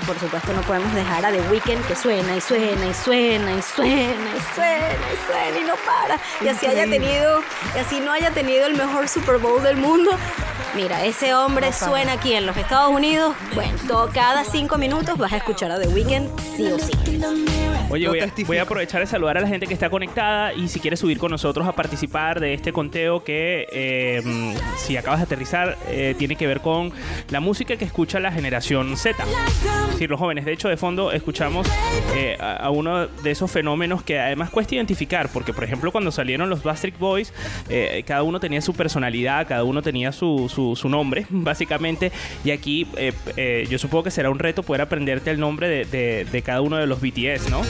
por 0.06 0.18
supuesto 0.18 0.52
no 0.52 0.62
podemos 0.62 0.92
dejar 0.94 1.24
a 1.24 1.30
The 1.30 1.40
Weeknd 1.50 1.86
que 1.86 1.94
suena 1.94 2.34
y 2.36 2.40
suena 2.40 2.86
y 2.86 2.94
suena 2.94 3.52
y 3.52 3.62
suena 3.62 4.30
y 4.36 4.54
suena 4.54 4.96
y 5.12 5.26
suena 5.26 5.58
y 5.60 5.64
no 5.64 5.74
para. 5.86 6.18
Y 6.40 6.48
así 6.48 6.66
haya 6.66 6.84
tenido, 6.84 7.40
y 7.76 7.78
así 7.78 8.00
no 8.00 8.09
haya 8.10 8.30
tenido 8.30 8.66
el 8.66 8.74
mejor 8.74 9.08
Super 9.08 9.38
Bowl 9.38 9.62
del 9.62 9.76
mundo. 9.76 10.10
Mira, 10.76 11.04
ese 11.04 11.34
hombre 11.34 11.72
suena 11.72 12.12
aquí 12.12 12.32
en 12.32 12.46
los 12.46 12.56
Estados 12.56 12.94
Unidos. 12.94 13.34
Bueno, 13.54 13.76
todo- 13.88 14.08
cada 14.14 14.44
cinco 14.44 14.78
minutos 14.78 15.18
vas 15.18 15.32
a 15.32 15.38
escuchar 15.38 15.70
a 15.72 15.80
The 15.80 15.88
Weeknd 15.88 16.28
sí 16.56 16.66
o 16.70 16.78
sí. 16.78 16.92
Oye, 17.92 18.06
voy 18.06 18.20
a, 18.20 18.22
testifico. 18.22 18.46
voy 18.46 18.58
a 18.58 18.62
aprovechar 18.62 19.00
de 19.00 19.06
saludar 19.08 19.36
a 19.36 19.40
la 19.40 19.48
gente 19.48 19.66
que 19.66 19.74
está 19.74 19.90
conectada 19.90 20.52
y 20.54 20.68
si 20.68 20.78
quieres 20.78 21.00
subir 21.00 21.18
con 21.18 21.32
nosotros 21.32 21.66
a 21.66 21.72
participar 21.72 22.38
de 22.38 22.54
este 22.54 22.72
conteo 22.72 23.24
que, 23.24 23.66
eh, 23.72 24.22
mm, 24.24 24.52
si 24.78 24.96
acabas 24.96 25.18
de 25.18 25.24
aterrizar, 25.24 25.76
eh, 25.88 26.14
tiene 26.16 26.36
que 26.36 26.46
ver 26.46 26.60
con 26.60 26.92
la 27.30 27.40
música 27.40 27.76
que 27.76 27.84
escucha 27.84 28.20
la 28.20 28.30
generación 28.30 28.96
Z. 28.96 29.24
Es 29.24 29.90
decir, 29.94 30.08
los 30.08 30.20
jóvenes. 30.20 30.44
De 30.44 30.52
hecho, 30.52 30.68
de 30.68 30.76
fondo 30.76 31.10
escuchamos 31.10 31.66
eh, 32.14 32.36
a, 32.38 32.56
a 32.58 32.70
uno 32.70 33.08
de 33.08 33.30
esos 33.32 33.50
fenómenos 33.50 34.04
que 34.04 34.20
además 34.20 34.50
cuesta 34.50 34.76
identificar, 34.76 35.28
porque, 35.32 35.52
por 35.52 35.64
ejemplo, 35.64 35.90
cuando 35.90 36.12
salieron 36.12 36.48
los 36.48 36.62
Backstreet 36.62 36.96
Boys, 36.96 37.32
eh, 37.68 38.04
cada 38.06 38.22
uno 38.22 38.38
tenía 38.38 38.60
su 38.60 38.72
personalidad, 38.72 39.48
cada 39.48 39.64
uno 39.64 39.82
tenía 39.82 40.12
su, 40.12 40.48
su- 40.48 40.59
su 40.76 40.88
nombre, 40.88 41.26
básicamente. 41.30 42.12
Y 42.44 42.50
aquí 42.50 42.86
eh, 42.96 43.12
eh, 43.36 43.66
yo 43.70 43.78
supongo 43.78 44.04
que 44.04 44.10
será 44.10 44.30
un 44.30 44.38
reto 44.38 44.62
poder 44.62 44.82
aprenderte 44.82 45.30
el 45.30 45.38
nombre 45.40 45.68
de, 45.68 45.84
de- 45.84 46.24
de 46.30 46.42
cada 46.42 46.60
uno 46.60 46.76
de 46.76 46.86
los 46.86 47.00
BTS, 47.00 47.50
¿no? 47.50 47.62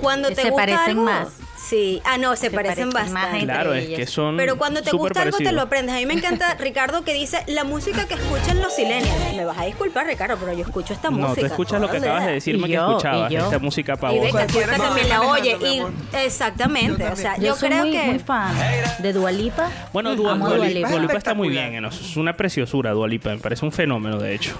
Cuando 0.00 0.28
te 0.30 0.36
se 0.36 0.50
gusta 0.50 0.56
parecen 0.56 0.90
algo- 0.90 1.02
más. 1.04 1.28
Sí, 1.70 2.02
ah, 2.04 2.18
no, 2.18 2.34
se, 2.34 2.50
parecen, 2.50 2.90
bastante. 2.90 3.44
Claro, 3.44 3.74
es 3.74 3.86
que 3.86 4.04
son. 4.04 4.36
Pero 4.36 4.58
cuando 4.58 4.82
te 4.82 4.90
gusta 4.90 5.22
algo 5.22 5.38
te 5.38 5.52
lo 5.52 5.62
aprendes. 5.62 5.94
A 5.94 5.98
mí 5.98 6.06
me 6.06 6.14
encanta, 6.14 6.54
Ricardo, 6.58 7.04
que 7.04 7.14
dice 7.14 7.44
la 7.46 7.62
música 7.62 8.08
que 8.08 8.14
escuchan 8.14 8.60
los 8.60 8.74
silenios. 8.74 9.14
Me 9.36 9.44
vas 9.44 9.56
a 9.56 9.66
disculpar, 9.66 10.04
Ricardo, 10.04 10.36
pero 10.40 10.52
yo 10.52 10.64
escucho 10.64 10.92
esta 10.92 11.12
música. 11.12 11.28
No, 11.28 11.34
tú 11.36 11.46
escuchas 11.46 11.80
lo 11.80 11.88
que 11.88 11.98
acabas 11.98 12.26
de 12.26 12.32
decirme 12.32 12.66
Y 12.66 12.70
que 12.70 12.72
yo, 12.72 12.88
escuchabas, 12.88 13.30
y 13.30 13.34
yo. 13.34 13.44
esta 13.44 13.58
música 13.60 13.92
Y 13.92 13.96
pavosa. 13.98 14.46
Beca 14.46 14.76
también 14.78 15.08
la 15.08 15.20
oye. 15.22 15.56
Y, 15.60 15.82
exactamente. 16.16 17.04
Yo 17.04 17.12
o 17.12 17.16
sea, 17.16 17.36
Yo, 17.36 17.42
yo, 17.44 17.54
soy 17.54 17.68
creo 17.68 17.84
muy, 17.84 17.92
que. 17.92 18.04
muy 18.04 18.18
fan 18.18 18.52
de 18.98 19.12
Dualipa. 19.12 19.70
Bueno, 19.92 20.16
Dua, 20.16 20.32
Amo 20.32 20.48
Dua 20.48 20.56
Dua 20.56 20.66
Lipa, 20.66 20.78
Lipa. 20.78 20.90
Dua 20.90 21.00
Lipa 21.02 21.18
está 21.18 21.34
muy 21.34 21.50
bien, 21.50 21.84
es 21.84 22.16
una 22.16 22.36
preciosura 22.36 22.90
Dua 22.90 23.06
Lipa, 23.06 23.30
me 23.30 23.38
parece 23.38 23.64
un 23.64 23.70
fenómeno 23.70 24.18
de 24.18 24.34
hecho. 24.34 24.58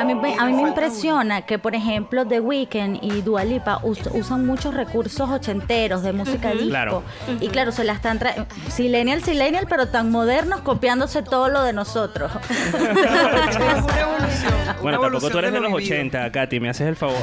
A 0.00 0.04
mí, 0.04 0.14
me- 0.14 0.34
a 0.38 0.44
mí 0.46 0.52
me 0.52 0.68
impresiona 0.68 1.42
que, 1.42 1.58
por 1.58 1.74
ejemplo, 1.74 2.26
The 2.26 2.40
Weeknd 2.40 2.98
y 3.02 3.22
Dua 3.22 3.44
Lipa 3.44 3.80
us- 3.82 4.06
usan 4.12 4.46
muchos 4.46 4.74
recursos 4.74 5.28
ochenteros 5.30 6.02
de 6.02 6.12
música 6.12 6.50
disco. 6.52 6.68
Claro. 6.68 7.02
Y 7.40 7.48
claro, 7.48 7.72
se 7.72 7.84
la 7.84 7.92
están 7.94 8.18
trayendo. 8.18 8.46
Silenial, 8.70 9.22
Silenial, 9.22 9.66
pero 9.68 9.88
tan 9.88 10.10
modernos, 10.10 10.60
copiándose 10.60 11.22
todo 11.22 11.48
lo 11.48 11.62
de 11.62 11.72
nosotros. 11.72 12.30
Bueno, 14.82 15.00
tampoco 15.00 15.30
tú 15.30 15.38
eres 15.38 15.52
de 15.52 15.60
lo 15.60 15.68
los 15.68 15.78
vivido. 15.78 15.96
80, 15.96 16.30
Katy, 16.32 16.60
me 16.60 16.68
haces 16.68 16.86
el 16.86 16.96
favor. 16.96 17.16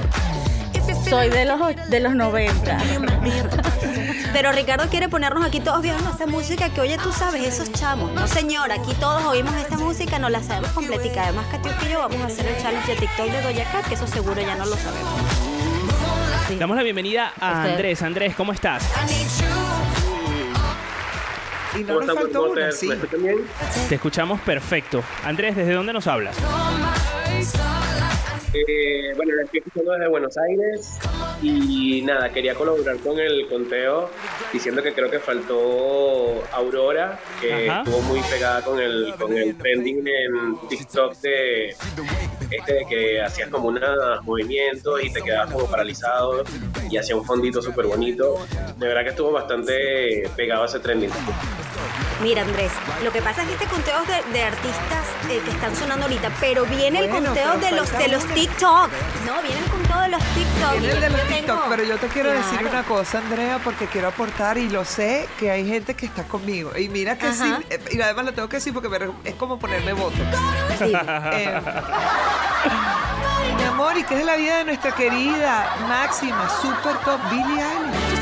Soy 1.10 1.30
de 1.30 1.46
los, 1.46 1.62
och- 1.62 1.76
de 1.90 2.00
los 2.00 2.16
90. 2.16 2.78
Pero 4.34 4.52
Ricardo 4.52 4.90
quiere 4.90 5.08
ponernos 5.10 5.46
aquí 5.46 5.60
todos 5.60 5.82
viendo 5.84 6.10
esa 6.10 6.26
música 6.26 6.70
que 6.70 6.82
oye 6.82 6.98
tú 6.98 7.12
sabes, 7.14 7.44
esos 7.44 7.72
chamos. 7.72 8.12
No 8.14 8.28
señor, 8.28 8.72
aquí 8.72 8.94
todos 9.00 9.24
oímos 9.26 9.56
esta 9.56 9.78
música, 9.78 10.18
no 10.20 10.30
la 10.30 10.42
sabemos 10.42 10.72
completica. 10.72 11.24
Además, 11.24 11.46
Katy 11.52 11.70
y 11.88 11.92
yo 11.92 12.00
vamos 12.00 12.20
a 12.22 12.26
hacer 12.26 12.48
el 12.48 12.62
challenge 12.62 12.92
de 12.94 12.98
TikTok 13.00 13.28
de 13.28 13.42
Doja 13.42 13.72
Cat, 13.72 13.86
que 13.88 13.94
eso 13.94 14.08
seguro 14.08 14.42
ya 14.42 14.56
no 14.56 14.66
lo 14.66 14.76
sabemos. 14.76 15.12
Sí. 16.48 16.56
Damos 16.58 16.76
la 16.76 16.84
bienvenida 16.84 17.32
a 17.40 17.52
Usted. 17.60 17.70
Andrés. 17.72 18.02
Andrés, 18.02 18.36
¿cómo 18.36 18.52
estás? 18.54 18.84
Y 21.76 21.80
no 21.84 21.94
¿Cómo 21.96 22.06
nos 22.06 22.16
faltó 22.16 22.40
¿Cómo 22.40 22.52
uno, 22.54 22.62
te- 22.66 22.72
sí. 22.72 22.90
Te 23.90 23.96
escuchamos 23.96 24.42
perfecto. 24.42 25.04
Andrés, 25.24 25.56
¿desde 25.56 25.74
dónde 25.74 25.94
nos 25.94 26.06
hablas? 26.08 26.36
Eh, 28.54 29.14
bueno, 29.16 29.34
la 29.34 29.44
estoy 29.44 29.60
escuchando 29.60 29.94
desde 29.94 30.08
Buenos 30.08 30.38
Aires 30.38 31.00
y 31.42 32.04
nada, 32.04 32.30
quería 32.32 32.54
colaborar 32.54 32.98
con 32.98 33.20
el 33.20 33.48
conteo 33.48 34.12
diciendo 34.52 34.84
que 34.84 34.94
creo 34.94 35.10
que 35.10 35.18
faltó 35.20 36.44
Aurora, 36.52 37.20
que 37.42 37.68
Ajá. 37.68 37.80
estuvo 37.80 38.02
muy 38.02 38.20
pegada 38.22 38.62
con 38.62 38.80
el, 38.80 39.16
con 39.18 39.36
el 39.36 39.56
trending 39.58 40.08
en 40.08 40.68
TikTok 40.70 41.18
de, 41.22 41.70
este 42.52 42.74
de 42.74 42.86
que 42.88 43.22
hacías 43.22 43.50
como 43.50 43.70
unos 43.70 44.24
movimientos 44.24 45.04
y 45.04 45.12
te 45.12 45.24
quedabas 45.24 45.52
como 45.52 45.66
paralizado 45.66 46.44
y 46.92 46.98
hacía 46.98 47.16
un 47.16 47.26
fondito 47.26 47.60
súper 47.60 47.88
bonito. 47.88 48.46
De 48.78 48.88
verdad 48.88 49.04
que 49.04 49.10
estuvo 49.10 49.32
bastante 49.32 50.30
pegado 50.36 50.62
a 50.62 50.66
ese 50.68 50.80
trending. 50.80 51.10
Mira, 52.24 52.42
Andrés, 52.44 52.72
lo 53.04 53.12
que 53.12 53.22
pasa 53.22 53.42
es 53.42 53.48
que 53.50 53.54
este 53.56 53.66
conteo 53.68 54.00
es 54.02 54.08
de, 54.08 54.24
de 54.32 54.44
artistas 54.44 55.06
eh, 55.30 55.42
que 55.44 55.52
están 55.52 55.76
sonando 55.76 56.06
ahorita, 56.06 56.32
pero 56.40 56.64
viene 56.66 57.00
el 57.00 57.10
Bueno, 57.10 57.28
conteo 57.28 57.58
de 57.58 57.72
los 57.74 57.92
de 57.92 58.08
los. 58.08 58.26
TikTok. 58.26 58.90
No, 59.28 59.42
viene 59.42 59.60
el 59.60 59.70
conteo 59.70 60.00
de 60.00 60.08
los 60.08 60.24
TikTok. 60.24 60.72
Viene 60.72 60.92
el 60.94 61.02
de 61.02 61.10
los 61.10 61.20
yo 61.20 61.28
TikTok, 61.28 61.46
tengo- 61.58 61.70
pero 61.70 61.84
yo 61.84 61.98
te 61.98 62.08
quiero 62.08 62.32
decir 62.32 62.66
una 62.66 62.84
cosa, 62.84 63.18
Andrea, 63.18 63.60
porque 63.62 63.88
quiero 63.88 64.08
aportar 64.08 64.58
y 64.58 64.70
lo 64.70 64.86
sé 64.86 65.28
que 65.38 65.52
hay 65.52 65.68
gente 65.68 65.96
que 65.96 66.06
está 66.06 66.24
conmigo. 66.24 66.72
Y 66.78 66.88
mira 66.88 67.18
que 67.18 67.30
sí, 67.34 67.44
Ajá. 67.44 67.62
eh, 67.70 67.80
y 67.92 68.00
además 68.02 68.26
lo 68.26 68.34
tengo 68.34 68.48
que 68.48 68.56
decir 68.58 68.74
porque 68.74 68.88
me 68.88 68.98
es 69.30 69.36
como 69.36 69.60
ponerme 69.60 69.92
voto. 69.92 70.16
Sí. 70.80 70.94
Eh, 70.96 71.62
mi 73.58 73.64
amor, 73.66 73.98
¿y 73.98 74.04
qué 74.04 74.14
es 74.14 74.20
de 74.22 74.26
la 74.26 74.38
vida 74.38 74.58
de 74.60 74.64
nuestra 74.64 74.92
querida 74.96 75.76
máxima, 75.90 76.50
super 76.62 76.96
top 77.04 77.20
Billie 77.30 77.62
Eilish? 77.62 78.13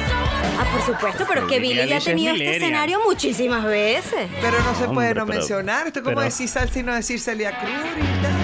Ah, 0.61 0.65
por 0.71 0.81
supuesto, 0.83 1.25
pero 1.27 1.41
es 1.41 1.47
que 1.47 1.59
Billy 1.59 1.87
ya 1.87 1.97
ha 1.97 1.99
tenido 1.99 2.33
este 2.35 2.57
escenario 2.57 2.99
muchísimas 3.05 3.63
veces. 3.65 4.29
Pero 4.41 4.59
no 4.59 4.75
se 4.75 4.85
puede 4.85 4.89
Hombre, 4.89 5.07
no 5.15 5.25
pero- 5.25 5.39
mencionar. 5.39 5.87
Esto 5.87 5.99
es 5.99 6.05
como 6.05 6.21
decir 6.21 6.47
salsa 6.47 6.79
y 6.79 6.83
no 6.83 6.93
decir 6.93 7.19
Celia 7.19 7.57
Cruz. 7.59 7.71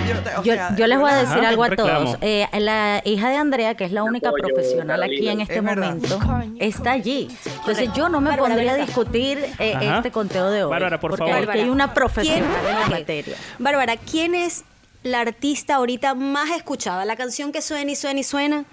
Yo, 0.08 0.40
o 0.40 0.44
Yo, 0.44 0.54
sea, 0.54 0.76
yo 0.76 0.88
les 0.88 0.98
voy 1.00 1.12
a 1.12 1.16
decir 1.18 1.38
Ajá, 1.38 1.50
algo 1.50 1.64
a 1.64 1.70
todos. 1.76 2.18
Eh, 2.22 2.48
la 2.60 3.02
hija 3.06 3.30
de 3.30 3.36
Andrea, 3.36 3.76
que 3.76 3.84
es 3.86 3.92
la 3.92 4.04
única 4.04 4.30
Apoyo, 4.30 4.46
profesional 4.48 5.04
aquí 5.04 5.28
en 5.30 5.42
este 5.42 5.58
Es 5.58 5.64
verdad. 5.64 5.96
momento, 5.96 6.20
está 6.60 6.92
allí. 6.94 7.28
Entonces 7.60 7.90
yo 7.96 8.10
no 8.10 8.20
me 8.20 8.32
Bárbara, 8.32 8.56
pondría 8.56 8.72
a 8.74 8.78
discutir 8.78 9.38
eh, 9.60 9.78
este 9.98 10.10
conteo 10.12 10.50
de 10.50 10.64
hoy. 10.64 10.70
Bárbara, 10.72 11.00
por 11.00 11.12
porque 11.18 11.32
favor. 11.32 11.50
aquí 11.52 11.60
hay 11.60 11.70
una 11.70 11.94
profesional 11.94 12.44
¿Quién- 12.64 12.74
en 12.76 12.80
la 12.80 12.88
materia. 12.88 13.36
Bárbara, 13.60 13.96
¿quién 13.98 14.34
es 14.34 14.64
la 15.04 15.20
artista 15.22 15.76
ahorita 15.76 16.16
más 16.16 16.50
escuchada? 16.50 17.06
La 17.06 17.16
canción 17.16 17.52
que 17.52 17.62
suena 17.62 17.92
y 17.92 17.96
suena 17.96 18.20
y 18.20 18.24
suena. 18.24 18.66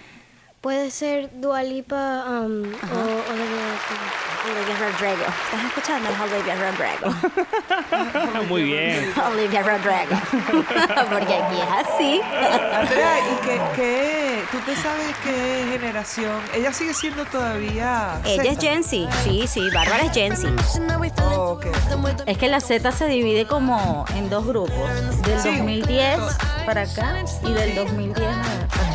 Puede 0.65 0.91
ser 0.91 1.29
Dualipa 1.43 2.25
um, 2.27 2.63
o 2.63 2.99
Olivia 3.31 3.69
Olivia 4.47 4.77
Rodrigo. 4.81 5.25
¿Estás 5.45 5.65
escuchando? 5.67 6.09
Es 6.09 6.19
Olivia 6.33 6.57
Rodrigo. 6.57 8.45
Muy 8.49 8.63
bien. 8.63 9.13
Olivia 9.31 9.63
Rodrigo. 9.63 10.17
Porque 11.11 11.35
aquí 11.35 11.57
es 11.61 11.87
así. 11.87 12.21
Andrea, 12.73 13.19
¿y 13.21 13.47
qué, 13.47 13.61
qué- 13.77 14.45
tú 14.51 14.57
te 14.65 14.75
sabes 14.77 15.15
qué 15.23 15.67
generación? 15.71 16.33
Ella 16.55 16.73
sigue 16.73 16.95
siendo 16.95 17.27
todavía. 17.27 18.19
Ella 18.25 18.53
es. 18.53 18.59
Gen 18.59 18.83
Z. 18.85 19.13
Sí, 19.23 19.47
sí, 19.47 19.69
Bárbara 19.71 20.05
es 20.05 20.13
Gen 20.13 20.35
Z. 20.35 20.51
Oh. 21.27 21.61
Es 22.25 22.39
que 22.39 22.49
la 22.49 22.61
Z 22.61 22.91
se 22.91 23.07
divide 23.07 23.47
como 23.47 24.07
en 24.17 24.31
dos 24.31 24.47
grupos. 24.47 24.73
Del 25.27 25.41
Sí. 25.41 25.59
2010 25.59 26.21
para 26.65 26.83
acá 26.83 27.23
y 27.43 27.53
del 27.53 27.75
2010 27.75 28.27
a 28.27 28.41
acá. 28.41 28.94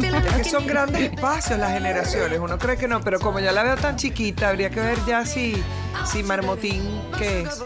Es 0.00 0.34
que 0.34 0.44
son 0.44 0.66
grandes 0.66 1.12
espacios 1.12 1.58
las 1.58 1.72
generaciones. 1.72 2.38
Uno 2.38 2.58
cree 2.58 2.76
que 2.76 2.88
no, 2.88 3.00
pero 3.00 3.20
como 3.20 3.40
ya 3.40 3.52
la 3.52 3.62
veo 3.62 3.76
tan 3.76 3.96
chiquita, 3.96 4.48
habría 4.48 4.70
que 4.70 4.80
ver 4.80 4.98
ya 5.06 5.26
si, 5.26 5.62
si 6.10 6.22
Marmotín, 6.22 6.82
¿qué 7.18 7.42
es? 7.42 7.62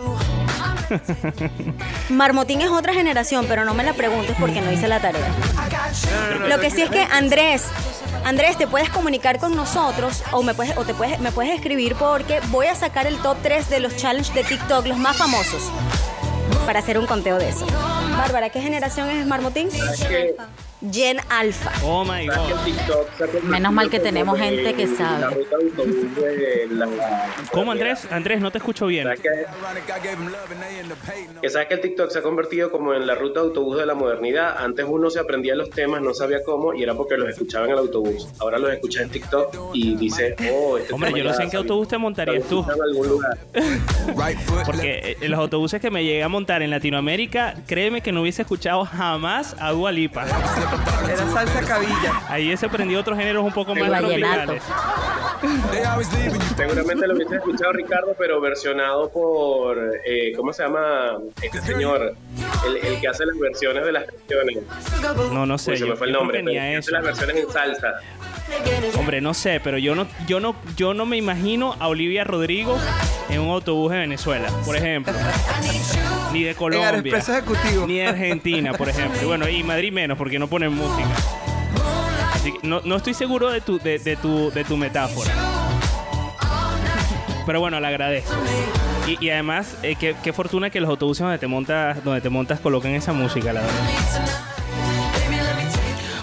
Marmotín 2.10 2.60
es 2.60 2.70
otra 2.70 2.94
generación, 2.94 3.46
pero 3.48 3.64
no 3.64 3.74
me 3.74 3.84
la 3.84 3.92
preguntes 3.94 4.36
porque 4.38 4.60
no 4.60 4.72
hice 4.72 4.88
la 4.88 5.00
tarea. 5.00 5.28
No, 5.28 6.34
no, 6.34 6.40
no, 6.40 6.48
Lo 6.48 6.60
que 6.60 6.70
sí 6.70 6.82
es 6.82 6.90
que. 6.90 7.00
Andrés, 7.12 7.64
Andrés, 8.24 8.56
te 8.58 8.66
puedes 8.66 8.90
comunicar 8.90 9.38
con 9.38 9.54
nosotros 9.54 10.22
o 10.32 10.42
me 10.42 10.54
puedes 10.54 10.76
o 10.76 10.84
te 10.84 10.94
puedes 10.94 11.20
me 11.20 11.32
puedes 11.32 11.54
escribir 11.54 11.94
porque 11.96 12.40
voy 12.48 12.66
a 12.66 12.74
sacar 12.74 13.06
el 13.06 13.18
top 13.18 13.36
3 13.42 13.70
de 13.70 13.80
los 13.80 13.96
challenges 13.96 14.34
de 14.34 14.44
TikTok, 14.44 14.86
los 14.86 14.98
más 14.98 15.16
famosos, 15.16 15.70
para 16.66 16.80
hacer 16.80 16.98
un 16.98 17.06
conteo 17.06 17.38
de 17.38 17.48
eso. 17.48 17.66
Bárbara, 18.16 18.50
¿qué 18.50 18.60
generación 18.60 19.10
es 19.10 19.26
Marmotín? 19.26 19.68
¿Sabes 20.80 20.92
que, 20.92 21.00
Gen 21.00 21.18
Alpha. 21.28 21.72
Oh 21.84 22.04
my 22.04 22.26
god. 22.26 23.42
Menos 23.44 23.72
mal 23.72 23.90
que 23.90 24.00
tenemos 24.00 24.38
en 24.38 24.56
gente 24.56 24.74
que 24.74 24.86
sabe. 24.86 25.46
¿Cómo, 27.52 27.72
Andrés? 27.72 28.06
Andrés, 28.10 28.40
no 28.40 28.50
te 28.50 28.58
escucho 28.58 28.86
bien. 28.86 29.04
¿Sabes 29.04 29.20
que, 29.20 29.28
que 31.40 31.50
sabes 31.50 31.68
que 31.68 31.74
el 31.74 31.80
TikTok 31.80 32.10
se 32.10 32.18
ha 32.18 32.22
convertido 32.22 32.70
como 32.70 32.94
en 32.94 33.06
la 33.06 33.14
ruta 33.14 33.40
de 33.40 33.46
autobús 33.46 33.78
de 33.78 33.86
la 33.86 33.94
modernidad. 33.94 34.56
Antes 34.58 34.86
uno 34.88 35.10
se 35.10 35.18
aprendía 35.18 35.54
los 35.54 35.70
temas, 35.70 36.02
no 36.02 36.14
sabía 36.14 36.42
cómo, 36.44 36.74
y 36.74 36.82
era 36.82 36.94
porque 36.94 37.16
los 37.16 37.28
escuchaba 37.28 37.66
en 37.66 37.72
el 37.72 37.78
autobús. 37.78 38.28
Ahora 38.38 38.58
los 38.58 38.72
escuchas 38.72 39.04
en 39.04 39.10
TikTok 39.10 39.54
y 39.72 39.96
dice, 39.96 40.36
oh, 40.52 40.78
este 40.78 40.92
Hombre, 40.92 41.10
tema 41.10 41.18
yo 41.18 41.24
no 41.24 41.34
sé 41.34 41.42
en 41.44 41.50
qué 41.50 41.56
autobús 41.56 41.88
te 41.88 41.98
montarías 41.98 42.44
tú. 42.44 42.64
en 42.64 42.82
algún 42.82 43.08
lugar. 43.08 43.38
Porque 44.64 45.00
eh, 45.02 45.16
en 45.20 45.30
los 45.30 45.40
autobuses 45.40 45.80
que 45.80 45.90
me 45.90 46.04
llegué 46.04 46.22
a 46.22 46.28
montar 46.28 46.62
en 46.62 46.70
Latinoamérica, 46.70 47.54
créeme 47.66 48.00
que 48.00 48.12
no 48.12 48.22
hubiese 48.22 48.42
escuchado 48.42 48.84
jamás 48.84 49.56
a 49.58 49.72
Dua 49.72 49.92
Lipa. 49.92 50.26
Era 51.08 51.28
salsa 51.30 51.60
cabilla. 51.62 52.20
Ahí 52.28 52.50
he 52.50 52.54
aprendido 52.66 53.00
otros 53.00 53.18
géneros 53.18 53.44
un 53.44 53.52
poco 53.52 53.74
más 53.74 53.88
tropicales. 53.98 54.62
Seguramente 56.56 57.06
lo 57.06 57.14
hubiese 57.14 57.36
escuchado 57.36 57.72
Ricardo, 57.72 58.14
pero 58.18 58.40
versionado 58.40 59.10
por, 59.10 59.78
eh, 60.04 60.32
¿cómo 60.36 60.52
se 60.52 60.62
llama 60.64 61.18
este 61.42 61.60
señor? 61.62 62.14
El, 62.66 62.76
el 62.76 63.00
que 63.00 63.08
hace 63.08 63.26
las 63.26 63.38
versiones 63.38 63.84
de 63.84 63.92
las 63.92 64.04
canciones. 64.04 64.58
No, 65.32 65.46
no 65.46 65.58
sé. 65.58 65.72
Uy, 65.72 65.76
se 65.76 65.84
yo- 65.84 65.90
me 65.90 65.96
fue 65.96 66.06
el 66.06 66.12
nombre. 66.12 66.38
pero 66.38 66.50
el 66.50 66.56
que 66.56 66.76
hace 66.76 66.90
las 66.92 67.04
versiones 67.04 67.36
en 67.36 67.50
salsa. 67.50 67.94
Hombre, 68.96 69.20
no 69.20 69.34
sé, 69.34 69.60
pero 69.62 69.76
yo 69.76 69.94
no, 69.96 70.06
yo 70.28 70.38
no, 70.38 70.54
yo 70.76 70.94
no 70.94 71.04
me 71.04 71.16
imagino 71.16 71.74
a 71.80 71.88
Olivia 71.88 72.22
Rodrigo 72.22 72.78
en 73.28 73.40
un 73.40 73.50
autobús 73.50 73.90
de 73.90 73.98
Venezuela, 73.98 74.48
por 74.64 74.76
ejemplo. 74.76 75.12
Ni 76.32 76.44
de 76.44 76.54
Colombia. 76.54 77.12
Ni 77.86 77.98
de 77.98 78.06
Argentina, 78.06 78.72
por 78.74 78.88
ejemplo. 78.88 79.20
Y 79.20 79.24
bueno, 79.24 79.48
y 79.48 79.62
Madrid 79.64 79.92
menos, 79.92 80.16
porque 80.16 80.38
no 80.38 80.46
ponen 80.56 80.72
música. 80.72 81.06
Así 82.32 82.50
que 82.50 82.66
no, 82.66 82.80
no 82.82 82.96
estoy 82.96 83.12
seguro 83.12 83.50
de 83.50 83.60
tu, 83.60 83.78
de, 83.78 83.98
de 83.98 84.16
tu, 84.16 84.50
de 84.50 84.64
tu 84.64 84.78
metáfora. 84.78 85.30
Pero 87.46 87.60
bueno, 87.60 87.78
la 87.78 87.88
agradezco. 87.88 88.32
Y, 89.06 89.22
y 89.22 89.28
además, 89.28 89.76
eh, 89.82 89.96
qué, 90.00 90.16
qué 90.22 90.32
fortuna 90.32 90.70
que 90.70 90.80
los 90.80 90.88
autobuses 90.88 91.24
donde 91.24 91.36
te 91.36 91.46
montas, 91.46 92.02
donde 92.02 92.22
te 92.22 92.30
montas 92.30 92.58
colocan 92.60 92.92
esa 92.92 93.12
música, 93.12 93.52
la 93.52 93.60
verdad. 93.60 93.74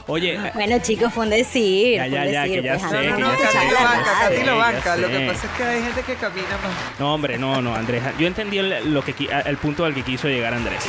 Oye, 0.07 0.39
Bueno, 0.55 0.79
chicos, 0.79 1.13
fue 1.13 1.25
un 1.25 1.29
decir. 1.29 1.97
Ya, 1.97 2.07
ya, 2.07 2.25
ya, 2.25 2.41
decir, 2.41 2.61
que 2.61 2.67
ya 2.67 2.77
pues, 2.77 2.91
sé, 2.91 3.01
que 3.01 3.09
no, 3.11 3.19
ya 3.19 3.25
lo 3.25 3.31
la 3.71 3.83
banca, 3.83 4.13
radio. 4.13 4.19
Katy 4.19 4.37
lo 4.37 4.45
ya 4.45 4.53
banca. 4.55 4.97
Lo 4.97 5.07
que 5.09 5.17
sé. 5.17 5.27
pasa 5.27 5.45
es 5.45 5.51
que 5.53 5.63
hay 5.63 5.83
gente 5.83 6.01
que 6.01 6.15
camina 6.15 6.47
más. 6.47 6.99
No, 6.99 7.13
hombre, 7.13 7.37
no, 7.37 7.61
no, 7.61 7.75
Andrés. 7.75 8.01
Yo 8.17 8.25
entendí 8.25 8.57
el, 8.57 8.91
lo 8.91 9.03
que, 9.03 9.13
el 9.45 9.57
punto 9.57 9.85
al 9.85 9.93
que 9.93 10.01
quiso 10.01 10.27
llegar 10.27 10.55
Andrés. 10.55 10.83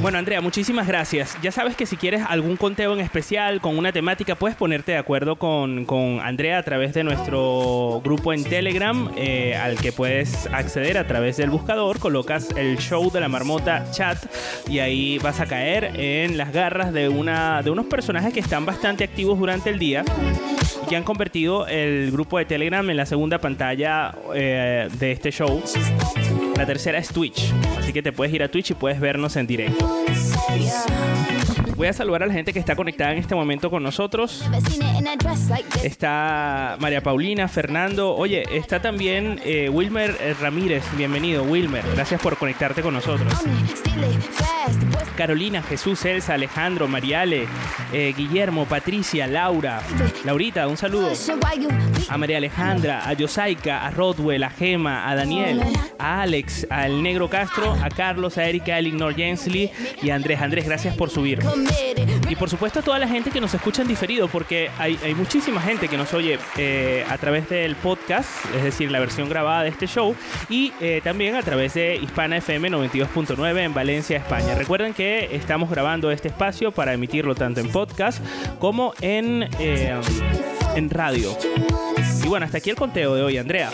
Bueno, 0.00 0.18
Andrea, 0.18 0.40
muchísimas 0.40 0.86
gracias. 0.86 1.36
Ya 1.42 1.50
sabes 1.50 1.74
que 1.74 1.84
si 1.84 1.96
quieres 1.96 2.22
algún 2.26 2.56
conteo 2.56 2.92
en 2.94 3.00
especial 3.00 3.60
con 3.60 3.76
una 3.76 3.90
temática, 3.90 4.36
puedes 4.36 4.56
ponerte 4.56 4.92
de 4.92 4.98
acuerdo 4.98 5.36
con, 5.36 5.84
con 5.86 6.20
Andrea 6.20 6.58
a 6.58 6.62
través 6.62 6.94
de 6.94 7.02
nuestro 7.02 8.00
grupo 8.04 8.32
en 8.32 8.44
Telegram, 8.44 9.10
eh, 9.16 9.56
al 9.56 9.76
que 9.76 9.90
puedes 9.90 10.46
acceder 10.46 10.98
a 10.98 11.06
través 11.06 11.36
del 11.36 11.50
buscador. 11.50 11.98
Colocas 11.98 12.48
el 12.56 12.78
show 12.78 13.10
de 13.10 13.20
la 13.20 13.28
marmota 13.28 13.90
chat 13.90 14.18
y 14.68 14.78
ahí 14.78 15.18
vas 15.18 15.40
a 15.40 15.46
caer 15.46 15.90
en 15.94 16.38
las 16.38 16.52
garras 16.52 16.92
de, 16.92 17.08
una, 17.08 17.62
de 17.62 17.70
unos 17.70 17.86
personajes 17.86 18.32
que 18.32 18.40
están 18.40 18.64
bastante 18.64 19.02
activos 19.02 19.36
durante 19.38 19.70
el 19.70 19.80
día 19.80 20.04
y 20.84 20.88
que 20.88 20.96
han 20.96 21.04
convertido 21.04 21.66
el 21.66 22.12
grupo 22.12 22.38
de 22.38 22.44
Telegram 22.44 22.88
en 22.88 22.96
la 22.96 23.04
segunda 23.04 23.38
pantalla 23.38 24.14
eh, 24.32 24.88
de 24.98 25.12
este 25.12 25.32
show. 25.32 25.60
La 26.58 26.66
tercera 26.66 26.98
es 26.98 27.08
Twitch. 27.10 27.52
Así 27.78 27.92
que 27.92 28.02
te 28.02 28.10
puedes 28.10 28.34
ir 28.34 28.42
a 28.42 28.48
Twitch 28.48 28.72
y 28.72 28.74
puedes 28.74 28.98
vernos 28.98 29.36
en 29.36 29.46
directo. 29.46 29.88
Voy 31.78 31.86
a 31.86 31.92
saludar 31.92 32.24
a 32.24 32.26
la 32.26 32.32
gente 32.34 32.52
que 32.52 32.58
está 32.58 32.74
conectada 32.74 33.12
en 33.12 33.18
este 33.18 33.36
momento 33.36 33.70
con 33.70 33.84
nosotros. 33.84 34.44
Está 35.84 36.76
María 36.80 37.04
Paulina, 37.04 37.46
Fernando. 37.46 38.16
Oye, 38.16 38.42
está 38.50 38.82
también 38.82 39.40
eh, 39.44 39.68
Wilmer 39.68 40.16
eh, 40.20 40.34
Ramírez. 40.40 40.82
Bienvenido, 40.96 41.44
Wilmer. 41.44 41.84
Gracias 41.94 42.20
por 42.20 42.36
conectarte 42.36 42.82
con 42.82 42.94
nosotros. 42.94 43.32
Carolina, 45.16 45.62
Jesús, 45.62 46.04
Elsa, 46.04 46.34
Alejandro, 46.34 46.88
Mariale, 46.88 47.46
eh, 47.92 48.12
Guillermo, 48.16 48.66
Patricia, 48.66 49.28
Laura. 49.28 49.80
Laurita, 50.24 50.66
un 50.66 50.76
saludo. 50.76 51.12
A 52.08 52.18
María 52.18 52.38
Alejandra, 52.38 53.08
a 53.08 53.12
Yosaika, 53.12 53.86
a 53.86 53.90
Rodwell, 53.92 54.42
a 54.42 54.50
Gema, 54.50 55.08
a 55.08 55.14
Daniel, 55.14 55.62
a 55.98 56.22
Alex, 56.22 56.66
al 56.70 57.02
Negro 57.02 57.30
Castro, 57.30 57.72
a 57.72 57.88
Carlos, 57.88 58.36
a 58.36 58.46
Erika, 58.46 58.74
a 58.74 58.78
Elinor 58.80 59.14
Jensly 59.14 59.70
y 60.02 60.10
a 60.10 60.16
Andrés. 60.16 60.40
Andrés, 60.40 60.66
gracias 60.66 60.96
por 60.96 61.10
subir. 61.10 61.40
Y 62.28 62.36
por 62.36 62.50
supuesto 62.50 62.80
a 62.80 62.82
toda 62.82 62.98
la 62.98 63.08
gente 63.08 63.30
que 63.30 63.40
nos 63.40 63.54
escucha 63.54 63.82
en 63.82 63.88
diferido, 63.88 64.28
porque 64.28 64.70
hay, 64.78 64.98
muchísima 65.14 65.60
gente 65.60 65.88
que 65.88 65.96
nos 65.96 66.12
oye 66.12 66.38
eh, 66.56 67.04
a 67.08 67.16
través 67.16 67.48
del 67.48 67.74
podcast, 67.76 68.28
es 68.54 68.62
decir, 68.62 68.90
la 68.90 69.00
versión 69.00 69.28
grabada 69.28 69.62
de 69.62 69.70
este 69.70 69.86
show, 69.86 70.14
y 70.50 70.72
eh, 70.80 71.00
también 71.02 71.36
a 71.36 71.42
través 71.42 71.74
de 71.74 71.96
Hispana 71.96 72.36
FM 72.36 72.70
92.9 72.70 73.60
en 73.60 73.74
Valencia, 73.74 74.18
España. 74.18 74.54
Recuerden 74.54 74.92
que 74.92 75.34
estamos 75.34 75.70
grabando 75.70 76.10
este 76.10 76.28
espacio 76.28 76.70
para 76.70 76.92
emitirlo 76.92 77.34
tanto 77.34 77.60
en 77.60 77.70
podcast 77.70 78.22
como 78.58 78.92
en, 79.00 79.48
eh, 79.58 79.98
en 80.74 80.90
radio. 80.90 81.36
Y 82.22 82.28
bueno, 82.28 82.44
hasta 82.44 82.58
aquí 82.58 82.70
el 82.70 82.76
conteo 82.76 83.14
de 83.14 83.22
hoy, 83.22 83.38
Andrea. 83.38 83.70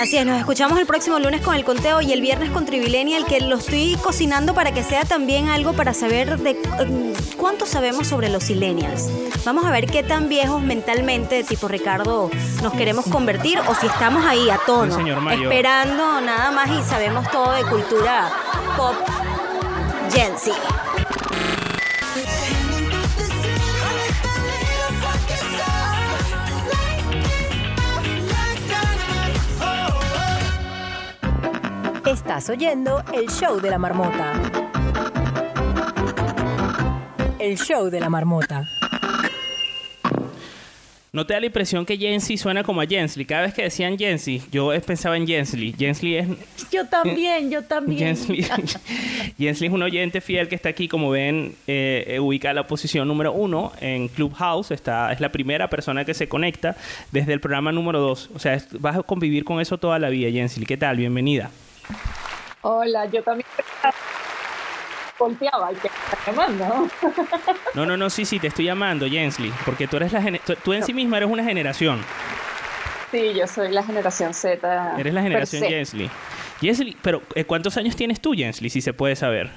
Así 0.00 0.16
es, 0.16 0.26
nos 0.26 0.38
escuchamos 0.38 0.78
el 0.78 0.86
próximo 0.86 1.18
lunes 1.18 1.40
con 1.40 1.54
el 1.54 1.64
conteo 1.64 2.00
y 2.00 2.12
el 2.12 2.20
viernes 2.20 2.50
con 2.50 2.66
Trivilenial, 2.66 3.24
que 3.26 3.40
lo 3.40 3.56
estoy 3.56 3.96
cocinando 4.02 4.52
para 4.52 4.72
que 4.72 4.82
sea 4.82 5.04
también 5.04 5.48
algo 5.48 5.72
para 5.72 5.94
saber 5.94 6.38
de 6.38 6.50
eh, 6.50 7.12
cuánto 7.36 7.64
sabemos 7.64 8.08
sobre 8.08 8.28
los 8.28 8.42
silenials. 8.44 9.08
Vamos 9.44 9.64
a 9.64 9.70
ver 9.70 9.86
qué 9.86 10.02
tan 10.02 10.28
viejos 10.28 10.62
mentalmente, 10.62 11.44
tipo 11.44 11.68
Ricardo, 11.68 12.30
nos 12.62 12.72
queremos 12.72 13.06
convertir 13.06 13.60
o 13.60 13.74
si 13.76 13.86
estamos 13.86 14.26
ahí 14.26 14.50
a 14.50 14.58
tono, 14.58 14.96
Sí, 14.96 15.10
esperando 15.42 16.20
nada 16.20 16.50
más 16.50 16.68
y 16.70 16.82
sabemos 16.88 17.30
todo 17.30 17.52
de 17.52 17.62
cultura 17.62 18.30
pop 18.76 18.94
Gen 20.12 20.32
Z. 20.38 20.56
Estás 32.06 32.48
oyendo 32.50 33.02
el 33.14 33.28
show 33.30 33.60
de 33.60 33.70
la 33.70 33.78
marmota. 33.78 34.32
El 37.38 37.56
show 37.58 37.88
de 37.90 38.00
la 38.00 38.08
marmota. 38.10 38.68
¿No 41.12 41.24
te 41.26 41.34
da 41.34 41.38
la 41.40 41.46
impresión 41.46 41.86
que 41.86 41.96
Jensi 41.96 42.36
suena 42.36 42.64
como 42.64 42.80
a 42.80 42.86
Jensly? 42.86 43.24
Cada 43.24 43.42
vez 43.42 43.54
que 43.54 43.62
decían 43.62 43.96
Jensi, 43.96 44.42
yo 44.50 44.72
pensaba 44.84 45.16
en 45.16 45.28
Jensly. 45.28 45.72
Jensly 45.78 46.16
es 46.16 46.26
Yo 46.72 46.86
también, 46.88 47.50
yo 47.52 47.62
también. 47.62 47.98
Jensly, 48.16 48.42
Jensly 49.38 49.66
es 49.68 49.72
un 49.72 49.82
oyente 49.84 50.20
fiel 50.20 50.48
que 50.48 50.56
está 50.56 50.70
aquí, 50.70 50.88
como 50.88 51.10
ven, 51.10 51.54
eh, 51.68 52.18
ubica 52.20 52.52
la 52.52 52.66
posición 52.66 53.06
número 53.06 53.32
uno 53.32 53.70
en 53.80 54.08
Clubhouse. 54.08 54.72
Está, 54.72 55.12
es 55.12 55.20
la 55.20 55.30
primera 55.30 55.70
persona 55.70 56.04
que 56.04 56.14
se 56.14 56.28
conecta 56.28 56.76
desde 57.12 57.32
el 57.32 57.38
programa 57.40 57.70
número 57.70 58.00
dos. 58.00 58.28
O 58.34 58.40
sea, 58.40 58.54
es- 58.54 58.66
vas 58.80 58.96
a 58.96 59.02
convivir 59.04 59.44
con 59.44 59.60
eso 59.60 59.78
toda 59.78 60.00
la 60.00 60.08
vida, 60.08 60.28
Jensly. 60.32 60.66
¿Qué 60.66 60.76
tal? 60.76 60.96
Bienvenida. 60.96 61.50
Hola, 62.62 63.06
yo 63.06 63.22
también 63.22 63.46
volteaba 65.18 65.72
y 65.72 65.76
te 65.76 65.88
está 65.88 66.18
llamando. 66.26 66.88
¿no? 67.74 67.86
No, 67.86 67.96
no, 67.96 68.10
sí, 68.10 68.24
sí, 68.24 68.38
te 68.38 68.48
estoy 68.48 68.66
llamando, 68.66 69.06
Jensly, 69.06 69.52
porque 69.64 69.86
tú 69.86 69.96
eres 69.96 70.12
la 70.12 70.22
tú, 70.44 70.54
tú 70.62 70.72
en 70.72 70.82
sí 70.82 70.94
misma 70.94 71.18
eres 71.18 71.28
una 71.28 71.44
generación. 71.44 72.00
Sí, 73.10 73.32
yo 73.34 73.46
soy 73.46 73.70
la 73.70 73.82
generación 73.82 74.34
Z. 74.34 74.94
Eres 74.98 75.14
la 75.14 75.22
generación. 75.22 75.62
Jensly. 75.62 76.10
Jensly, 76.60 76.96
pero 77.02 77.22
eh, 77.34 77.44
¿cuántos 77.44 77.76
años 77.76 77.96
tienes 77.96 78.20
tú, 78.20 78.32
Jensly, 78.32 78.70
si 78.70 78.80
se 78.80 78.92
puede 78.92 79.14
saber? 79.14 79.50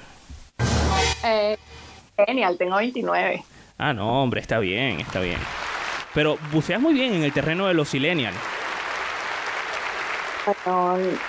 Eh, 1.24 1.56
genial, 2.26 2.56
tengo 2.56 2.76
29. 2.76 3.42
Ah, 3.78 3.92
no, 3.92 4.22
hombre, 4.22 4.40
está 4.40 4.58
bien, 4.58 5.00
está 5.00 5.20
bien. 5.20 5.38
Pero 6.14 6.38
buceas 6.52 6.80
muy 6.80 6.94
bien 6.94 7.14
en 7.14 7.22
el 7.22 7.32
terreno 7.32 7.66
de 7.66 7.74
los 7.74 7.92
millennials. 7.94 8.36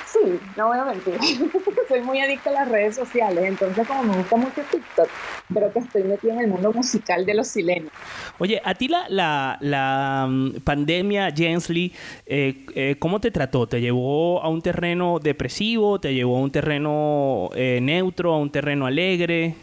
Sí, 0.05 0.39
no 0.55 0.67
voy 0.67 0.77
a 0.77 0.85
mentir. 0.85 1.17
soy 1.87 2.01
muy 2.01 2.19
adicta 2.21 2.51
a 2.51 2.53
las 2.53 2.69
redes 2.69 2.95
sociales, 2.95 3.43
entonces 3.43 3.87
como 3.87 4.03
me 4.03 4.17
gusta 4.17 4.35
mucho 4.37 4.61
TikTok, 4.69 5.09
creo 5.51 5.73
que 5.73 5.79
estoy 5.79 6.03
metida 6.03 6.33
en 6.33 6.39
el 6.41 6.47
mundo 6.47 6.71
musical 6.71 7.25
de 7.25 7.33
los 7.33 7.47
silenios. 7.47 7.91
Oye, 8.37 8.61
a 8.63 8.75
ti 8.75 8.87
la, 8.87 9.05
la, 9.09 9.57
la, 9.59 10.27
mm, 10.29 10.61
pandemia, 10.63 11.31
Jensley, 11.35 11.93
eh, 12.25 12.65
eh, 12.75 12.95
¿cómo 12.99 13.19
te 13.19 13.31
trató? 13.31 13.67
¿Te 13.67 13.81
llevó 13.81 14.41
a 14.43 14.49
un 14.49 14.61
terreno 14.61 15.19
depresivo? 15.19 15.99
¿Te 15.99 16.13
llevó 16.13 16.37
a 16.37 16.41
un 16.41 16.51
terreno 16.51 17.49
eh, 17.55 17.79
neutro? 17.81 18.33
¿A 18.33 18.37
un 18.37 18.51
terreno 18.51 18.85
alegre? 18.85 19.55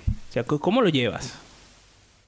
¿cómo 0.61 0.83
lo 0.83 0.91
llevas? 0.91 1.46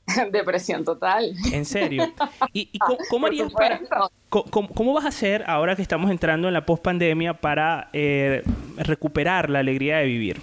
Depresión 0.32 0.84
total. 0.84 1.34
En 1.52 1.64
serio. 1.64 2.10
¿Y, 2.52 2.68
y 2.72 2.78
cómo, 3.10 3.26
harías 3.26 3.52
para, 3.52 3.80
cómo, 4.28 4.68
cómo 4.68 4.92
vas 4.94 5.04
a 5.04 5.08
hacer 5.08 5.44
ahora 5.46 5.76
que 5.76 5.82
estamos 5.82 6.10
entrando 6.10 6.48
en 6.48 6.54
la 6.54 6.64
pospandemia 6.66 7.34
para 7.34 7.88
eh, 7.92 8.42
recuperar 8.76 9.50
la 9.50 9.58
alegría 9.60 9.98
de 9.98 10.04
vivir? 10.06 10.40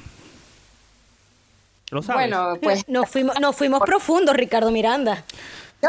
¿Lo 1.92 2.02
sabes? 2.02 2.30
Bueno, 2.30 2.58
pues 2.62 2.86
Nos 2.90 3.10
fuimos, 3.10 3.40
nos 3.40 3.56
fuimos 3.56 3.82
profundos, 3.82 4.36
Ricardo 4.36 4.72
Miranda. 4.72 5.24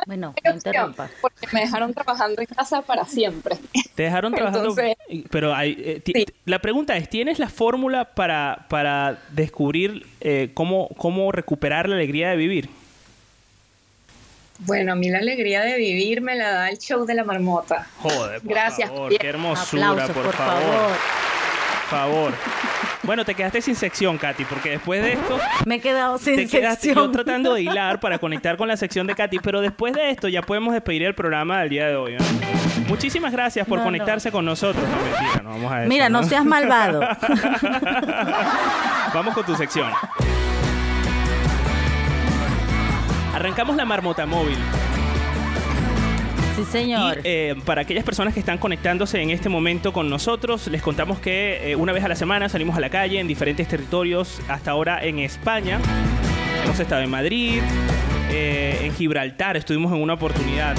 Bueno, 0.05 0.35
no 0.45 0.53
interrumpas. 0.55 1.11
porque 1.23 1.47
me 1.53 1.61
dejaron 1.61 1.95
trabajando 1.95 2.43
en 2.43 2.47
casa 2.47 2.83
para 2.83 3.07
siempre. 3.07 3.57
Te 3.95 4.03
dejaron 4.03 4.35
trabajando. 4.35 4.71
Entonces- 4.71 4.97
pero 5.31 5.55
hay, 5.55 5.75
eh, 5.79 6.03
Sí. 6.05 6.27
la 6.45 6.59
pregunta 6.59 6.97
es: 6.99 7.09
¿tienes 7.09 7.39
la 7.39 7.49
fórmula 7.49 8.05
para, 8.05 8.67
para 8.69 9.19
descubrir 9.31 10.05
eh, 10.21 10.51
cómo, 10.53 10.89
cómo 10.99 11.33
recuperar 11.33 11.89
la 11.89 11.95
alegría 11.95 12.29
de 12.29 12.37
vivir? 12.37 12.69
Bueno, 14.61 14.93
a 14.93 14.95
mí 14.97 15.09
la 15.11 15.19
alegría 15.19 15.63
de 15.63 15.77
vivir 15.77 16.21
me 16.23 16.35
la 16.35 16.51
da 16.51 16.69
el 16.71 16.79
show 16.79 17.05
de 17.05 17.15
la 17.15 17.25
marmota. 17.25 17.87
Joder, 18.01 18.41
por 18.41 18.51
Gracias, 18.51 18.89
favor, 18.89 19.17
qué 19.17 19.27
hermosura, 19.29 19.89
Aplausos, 19.91 20.15
por, 20.17 20.25
por 20.27 20.35
favor. 20.35 20.63
favor. 20.63 20.91
Por 21.89 21.99
favor. 21.99 22.33
Bueno, 23.03 23.25
te 23.25 23.35
quedaste 23.37 23.63
sin 23.63 23.77
sección, 23.77 24.19
Katy, 24.19 24.45
porque 24.47 24.71
después 24.71 25.01
de 25.03 25.13
esto 25.13 25.39
Me 25.67 25.77
he 25.77 25.81
quedado 25.81 26.19
sin 26.19 26.35
te 26.35 26.49
quedaste 26.49 26.89
yo 26.89 26.95
sección. 26.95 27.13
tratando 27.13 27.55
de 27.55 27.63
hilar 27.63 28.01
para 28.01 28.19
conectar 28.19 28.57
con 28.57 28.67
la 28.67 28.77
sección 28.77 29.07
de 29.07 29.15
Katy, 29.15 29.39
pero 29.39 29.61
después 29.61 29.93
de 29.95 30.11
esto 30.11 30.27
ya 30.27 30.43
podemos 30.43 30.73
despedir 30.75 31.05
el 31.05 31.15
programa 31.15 31.61
del 31.61 31.69
día 31.69 31.87
de 31.87 31.95
hoy. 31.95 32.17
¿no? 32.19 32.25
Muchísimas 32.89 33.31
gracias 33.31 33.65
por 33.69 33.79
No, 33.79 33.85
no. 33.85 33.89
conectarse 33.89 34.33
con 34.33 34.45
nosotros. 34.45 34.83
No, 34.89 34.97
mentira, 34.97 35.43
no 35.45 35.51
vamos 35.51 35.71
a 35.73 35.81
eso, 35.83 35.89
Mira, 35.89 36.09
no 36.09 36.25
seas 36.25 36.45
malvado. 36.45 37.01
Vamos 39.15 39.35
con 39.35 39.47
tu 39.47 39.55
sección. 39.55 39.91
Arrancamos 43.37 43.77
la 43.77 43.85
marmota 43.85 44.25
móvil. 44.25 44.57
Sí, 46.57 46.65
señor. 46.65 47.19
Y 47.19 47.21
eh, 47.25 47.55
para 47.67 47.83
aquellas 47.83 48.03
personas 48.03 48.33
que 48.33 48.41
están 48.41 48.57
conectándose 48.57 49.21
en 49.21 49.29
este 49.29 49.51
momento 49.51 49.93
con 49.93 50.09
nosotros, 50.09 50.69
les 50.69 50.81
contamos 50.81 51.19
que 51.19 51.73
eh, 51.73 51.77
una 51.77 51.93
vez 51.93 52.03
a 52.03 52.09
la 52.09 52.17
semana 52.17 52.49
salimos 52.49 52.75
a 52.79 52.81
la 52.81 52.89
calle 52.89 53.21
en 53.21 53.29
diferentes 53.29 53.69
territorios, 53.69 54.41
hasta 54.49 54.71
ahora 54.71 55.05
en 55.05 55.19
España. 55.19 55.79
Hemos 56.65 56.81
estado 56.81 57.03
en 57.03 57.11
Madrid, 57.11 57.61
eh, 58.31 58.79
en 58.85 58.95
Gibraltar, 58.95 59.59
estuvimos 59.59 59.93
en 59.93 60.01
una 60.01 60.15
oportunidad. 60.15 60.75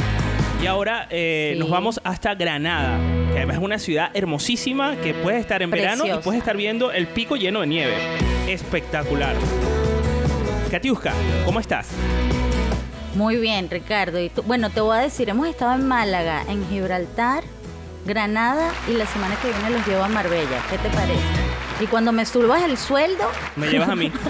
Y 0.60 0.66
ahora 0.66 1.08
Sí. 1.12 1.60
nos 1.60 1.70
vamos 1.70 2.02
hasta 2.04 2.34
Granada, 2.34 2.98
que 3.34 3.38
además 3.38 3.58
es 3.58 3.64
una 3.64 3.78
ciudad 3.78 4.10
hermosísima 4.16 4.96
que 4.96 5.14
puedes 5.14 5.42
estar 5.42 5.62
en 5.62 5.70
verano 5.70 6.08
y 6.08 6.24
puedes 6.24 6.40
estar 6.40 6.58
viendo 6.58 6.92
el 6.92 7.06
pico 7.06 7.36
lleno 7.36 7.62
de 7.62 7.68
nieve. 7.68 7.94
Espectacular. 8.48 9.36
Katiuska, 10.72 11.14
¿cómo 11.46 11.60
estás? 11.60 11.90
Muy 13.18 13.36
bien, 13.38 13.68
Ricardo. 13.70 14.20
Y 14.22 14.30
tú- 14.30 14.44
bueno, 14.44 14.70
te 14.70 14.80
voy 14.80 14.96
a 14.98 15.02
decir, 15.02 15.28
hemos 15.28 15.48
estado 15.48 15.74
en 15.74 15.88
Málaga, 15.88 16.44
en 16.48 16.68
Gibraltar, 16.70 17.44
Granada 18.06 18.70
y 18.88 18.94
la 18.94 19.08
semana 19.08 19.36
que 19.42 19.48
viene 19.50 19.72
los 19.72 19.86
llevo 19.88 20.04
a 20.04 20.08
Marbella. 20.08 20.62
¿Qué 20.70 20.78
te 20.78 20.90
parece? 20.90 21.24
Y 21.80 21.88
cuando 21.88 22.12
me 22.12 22.26
subas 22.26 22.62
el 22.64 22.78
sueldo, 22.78 23.30
Me 23.56 23.68
llevas 23.68 23.90
a 23.90 23.96
mí. 23.96 24.12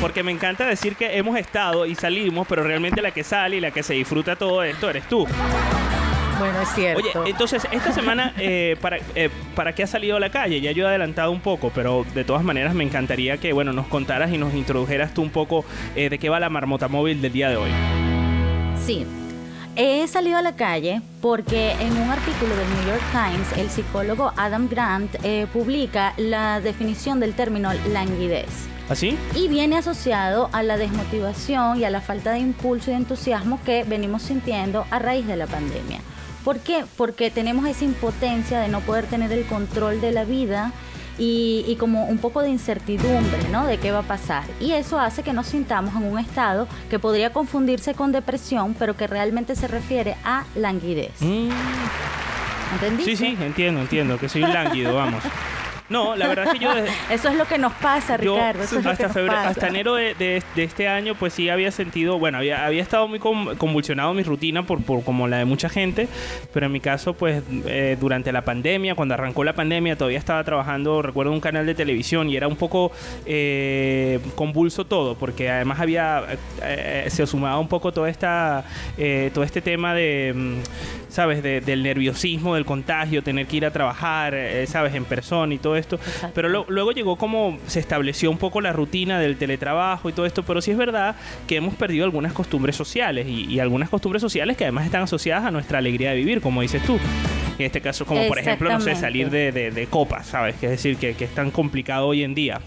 Porque 0.00 0.22
me 0.22 0.32
encanta 0.32 0.66
decir 0.66 0.96
que 0.96 1.16
hemos 1.16 1.36
estado 1.38 1.86
y 1.86 1.94
salimos, 1.94 2.46
pero 2.46 2.62
realmente 2.62 3.00
la 3.00 3.10
que 3.10 3.24
sale 3.24 3.56
y 3.56 3.60
la 3.60 3.70
que 3.70 3.82
se 3.82 3.94
disfruta 3.94 4.36
todo 4.36 4.62
esto 4.62 4.90
eres 4.90 5.08
tú. 5.08 5.26
Bueno, 6.38 6.60
es 6.60 6.68
cierto. 6.74 7.20
Oye, 7.20 7.30
entonces, 7.30 7.66
esta 7.70 7.92
semana, 7.92 8.32
eh, 8.38 8.76
para, 8.80 8.98
eh, 9.14 9.30
¿para 9.54 9.74
qué 9.74 9.82
has 9.82 9.90
salido 9.90 10.16
a 10.16 10.20
la 10.20 10.30
calle? 10.30 10.60
Ya 10.60 10.72
yo 10.72 10.84
he 10.84 10.88
adelantado 10.88 11.30
un 11.30 11.40
poco, 11.40 11.70
pero 11.74 12.04
de 12.14 12.24
todas 12.24 12.42
maneras 12.42 12.74
me 12.74 12.84
encantaría 12.84 13.38
que, 13.38 13.52
bueno, 13.52 13.72
nos 13.72 13.86
contaras 13.86 14.32
y 14.32 14.38
nos 14.38 14.54
introdujeras 14.54 15.14
tú 15.14 15.22
un 15.22 15.30
poco 15.30 15.64
eh, 15.96 16.08
de 16.08 16.18
qué 16.18 16.28
va 16.28 16.40
la 16.40 16.50
marmota 16.50 16.88
móvil 16.88 17.20
del 17.20 17.32
día 17.32 17.48
de 17.48 17.56
hoy. 17.56 17.70
Sí. 18.84 19.06
He 19.76 20.06
salido 20.06 20.38
a 20.38 20.42
la 20.42 20.54
calle 20.54 21.02
porque 21.20 21.72
en 21.72 21.96
un 21.96 22.08
artículo 22.08 22.54
del 22.54 22.68
New 22.68 22.86
York 22.86 23.02
Times 23.10 23.58
el 23.58 23.68
psicólogo 23.68 24.32
Adam 24.36 24.68
Grant 24.68 25.16
eh, 25.24 25.48
publica 25.52 26.14
la 26.16 26.60
definición 26.60 27.18
del 27.18 27.34
término 27.34 27.72
languidez 27.92 28.68
¿Así? 28.88 29.18
y 29.34 29.48
viene 29.48 29.76
asociado 29.76 30.48
a 30.52 30.62
la 30.62 30.76
desmotivación 30.76 31.80
y 31.80 31.84
a 31.84 31.90
la 31.90 32.00
falta 32.00 32.32
de 32.32 32.38
impulso 32.38 32.92
y 32.92 32.94
entusiasmo 32.94 33.58
que 33.64 33.82
venimos 33.82 34.22
sintiendo 34.22 34.86
a 34.92 35.00
raíz 35.00 35.26
de 35.26 35.36
la 35.36 35.48
pandemia. 35.48 35.98
¿Por 36.44 36.58
qué? 36.58 36.84
Porque 36.96 37.30
tenemos 37.30 37.66
esa 37.66 37.84
impotencia 37.84 38.60
de 38.60 38.68
no 38.68 38.80
poder 38.80 39.06
tener 39.06 39.32
el 39.32 39.44
control 39.46 40.00
de 40.00 40.12
la 40.12 40.24
vida 40.24 40.72
y, 41.18 41.64
y 41.66 41.76
como 41.76 42.04
un 42.04 42.18
poco 42.18 42.42
de 42.42 42.50
incertidumbre, 42.50 43.48
¿no? 43.50 43.66
De 43.66 43.78
qué 43.78 43.92
va 43.92 44.00
a 44.00 44.02
pasar. 44.02 44.44
Y 44.60 44.72
eso 44.72 44.98
hace 44.98 45.22
que 45.22 45.32
nos 45.32 45.46
sintamos 45.46 45.94
en 45.94 46.04
un 46.04 46.18
estado 46.18 46.68
que 46.90 46.98
podría 46.98 47.32
confundirse 47.32 47.94
con 47.94 48.12
depresión, 48.12 48.74
pero 48.78 48.96
que 48.96 49.06
realmente 49.06 49.56
se 49.56 49.68
refiere 49.68 50.16
a 50.24 50.44
languidez. 50.54 51.20
Mm. 51.20 51.48
¿Entendiste? 52.74 53.16
Sí, 53.16 53.16
sí, 53.16 53.36
entiendo, 53.40 53.80
entiendo, 53.80 54.18
que 54.18 54.28
soy 54.28 54.42
lánguido, 54.42 54.94
vamos. 54.94 55.22
No, 55.90 56.16
la 56.16 56.28
verdad 56.28 56.46
es 56.46 56.52
que 56.54 56.58
yo 56.60 56.74
desde- 56.74 56.88
Eso 57.14 57.28
es 57.28 57.36
lo 57.36 57.44
que 57.44 57.58
nos 57.58 57.72
pasa, 57.74 58.16
Yo 58.18 58.34
Ricardo. 58.34 58.62
Eso 58.62 58.78
es 58.78 58.84
lo 58.84 58.90
que 58.96 59.02
hasta, 59.04 59.08
febrero, 59.14 59.34
pasa. 59.36 59.48
hasta 59.50 59.68
enero 59.68 59.94
de, 59.94 60.14
de- 60.14 60.42
de 60.56 60.64
este 60.64 60.88
año, 60.88 61.14
pues 61.14 61.34
sí 61.34 61.48
había 61.50 61.70
sentido, 61.70 62.18
bueno, 62.18 62.38
había, 62.38 62.64
había 62.64 62.80
estado 62.82 63.06
muy 63.06 63.18
con- 63.18 63.56
convulsionado 63.56 64.14
mi 64.14 64.22
rutina 64.22 64.62
por, 64.64 64.82
por 64.82 65.04
como 65.04 65.28
la 65.28 65.36
de 65.38 65.44
mucha 65.44 65.68
gente, 65.68 66.08
pero 66.54 66.66
en 66.66 66.72
mi 66.72 66.80
caso, 66.80 67.12
pues 67.12 67.42
eh, 67.66 67.96
durante 68.00 68.32
la 68.32 68.42
pandemia, 68.42 68.94
cuando 68.94 69.12
arrancó 69.14 69.44
la 69.44 69.52
pandemia, 69.52 69.96
todavía 69.96 70.18
estaba 70.18 70.42
trabajando, 70.42 71.02
recuerdo 71.02 71.32
un 71.32 71.40
canal 71.40 71.66
de 71.66 71.74
televisión 71.74 72.30
y 72.30 72.36
era 72.36 72.48
un 72.48 72.56
poco 72.56 72.90
eh, 73.26 74.20
convulso 74.34 74.86
todo, 74.86 75.16
porque 75.16 75.50
además 75.50 75.80
había, 75.80 76.22
eh, 76.62 77.06
se 77.08 77.26
sumaba 77.26 77.58
un 77.58 77.68
poco 77.68 77.92
toda 77.92 78.08
esta, 78.08 78.64
eh, 78.96 79.30
todo 79.34 79.44
este 79.44 79.60
tema 79.60 79.94
de, 79.94 80.32
mm, 80.34 80.54
sabes, 81.14 81.42
de- 81.44 81.60
del 81.60 81.82
nerviosismo, 81.84 82.56
del 82.56 82.64
contagio, 82.64 83.22
tener 83.22 83.46
que 83.46 83.56
ir 83.58 83.64
a 83.66 83.70
trabajar, 83.70 84.34
eh, 84.34 84.66
sabes, 84.66 84.94
en 84.94 85.04
persona 85.04 85.54
y 85.54 85.58
todo 85.58 85.76
esto, 85.76 85.98
pero 86.34 86.48
lo- 86.48 86.66
luego 86.68 86.90
llegó 86.90 87.16
como 87.16 87.56
se 87.68 87.78
estableció 87.78 88.30
un 88.30 88.38
poco 88.38 88.60
la 88.60 88.72
rutina 88.72 89.20
del 89.20 89.36
teletrabajo 89.36 90.08
y 90.08 90.12
todo 90.12 90.26
esto, 90.26 90.42
pero 90.42 90.60
sí 90.60 90.72
es 90.72 90.76
verdad 90.76 91.14
que 91.46 91.56
hemos 91.56 91.74
perdido 91.74 92.04
algunas 92.04 92.32
costumbres 92.32 92.74
sociales 92.74 93.26
y, 93.28 93.44
y 93.46 93.60
algunas 93.60 93.88
costumbres 93.88 94.20
sociales 94.20 94.56
que 94.56 94.64
además 94.64 94.86
están 94.86 95.02
asociadas 95.02 95.44
a 95.44 95.50
nuestra 95.52 95.78
alegría 95.78 96.10
de 96.10 96.16
vivir, 96.16 96.40
como 96.40 96.60
dices 96.62 96.82
tú. 96.82 96.98
En 97.58 97.66
este 97.66 97.80
caso, 97.80 98.04
como 98.04 98.26
por 98.26 98.38
ejemplo, 98.40 98.68
no 98.68 98.80
sé, 98.80 98.96
salir 98.96 99.30
de, 99.30 99.52
de, 99.52 99.70
de 99.70 99.86
copas, 99.86 100.26
¿sabes? 100.26 100.56
Que 100.56 100.66
es 100.66 100.72
decir, 100.72 100.96
que, 100.96 101.14
que 101.14 101.24
es 101.26 101.34
tan 101.34 101.52
complicado 101.52 102.08
hoy 102.08 102.24
en 102.24 102.34
día. 102.34 102.60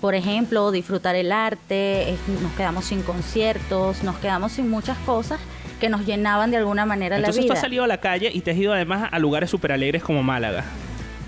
Por 0.00 0.14
ejemplo, 0.14 0.70
disfrutar 0.72 1.14
el 1.14 1.30
arte, 1.32 2.10
es- 2.10 2.18
nos 2.42 2.52
quedamos 2.52 2.84
sin 2.86 3.02
conciertos, 3.02 4.02
nos 4.02 4.16
quedamos 4.18 4.52
sin 4.52 4.68
muchas 4.68 4.98
cosas 4.98 5.38
que 5.80 5.88
nos 5.88 6.06
llenaban 6.06 6.50
de 6.50 6.56
alguna 6.58 6.86
manera 6.86 7.16
Entonces 7.16 7.36
la 7.36 7.42
tú 7.42 7.44
vida. 7.46 7.54
has 7.54 7.60
salido 7.60 7.84
a 7.84 7.86
la 7.86 7.98
calle 7.98 8.30
y 8.32 8.40
te 8.40 8.50
has 8.52 8.56
ido 8.56 8.72
además 8.72 9.08
a 9.12 9.18
lugares 9.18 9.50
súper 9.50 9.72
alegres 9.72 10.02
como 10.02 10.22
Málaga. 10.22 10.64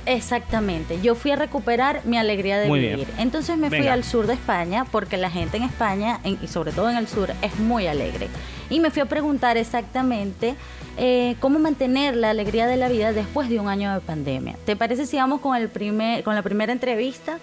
Exactamente, 0.07 0.99
yo 1.03 1.15
fui 1.15 1.33
a 1.33 1.37
recuperar 1.37 2.01
mi 2.07 2.17
alegría 2.17 2.59
de 2.59 2.67
Muy 2.67 2.81
bien. 2.81 2.93
vivir. 2.97 3.09
Entonces 3.19 3.59
me 3.59 3.69
fui 3.69 3.87
al 3.89 4.05
sur 4.05 4.27
de 4.27 4.33
España 4.33 4.87
porque 4.91 5.19
la 5.19 5.31
gente 5.31 5.59
en 5.59 5.65
España, 5.65 6.19
en- 6.25 6.39
y 6.43 6.47
sobre 6.47 6.73
todo 6.73 6.89
en 6.89 6.97
el 6.97 7.07
sur, 7.09 7.31
es 7.43 7.59
muy 7.59 7.87
alegre. 7.87 8.29
Y 8.71 8.81
me 8.81 8.91
fui 8.91 9.03
a 9.03 9.07
preguntar 9.07 9.59
exactamente 9.59 10.55
eh, 10.97 11.37
cómo 11.41 11.59
mantener 11.59 12.17
la 12.17 12.31
alegría 12.31 12.67
de 12.67 12.77
la 12.79 12.89
vida 12.89 13.13
después 13.13 13.49
de 13.51 13.61
un 13.61 13.69
año 13.69 13.93
de 13.93 14.01
pandemia. 14.01 14.57
¿Te 14.65 14.77
parece 14.77 15.05
si 15.07 15.17
vamos 15.17 15.41
con, 15.41 15.55
el 15.57 15.69
primer, 15.69 16.25
con 16.25 16.35
la 16.35 16.43
primera 16.43 16.73
entrevista? 16.73 17.39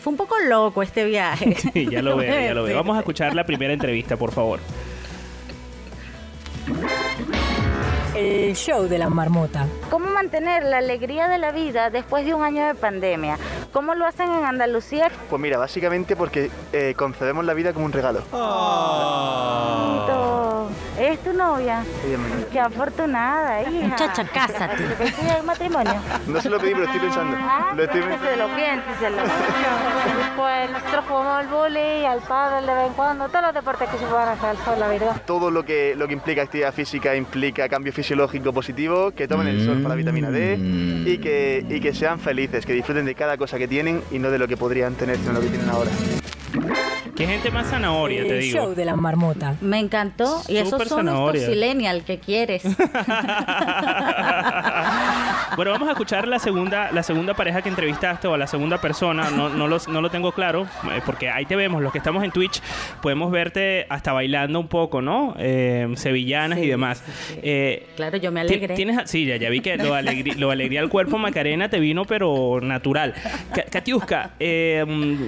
Fue 0.00 0.12
un 0.12 0.16
poco 0.16 0.36
loco 0.46 0.82
este 0.82 1.04
viaje. 1.06 1.56
Sí, 1.72 1.88
ya 1.90 2.02
lo 2.02 2.16
veo, 2.16 2.38
ya 2.40 2.54
lo 2.54 2.62
veo. 2.64 2.76
Vamos 2.82 2.96
a 2.96 3.00
escuchar 3.00 3.34
la 3.34 3.44
primera 3.44 3.72
entrevista, 3.72 4.16
por 4.16 4.30
favor. 4.30 4.60
El 8.14 8.54
show 8.54 8.84
de 8.84 8.98
la 8.98 9.10
marmota. 9.10 9.66
¿Cómo 9.90 10.06
mantener 10.06 10.62
la 10.62 10.78
alegría 10.78 11.28
de 11.28 11.38
la 11.38 11.50
vida 11.50 11.90
después 11.90 12.24
de 12.24 12.32
un 12.32 12.42
año 12.42 12.66
de 12.66 12.74
pandemia? 12.74 13.38
¿Cómo 13.72 13.94
lo 13.94 14.06
hacen 14.06 14.30
en 14.30 14.44
Andalucía? 14.44 15.10
Pues 15.28 15.42
mira, 15.42 15.58
básicamente 15.58 16.14
porque 16.14 16.50
eh, 16.72 16.94
concebemos 16.96 17.44
la 17.44 17.54
vida 17.54 17.72
como 17.72 17.86
un 17.86 17.92
regalo. 17.92 18.22
¿Es 20.98 21.18
tu 21.22 21.32
novia? 21.32 21.82
Ella 22.06 22.18
me 22.18 22.46
Qué 22.46 22.60
afortunada, 22.60 23.62
hija. 23.62 23.88
Muchacha, 23.88 24.24
cásate. 24.24 24.82
¿Te 24.82 25.04
pide 25.12 25.42
matrimonio? 25.44 25.94
No 26.26 26.40
se 26.40 26.50
lo 26.50 26.58
pedí, 26.58 26.72
pero 26.72 26.84
estoy 26.84 27.00
pensando. 27.00 27.36
Ah, 27.40 27.72
Lo 27.76 27.82
estoy 27.84 28.00
pensando. 28.02 28.26
se 28.30 28.36
lo 28.36 28.46
piénselo. 28.54 29.22
Pues 30.36 30.70
nosotros 30.70 31.04
jugamos 31.08 31.32
al 31.38 31.48
boli, 31.48 32.04
al 32.04 32.20
pádel 32.20 32.66
de 32.66 32.74
vez 32.74 32.86
en 32.88 32.92
cuando, 32.94 33.28
todos 33.28 33.42
los 33.46 33.54
deportes 33.54 33.88
que 33.88 33.98
se 33.98 34.06
puedan 34.06 34.28
hacer 34.28 34.50
al 34.50 34.56
sol, 34.58 34.74
la 34.78 34.88
verdad. 34.88 35.22
Todo 35.26 35.50
lo 35.50 35.64
que, 35.64 35.94
lo 35.96 36.06
que 36.06 36.12
implica 36.14 36.42
actividad 36.42 36.72
física 36.72 37.14
implica 37.14 37.68
cambio 37.68 37.92
fisiológico 37.92 38.52
positivo, 38.52 39.12
que 39.12 39.28
tomen 39.28 39.48
el 39.48 39.64
sol 39.64 39.76
para 39.78 39.90
la 39.90 39.94
vitamina 39.94 40.30
D 40.30 40.56
y 41.06 41.18
que, 41.18 41.64
y 41.68 41.80
que 41.80 41.94
sean 41.94 42.18
felices, 42.18 42.66
que 42.66 42.72
disfruten 42.72 43.04
de 43.06 43.14
cada 43.14 43.36
cosa 43.36 43.58
que 43.58 43.68
tienen 43.68 44.02
y 44.10 44.18
no 44.18 44.30
de 44.30 44.38
lo 44.38 44.48
que 44.48 44.56
podrían 44.56 44.94
tener, 44.94 45.16
sino 45.18 45.32
lo 45.32 45.40
que 45.40 45.48
tienen 45.48 45.68
ahora. 45.70 45.90
Qué 47.24 47.30
gente 47.30 47.50
más 47.50 47.68
zanahoria, 47.68 48.22
te 48.22 48.34
El 48.34 48.40
digo. 48.42 48.58
show 48.58 48.74
de 48.74 48.84
la 48.84 48.96
marmota. 48.96 49.56
Me 49.62 49.78
encantó. 49.78 50.42
Y 50.46 50.58
esos 50.58 50.86
son 50.86 50.98
zanahoria. 50.98 51.40
estos 51.40 51.54
silenial 51.54 52.04
que 52.04 52.18
quieres. 52.18 52.64
Bueno, 55.56 55.70
vamos 55.70 55.88
a 55.88 55.92
escuchar 55.92 56.26
la 56.26 56.38
segunda, 56.40 56.90
la 56.90 57.02
segunda 57.04 57.34
pareja 57.34 57.62
que 57.62 57.68
entrevistaste 57.68 58.26
o 58.26 58.36
la 58.36 58.46
segunda 58.48 58.80
persona. 58.80 59.30
No, 59.30 59.48
no, 59.48 59.68
lo, 59.68 59.78
no 59.88 60.00
lo 60.00 60.10
tengo 60.10 60.32
claro, 60.32 60.62
eh, 60.90 61.00
porque 61.06 61.30
ahí 61.30 61.44
te 61.46 61.54
vemos. 61.54 61.80
Los 61.80 61.92
que 61.92 61.98
estamos 61.98 62.24
en 62.24 62.32
Twitch 62.32 62.60
podemos 63.00 63.30
verte 63.30 63.86
hasta 63.88 64.12
bailando 64.12 64.58
un 64.58 64.66
poco, 64.68 65.00
¿no? 65.00 65.34
Eh, 65.38 65.86
sevillanas 65.96 66.58
y 66.58 66.66
demás. 66.66 67.04
Eh, 67.42 67.86
Claro, 67.96 68.16
yo 68.16 68.32
me 68.32 68.40
alegré. 68.40 68.74
Tienes, 68.74 69.08
sí, 69.08 69.26
ya, 69.26 69.36
ya 69.36 69.48
vi 69.48 69.60
que 69.60 69.76
lo 69.76 69.94
alegría, 69.94 70.34
lo 70.36 70.50
alegría 70.50 70.80
al 70.80 70.88
cuerpo 70.88 71.18
Macarena 71.18 71.68
te 71.68 71.78
vino, 71.78 72.04
pero 72.04 72.60
natural. 72.60 73.14
Ka- 73.54 73.64
Katiuska, 73.70 74.32
eh, 74.40 74.84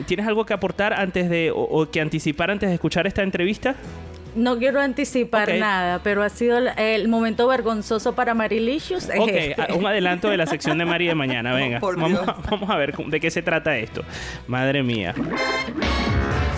¿tienes 0.06 0.26
algo 0.26 0.44
que 0.44 0.54
aportar 0.54 0.92
antes 0.92 1.30
de, 1.30 1.50
o, 1.52 1.60
o 1.60 1.90
que 1.90 2.00
anticipar 2.00 2.50
antes 2.50 2.68
de 2.68 2.74
escuchar 2.74 3.06
esta 3.06 3.22
entrevista? 3.22 3.76
No 4.36 4.58
quiero 4.58 4.80
anticipar 4.80 5.54
nada, 5.54 6.00
pero 6.02 6.22
ha 6.22 6.28
sido 6.28 6.58
el, 6.58 6.68
el 6.78 7.08
momento 7.08 7.48
vergonzoso 7.48 8.14
para 8.14 8.34
Marilicious. 8.34 9.08
es 9.08 9.18
Ok, 9.18 9.28
este. 9.32 9.72
un 9.72 9.86
adelanto 9.86 10.28
de 10.28 10.36
la 10.36 10.46
sección 10.46 10.78
de 10.78 10.84
Mari 10.84 11.06
de 11.06 11.14
mañana, 11.14 11.52
venga. 11.54 11.80
vamos, 11.80 12.28
a, 12.28 12.36
vamos 12.50 12.70
a 12.70 12.76
ver 12.76 12.94
de 12.96 13.18
qué 13.20 13.30
se 13.30 13.42
trata 13.42 13.76
esto. 13.78 14.02
Madre 14.46 14.82
mía. 14.82 15.14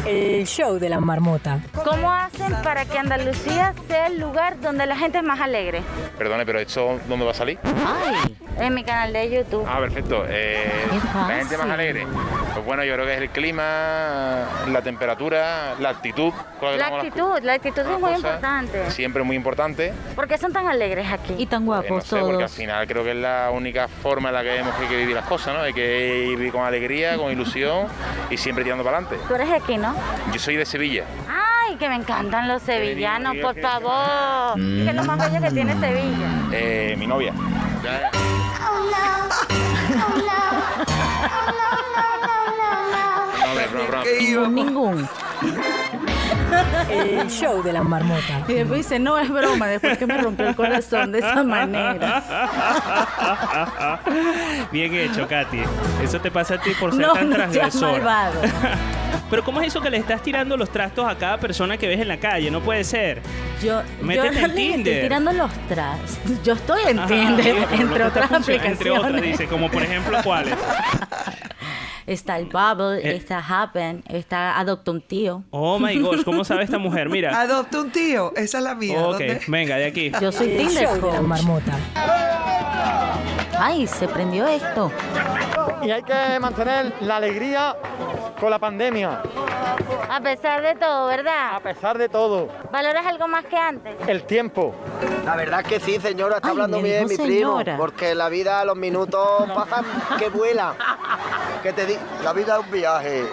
El 0.06 0.46
show 0.46 0.78
de 0.78 0.88
la 0.88 1.00
marmota. 1.00 1.60
¿Cómo 1.84 2.10
hacen 2.12 2.52
para 2.64 2.84
que 2.86 2.98
Andalucía 2.98 3.74
sea 3.88 4.06
el 4.06 4.18
lugar 4.18 4.58
donde 4.60 4.86
la 4.86 4.96
gente 4.96 5.18
es 5.18 5.24
más 5.24 5.40
alegre? 5.40 5.82
Perdone, 6.16 6.46
pero 6.46 6.58
¿esto 6.60 6.98
dónde 7.08 7.24
va 7.26 7.32
a 7.32 7.34
salir? 7.34 7.58
Ay, 7.64 8.34
en 8.60 8.74
mi 8.74 8.82
canal 8.84 9.12
de 9.12 9.30
YouTube. 9.30 9.64
Ah, 9.68 9.78
perfecto. 9.80 10.24
Eh, 10.28 10.70
Qué 10.90 11.18
la 11.18 11.36
gente 11.36 11.56
más 11.58 11.70
alegre. 11.70 12.06
Pues 12.54 12.64
bueno, 12.66 12.84
yo 12.84 12.94
creo 12.94 13.06
que 13.06 13.14
es 13.14 13.20
el 13.20 13.30
clima, 13.30 14.44
la 14.68 14.82
temperatura, 14.82 15.74
la 15.78 15.90
actitud. 15.90 16.32
que 16.60 16.66
La 16.66 16.76
las 16.76 16.92
actitud, 16.92 17.38
la 17.42 17.52
actitud 17.54 17.82
es 17.82 18.00
muy 18.00 18.12
importante. 18.12 18.90
Siempre 18.90 19.22
muy 19.22 19.36
importante. 19.36 19.92
¿Por 20.16 20.26
qué 20.26 20.38
son 20.38 20.52
tan 20.52 20.66
alegres 20.66 21.10
aquí? 21.10 21.34
Y 21.38 21.46
tan 21.46 21.62
Eh, 21.62 21.66
guapos 21.66 21.90
no 21.90 22.00
sé, 22.00 22.16
porque 22.18 22.32
al 22.32 22.38
todos. 22.38 22.52
final 22.52 22.86
creo 22.86 23.04
que 23.04 23.10
es 23.10 23.16
la 23.16 23.50
única 23.52 23.86
forma 23.88 24.30
en 24.30 24.34
la 24.34 24.42
que 24.42 24.56
hemos 24.56 24.74
que 24.74 24.96
vivir 24.96 25.14
las 25.14 25.26
cosas, 25.26 25.54
¿no? 25.54 25.60
Hay 25.60 25.72
que 25.72 26.26
vivir 26.30 26.50
con 26.52 26.64
alegría, 26.64 27.16
con 27.16 27.30
ilusión 27.30 27.86
y 28.30 28.36
siempre 28.36 28.64
tirando 28.64 28.82
para 28.84 28.98
adelante. 28.98 29.24
Tú 29.28 29.34
eres 29.34 29.48
de 29.48 29.54
aquí, 29.56 29.76
¿no? 29.76 29.94
Yo 30.32 30.38
soy 30.40 30.56
de 30.56 30.66
Sevilla. 30.66 31.04
Ay, 31.28 31.76
que 31.76 31.88
me 31.88 31.94
encantan 31.96 32.48
los 32.48 32.62
sevillanos, 32.62 33.36
por 33.42 33.54
que- 33.54 33.62
favor. 33.62 34.56
¿Qué 34.56 34.88
es 34.88 34.94
lo 34.94 35.04
más 35.04 35.18
bello 35.30 35.44
que 35.46 35.50
tiene 35.52 35.74
Sevilla? 35.78 36.28
Eh, 36.52 36.96
mi 36.98 37.06
novia. 37.06 37.32
Ya- 37.82 38.10
No, 43.38 43.44
hombre, 43.50 43.66
broma, 43.68 43.86
broma. 43.88 44.02
Que 44.04 44.22
íbamos. 44.22 44.50
Ningún. 44.64 45.08
El 46.90 47.30
show 47.30 47.62
de 47.62 47.72
la 47.72 47.82
marmota. 47.82 48.42
Y 48.48 48.54
después 48.54 48.78
dice, 48.78 48.98
no 48.98 49.18
es 49.18 49.28
broma, 49.28 49.66
después 49.66 49.98
que 49.98 50.06
me 50.06 50.16
rompió 50.18 50.48
el 50.48 50.56
corazón 50.56 51.12
de 51.12 51.18
esa 51.18 51.42
manera. 51.42 52.22
Bien 54.72 54.94
hecho, 54.94 55.26
Katy. 55.28 55.60
Eso 56.02 56.20
te 56.20 56.30
pasa 56.30 56.54
a 56.54 56.58
ti 56.60 56.70
por 56.78 56.92
ser 56.92 57.00
No, 57.00 57.12
tan 57.14 57.30
no 57.30 57.36
seas 57.36 57.50
transgresora. 57.52 57.92
malvado. 57.92 58.40
Pero 59.30 59.44
¿cómo 59.44 59.60
es 59.60 59.66
eso 59.68 59.82
que 59.82 59.90
le 59.90 59.98
estás 59.98 60.22
tirando 60.22 60.56
los 60.56 60.70
trastos 60.70 61.06
a 61.06 61.14
cada 61.18 61.36
persona 61.36 61.76
que 61.76 61.86
ves 61.86 62.00
en 62.00 62.08
la 62.08 62.16
calle? 62.18 62.50
No 62.50 62.62
puede 62.62 62.82
ser. 62.82 63.20
Yo, 63.62 63.82
Métete 64.00 64.40
yo 64.40 64.46
en 64.46 64.54
Tinder. 64.54 64.78
estoy 64.94 65.02
tirando 65.02 65.32
los 65.32 65.50
tras. 65.68 65.98
Yo 66.42 66.54
estoy 66.54 66.80
en 66.88 66.98
Ajá, 66.98 67.08
Tinder, 67.08 67.44
sí, 67.44 67.52
entre 67.82 68.04
otras 68.04 68.32
aplicaciones. 68.32 68.72
Entre 68.72 68.90
otras, 68.90 69.20
dice, 69.20 69.46
como 69.46 69.70
por 69.70 69.82
ejemplo, 69.82 70.16
¿cuáles? 70.24 70.54
Está 72.08 72.38
el 72.38 72.46
Bubble, 72.46 72.98
Eh. 73.02 73.16
está 73.16 73.38
Happen, 73.38 74.02
está 74.08 74.58
Adopta 74.58 74.90
un 74.92 75.02
tío. 75.02 75.42
Oh 75.50 75.78
my 75.78 75.98
gosh, 76.00 76.24
¿cómo 76.24 76.42
sabe 76.42 76.64
esta 76.64 76.78
mujer? 76.78 77.10
Mira. 77.10 77.38
Adopta 77.38 77.80
un 77.82 77.90
tío. 77.92 78.32
Esa 78.34 78.58
es 78.58 78.64
la 78.64 78.74
mía. 78.74 78.98
Ok, 79.00 79.10
¿Dónde? 79.18 79.40
venga, 79.46 79.76
de 79.76 79.84
aquí. 79.86 80.10
Yo 80.20 80.32
soy 80.32 80.56
Tinder 80.56 81.00
coach. 81.00 81.20
marmota. 81.20 81.72
Ay, 83.60 83.86
se 83.86 84.08
prendió 84.08 84.46
esto. 84.46 84.90
Y 85.82 85.90
hay 85.90 86.02
que 86.02 86.38
mantener 86.40 86.94
la 87.00 87.16
alegría 87.16 87.76
con 88.40 88.50
la 88.50 88.58
pandemia. 88.58 89.20
A 90.10 90.20
pesar 90.20 90.62
de 90.62 90.74
todo, 90.76 91.08
¿verdad? 91.08 91.56
A 91.56 91.60
pesar 91.60 91.98
de 91.98 92.08
todo. 92.08 92.48
¿Valoras 92.72 93.04
algo 93.06 93.28
más 93.28 93.44
que 93.44 93.56
antes? 93.56 93.94
El 94.06 94.22
tiempo. 94.22 94.74
La 95.24 95.36
verdad 95.36 95.64
que 95.64 95.78
sí, 95.80 95.98
señora, 96.00 96.36
está 96.36 96.48
Ay, 96.48 96.52
hablando 96.52 96.80
bien 96.80 97.06
mi 97.06 97.16
primo, 97.16 97.58
señora. 97.58 97.76
porque 97.76 98.14
la 98.14 98.28
vida, 98.28 98.64
los 98.64 98.76
minutos 98.76 99.20
pasan 99.54 99.84
que 100.18 100.28
vuelan. 100.30 100.74
Que 101.68 101.74
te 101.74 101.84
di, 101.84 101.98
la 102.24 102.32
vida 102.32 102.54
es 102.54 102.64
un 102.64 102.70
viaje, 102.70 103.28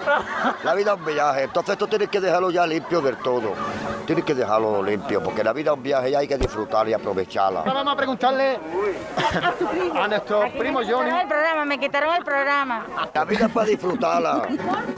la 0.65 0.73
vida 0.73 0.91
es 0.91 0.99
un 0.99 1.05
viaje, 1.05 1.43
entonces 1.43 1.77
tú 1.77 1.87
tienes 1.87 2.09
que 2.09 2.19
dejarlo 2.19 2.51
ya 2.51 2.67
limpio 2.67 2.99
del 2.99 3.15
todo. 3.15 3.53
Tienes 4.05 4.25
que 4.25 4.35
dejarlo 4.35 4.83
limpio, 4.83 5.23
porque 5.23 5.41
la 5.41 5.53
vida 5.53 5.71
es 5.71 5.77
un 5.77 5.83
viaje 5.83 6.09
y 6.09 6.15
hay 6.15 6.27
que 6.27 6.37
disfrutar 6.37 6.85
y 6.89 6.93
aprovecharla. 6.93 7.61
Ahora 7.61 7.71
vamos 7.75 7.93
a 7.93 7.95
preguntarle 7.95 8.59
a 9.95 10.07
nuestro 10.09 10.51
primo 10.59 10.79
Me 10.81 10.85
Johnny. 10.85 11.05
quitaron 11.05 11.21
el 11.21 11.27
programa, 11.29 11.65
me 11.65 11.79
quitaron 11.79 12.15
el 12.15 12.23
programa. 12.25 12.85
La 13.13 13.23
vida 13.23 13.45
es 13.45 13.51
para 13.53 13.67
disfrutarla. 13.67 14.47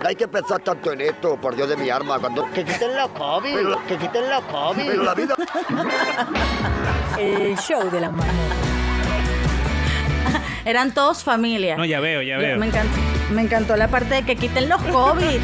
No 0.02 0.08
hay 0.10 0.16
que 0.16 0.28
pensar 0.28 0.60
tanto 0.62 0.94
en 0.94 1.02
esto, 1.02 1.38
por 1.38 1.56
Dios 1.56 1.70
de 1.70 1.78
mi 1.78 1.92
alma. 1.92 2.18
Cuando... 2.18 2.44
Que 2.52 2.66
quiten 2.66 2.96
los 2.98 3.10
COVID, 3.10 3.76
que 3.88 3.98
quiten 3.98 4.30
los 4.32 4.44
COVID. 4.46 4.88
Pero 4.88 5.04
la 5.04 5.14
vida... 5.14 5.36
El 7.20 7.56
show 7.60 7.88
de 7.88 8.02
la 8.02 8.10
marmota. 8.10 8.67
Eran 10.68 10.94
todos 10.94 11.24
familia. 11.24 11.78
No, 11.78 11.86
ya 11.86 12.02
veo, 12.02 12.22
ya 12.22 12.38
veo. 12.38 12.58
Me 12.58 12.66
encantó, 12.66 12.98
me 13.32 13.42
encantó 13.42 13.78
la 13.78 13.88
parte 13.88 14.16
de 14.16 14.24
que 14.24 14.36
quiten 14.36 14.68
los 14.68 14.82
COVID. 14.92 15.40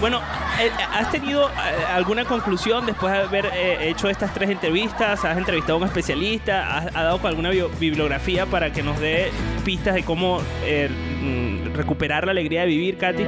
Bueno, 0.00 0.20
eh, 0.60 0.70
¿has 0.92 1.10
tenido 1.12 1.48
eh, 1.48 1.52
alguna 1.94 2.24
conclusión 2.24 2.84
después 2.84 3.12
de 3.12 3.18
haber 3.20 3.46
eh, 3.46 3.88
hecho 3.88 4.10
estas 4.10 4.34
tres 4.34 4.50
entrevistas? 4.50 5.24
¿Has 5.24 5.38
entrevistado 5.38 5.74
a 5.74 5.76
un 5.78 5.84
especialista? 5.84 6.78
¿Has 6.78 6.96
ha 6.96 7.04
dado 7.04 7.18
con 7.18 7.28
alguna 7.28 7.50
bibliografía 7.78 8.44
para 8.44 8.72
que 8.72 8.82
nos 8.82 8.98
dé 8.98 9.30
pistas 9.64 9.94
de 9.94 10.02
cómo 10.02 10.42
eh, 10.64 10.88
mm, 10.90 11.74
recuperar 11.74 12.24
la 12.26 12.32
alegría 12.32 12.62
de 12.62 12.66
vivir, 12.66 12.98
Katy? 12.98 13.24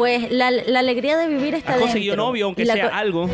Pues 0.00 0.32
la, 0.32 0.50
la 0.50 0.78
alegría 0.78 1.18
de 1.18 1.26
vivir 1.28 1.54
está 1.54 1.74
¿Has 1.74 1.80
conseguido 1.80 2.12
dentro. 2.12 2.28
novio, 2.28 2.46
aunque 2.46 2.64
la 2.64 2.72
sea 2.72 2.86
algo? 2.86 3.28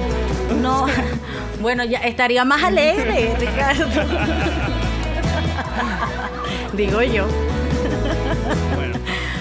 No, 0.60 0.86
bueno, 1.60 1.84
ya 1.84 1.98
estaría 1.98 2.44
más 2.44 2.60
alegre, 2.64 3.32
Ricardo. 3.38 3.86
Digo 6.72 7.02
yo. 7.02 7.28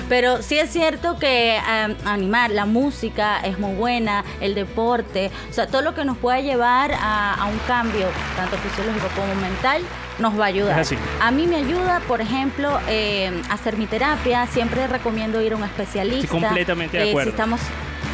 Pero 0.07 0.43
sí 0.43 0.59
es 0.59 0.69
cierto 0.69 1.17
que 1.17 1.57
animar, 2.05 2.51
la 2.51 2.67
música 2.67 3.39
es 3.39 3.57
muy 3.57 3.73
buena, 3.73 4.23
el 4.39 4.53
deporte, 4.53 5.31
o 5.49 5.53
sea, 5.53 5.65
todo 5.65 5.81
lo 5.81 5.95
que 5.95 6.05
nos 6.05 6.19
pueda 6.19 6.41
llevar 6.41 6.91
a, 6.93 7.33
a 7.33 7.45
un 7.45 7.57
cambio, 7.67 8.05
tanto 8.35 8.55
fisiológico 8.57 9.07
como 9.15 9.33
mental, 9.33 9.81
nos 10.19 10.39
va 10.39 10.45
a 10.45 10.47
ayudar. 10.47 10.79
Es 10.79 10.87
así. 10.87 10.97
A 11.21 11.31
mí 11.31 11.47
me 11.47 11.57
ayuda, 11.57 12.01
por 12.07 12.21
ejemplo, 12.21 12.79
eh, 12.87 13.31
hacer 13.49 13.77
mi 13.77 13.85
terapia, 13.85 14.47
siempre 14.47 14.87
recomiendo 14.87 15.41
ir 15.41 15.53
a 15.53 15.55
un 15.57 15.63
especialista. 15.63 16.21
Sí, 16.21 16.27
completamente 16.27 16.97
de 16.97 17.05
Eh, 17.05 17.09
acuerdo. 17.09 17.29
si 17.29 17.33
estamos 17.35 17.61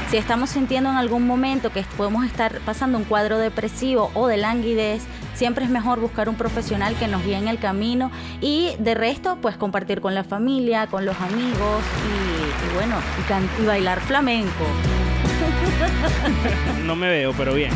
si 0.10 0.18
estamos 0.18 0.49
sintiendo 0.49 0.89
en 0.89 0.97
algún 0.97 1.26
momento 1.26 1.72
que 1.72 1.84
podemos 1.95 2.26
estar 2.26 2.60
pasando 2.66 2.97
un 2.97 3.06
cuadro 3.06 3.38
depresivo 3.38 4.12
o 4.14 4.28
de 4.28 4.36
languidez, 4.36 5.04
siempre 5.36 5.64
es 5.64 5.72
mejor 5.72 6.02
buscar 6.02 6.28
un 6.28 6.36
profesional 6.36 6.95
que 6.95 7.08
nos 7.08 7.24
guíe 7.24 7.38
en 7.38 7.47
el 7.47 7.60
camino 7.60 8.12
y 8.41 8.74
de 8.78 8.93
resto, 8.93 9.38
pues 9.41 9.56
compartir 9.56 10.02
con 10.02 10.14
la 10.14 10.26
familia, 10.26 10.88
con 10.88 11.06
los 11.06 11.16
amigos 11.22 11.82
y, 12.06 12.72
y 12.72 12.76
bueno, 12.76 12.97
y, 13.22 13.28
can- 13.30 13.49
y 13.62 13.66
bailar 13.66 14.02
flamenco. 14.02 14.66
No 16.84 16.95
me 16.97 17.08
veo, 17.10 17.34
pero 17.38 17.54
bien. 17.54 17.72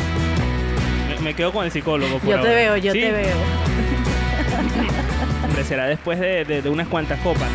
Me, 1.08 1.20
me 1.22 1.34
quedo 1.36 1.54
con 1.54 1.64
el 1.64 1.72
psicólogo. 1.72 2.18
por 2.20 2.30
Yo 2.30 2.42
te 2.42 2.50
veo, 2.50 2.76
yo 2.76 2.92
¿Sí? 2.92 3.00
te 3.00 3.12
veo. 3.14 3.38
Será 5.64 5.86
después 5.88 6.20
de, 6.20 6.44
de- 6.46 6.62
de 6.62 6.70
unas 6.70 6.88
cuantas 6.88 7.20
copas. 7.22 7.50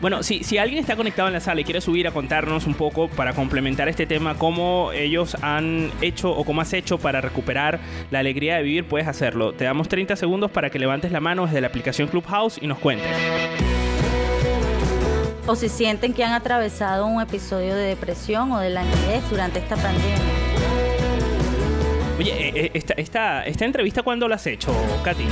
Bueno, 0.00 0.22
si, 0.22 0.44
si 0.44 0.58
alguien 0.58 0.78
está 0.78 0.94
conectado 0.94 1.26
en 1.26 1.34
la 1.34 1.40
sala 1.40 1.60
y 1.60 1.64
quiere 1.64 1.80
subir 1.80 2.06
a 2.06 2.12
contarnos 2.12 2.66
un 2.66 2.74
poco 2.74 3.08
para 3.08 3.32
complementar 3.32 3.88
este 3.88 4.06
tema, 4.06 4.34
cómo 4.36 4.92
ellos 4.92 5.36
han 5.42 5.90
hecho 6.02 6.30
o 6.30 6.44
cómo 6.44 6.60
has 6.60 6.72
hecho 6.72 6.98
para 6.98 7.20
recuperar 7.20 7.80
la 8.12 8.20
alegría 8.20 8.56
de 8.58 8.62
vivir, 8.62 8.84
puedes 8.86 9.08
hacerlo. 9.08 9.54
Te 9.54 9.64
damos 9.64 9.88
30 9.88 10.14
segundos 10.14 10.52
para 10.52 10.70
que 10.70 10.78
levantes 10.78 11.10
la 11.10 11.18
mano 11.20 11.46
desde 11.46 11.60
la 11.60 11.66
aplicación 11.66 12.06
Clubhouse 12.06 12.58
y 12.62 12.68
nos 12.68 12.78
cuentes. 12.78 13.08
O 15.48 15.56
si 15.56 15.68
sienten 15.68 16.12
que 16.12 16.22
han 16.22 16.32
atravesado 16.32 17.06
un 17.06 17.20
episodio 17.20 17.74
de 17.74 17.86
depresión 17.88 18.52
o 18.52 18.60
de 18.60 18.70
languidez 18.70 19.28
durante 19.30 19.58
esta 19.58 19.74
pandemia. 19.76 20.14
Oye, 22.18 22.30
eh, 22.48 22.52
eh, 22.54 22.70
esta, 22.74 22.94
esta, 22.94 23.42
esta 23.46 23.64
entrevista, 23.64 24.02
¿cuándo 24.04 24.28
la 24.28 24.36
has 24.36 24.46
hecho, 24.46 24.72
Katy? 25.02 25.24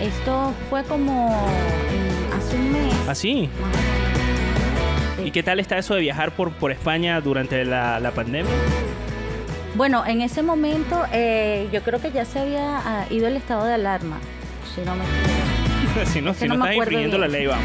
Esto 0.00 0.54
fue 0.70 0.84
como 0.84 1.28
mm, 1.28 2.36
hace 2.36 2.56
un 2.56 2.72
mes. 2.72 2.94
¿Así? 3.08 3.48
¿Y 5.24 5.30
qué 5.32 5.42
tal 5.42 5.58
está 5.60 5.76
eso 5.78 5.94
de 5.94 6.00
viajar 6.00 6.30
por, 6.32 6.52
por 6.52 6.70
España 6.70 7.20
durante 7.20 7.64
la, 7.64 7.98
la 8.00 8.12
pandemia? 8.12 8.52
Bueno, 9.74 10.04
en 10.06 10.22
ese 10.22 10.42
momento 10.42 11.02
eh, 11.12 11.68
yo 11.72 11.82
creo 11.82 12.00
que 12.00 12.10
ya 12.12 12.24
se 12.24 12.38
había 12.40 12.78
ah, 12.78 13.06
ido 13.10 13.26
el 13.26 13.36
estado 13.36 13.64
de 13.64 13.74
alarma. 13.74 14.18
Si 14.74 14.80
no 14.82 14.94
me 14.94 15.04
equivoco. 15.04 16.06
si 16.12 16.20
no, 16.22 16.34
si 16.34 16.48
no, 16.48 16.56
no 16.56 16.64
estás 16.64 16.76
infringiendo 16.76 17.18
la 17.18 17.28
ley, 17.28 17.46
vamos. 17.46 17.64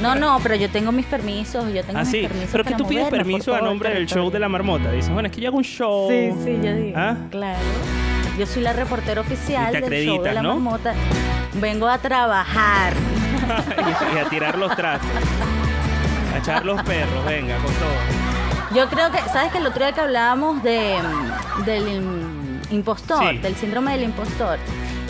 No, 0.00 0.14
no, 0.14 0.38
pero 0.42 0.54
yo 0.54 0.68
tengo 0.70 0.90
mis 0.92 1.06
permisos, 1.06 1.72
yo 1.72 1.82
tengo 1.84 1.98
Ah, 1.98 2.02
mis 2.02 2.10
sí. 2.10 2.22
permisos. 2.22 2.48
Pero 2.52 2.64
que 2.64 2.74
tú 2.74 2.86
pides 2.86 3.08
permiso 3.08 3.54
a 3.54 3.60
nombre 3.60 3.90
del 3.90 4.06
show 4.06 4.30
de 4.30 4.38
la 4.38 4.48
marmota. 4.48 4.90
Dices, 4.90 5.12
bueno, 5.12 5.28
es 5.28 5.34
que 5.34 5.40
yo 5.40 5.48
hago 5.48 5.58
un 5.58 5.64
show. 5.64 6.08
Sí, 6.10 6.30
sí, 6.44 6.58
yo 6.62 6.74
digo. 6.74 6.92
¿Ah? 6.96 7.16
Claro. 7.30 7.58
Yo 8.40 8.46
soy 8.46 8.62
la 8.62 8.72
reportera 8.72 9.20
oficial 9.20 9.70
del 9.70 10.06
show 10.06 10.22
de 10.22 10.32
la 10.32 10.40
¿no? 10.40 10.54
marmota. 10.54 10.94
Vengo 11.52 11.86
a 11.86 11.98
trabajar. 11.98 12.94
y 14.14 14.18
a 14.18 14.24
tirar 14.30 14.56
los 14.56 14.74
trastos. 14.74 15.10
A 16.34 16.38
echar 16.38 16.64
los 16.64 16.82
perros, 16.84 17.22
venga, 17.26 17.56
con 17.58 17.66
todo. 17.74 18.74
Yo 18.74 18.88
creo 18.88 19.10
que, 19.10 19.18
¿sabes 19.30 19.52
que 19.52 19.58
el 19.58 19.66
otro 19.66 19.84
día 19.84 19.92
que 19.92 20.00
hablábamos 20.00 20.62
de, 20.62 20.96
del 21.66 21.86
im- 21.86 22.60
impostor, 22.70 23.28
Sí. 23.30 23.38
del 23.38 23.54
síndrome 23.56 23.92
del 23.92 24.04
impostor? 24.04 24.58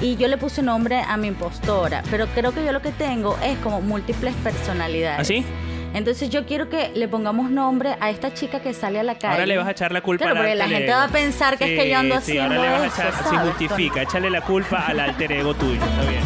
Y 0.01 0.17
yo 0.17 0.27
le 0.27 0.37
puse 0.37 0.61
nombre 0.61 1.01
a 1.01 1.17
mi 1.17 1.29
impostora, 1.29 2.03
pero 2.11 2.27
creo 2.35 2.53
que 2.53 2.65
yo 2.65 2.73
lo 2.73 2.83
que 2.83 2.91
tengo 2.91 3.39
es 3.45 3.57
como 3.59 3.81
múltiples 3.81 4.35
personalidades. 4.43 5.21
¿Ah, 5.21 5.25
sí? 5.25 5.45
Entonces 5.93 6.31
yo 6.31 6.47
quiero 6.47 6.69
que 6.69 6.91
le 6.95 7.09
pongamos 7.09 7.51
nombre 7.51 7.97
a 8.01 8.11
esta 8.11 8.33
chica 8.33 8.61
que 8.61 8.73
sale 8.75 9.01
a 9.01 9.03
la 9.03 9.17
calle. 9.17 9.33
Ahora 9.35 9.47
le 9.47 9.57
vas 9.57 9.67
a 9.67 9.71
echar 9.73 9.91
la 9.93 10.01
culpa 10.01 10.25
Claro, 10.27 10.41
al 10.41 10.47
porque 10.47 10.55
la 10.57 10.69
gente 10.69 10.85
ego. 10.87 10.95
va 10.97 11.05
a 11.05 11.09
pensar 11.09 11.59
que 11.59 11.75
es 11.75 11.83
que 11.83 11.91
yo 11.91 11.99
ando 11.99 12.15
Sí, 12.21 12.33
sí, 12.33 12.39
haciendo 12.39 12.55
ahora 12.61 12.79
le 12.79 12.79
vas 12.87 12.99
a 12.99 13.09
echar, 13.09 13.25
se 13.29 13.37
justifica, 13.39 14.03
échale 14.03 14.31
la 14.31 14.41
culpa 14.41 14.87
al 14.87 15.01
alter 15.01 15.33
ego 15.33 15.55
tuyo, 15.55 15.75
está 15.83 16.03
bien. 16.09 16.23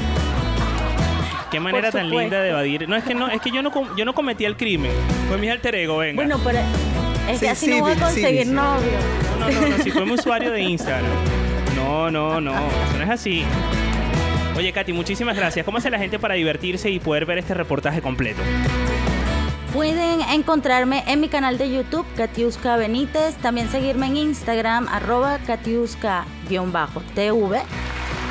Qué 1.51 1.61
manera 1.61 1.91
tan 1.93 2.11
linda 2.11 2.41
de 2.43 2.51
evadir. 2.51 2.89
No, 2.89 2.97
es 2.97 3.05
que 3.05 3.15
no, 3.15 3.29
es 3.29 3.41
que 3.41 3.51
yo 3.53 3.63
no, 3.63 3.71
yo 3.97 4.05
no 4.05 4.13
cometí 4.13 4.45
el 4.45 4.57
crimen. 4.57 4.91
Fue 5.29 5.39
mi 5.39 5.49
alter 5.49 5.75
ego, 5.77 5.99
venga. 5.99 6.17
Bueno, 6.17 6.39
pero 6.45 6.59
es 7.31 7.39
que 7.41 7.47
Sí, 7.47 7.47
así 7.47 7.67
sí, 7.67 7.73
no 7.73 7.81
voy 7.85 7.93
a 7.93 7.97
conseguir 7.97 8.43
sí. 8.45 8.51
novio. 8.51 8.91
No, 9.39 9.49
no, 9.51 9.69
no, 9.69 9.79
si 9.83 9.91
fue 9.91 10.05
mi 10.05 10.13
usuario 10.13 10.51
de 10.51 10.61
Instagram. 10.63 11.11
No, 11.77 12.11
no, 12.11 12.41
no, 12.41 12.53
eso 12.53 12.97
no 12.99 13.05
es 13.05 13.11
así. 13.11 13.45
Oye, 14.57 14.73
Katy, 14.73 14.93
muchísimas 14.93 15.37
gracias. 15.37 15.65
¿Cómo 15.65 15.79
hace 15.79 15.91
la 15.91 15.99
gente 15.99 16.19
para 16.19 16.35
divertirse 16.35 16.91
y 16.91 16.99
poder 16.99 17.25
ver 17.25 17.39
este 17.39 17.55
reportaje 17.55 18.03
completo? 18.03 18.41
Pueden 19.75 20.21
encontrarme 20.23 21.03
en 21.09 21.21
mi 21.21 21.29
canal 21.29 21.59
de 21.59 21.69
YouTube, 21.71 22.07
Katiuska 22.17 22.77
Benítez. 22.77 23.35
También 23.37 23.69
seguirme 23.69 24.07
en 24.07 24.17
Instagram, 24.17 24.87
arroba 24.89 25.39
Katiuska-TV. 25.45 27.61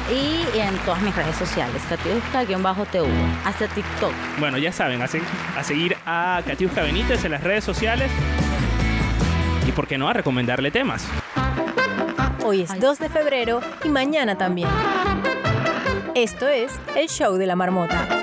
Y 0.09 0.57
en 0.57 0.77
todas 0.85 1.01
mis 1.01 1.13
redes 1.15 1.35
sociales, 1.35 1.81
Katiuska-TV. 1.89 3.09
Hasta 3.43 3.67
TikTok. 3.67 4.13
Bueno, 4.39 4.57
ya 4.57 4.71
saben, 4.71 5.01
a, 5.01 5.07
se- 5.07 5.21
a 5.57 5.63
seguir 5.65 5.97
a 6.05 6.41
Katiuska 6.47 6.81
Benítez 6.81 7.25
en 7.25 7.31
las 7.31 7.43
redes 7.43 7.65
sociales. 7.65 8.09
Y 9.67 9.71
por 9.73 9.85
qué 9.87 9.97
no, 9.97 10.07
a 10.07 10.13
recomendarle 10.13 10.71
temas. 10.71 11.05
Hoy 12.45 12.61
es 12.61 12.79
2 12.79 12.99
de 12.99 13.09
febrero 13.09 13.59
y 13.83 13.89
mañana 13.89 14.37
también. 14.37 14.69
Esto 16.15 16.47
es 16.47 16.71
el 16.95 17.09
show 17.09 17.35
de 17.35 17.47
la 17.47 17.55
marmota. 17.57 18.22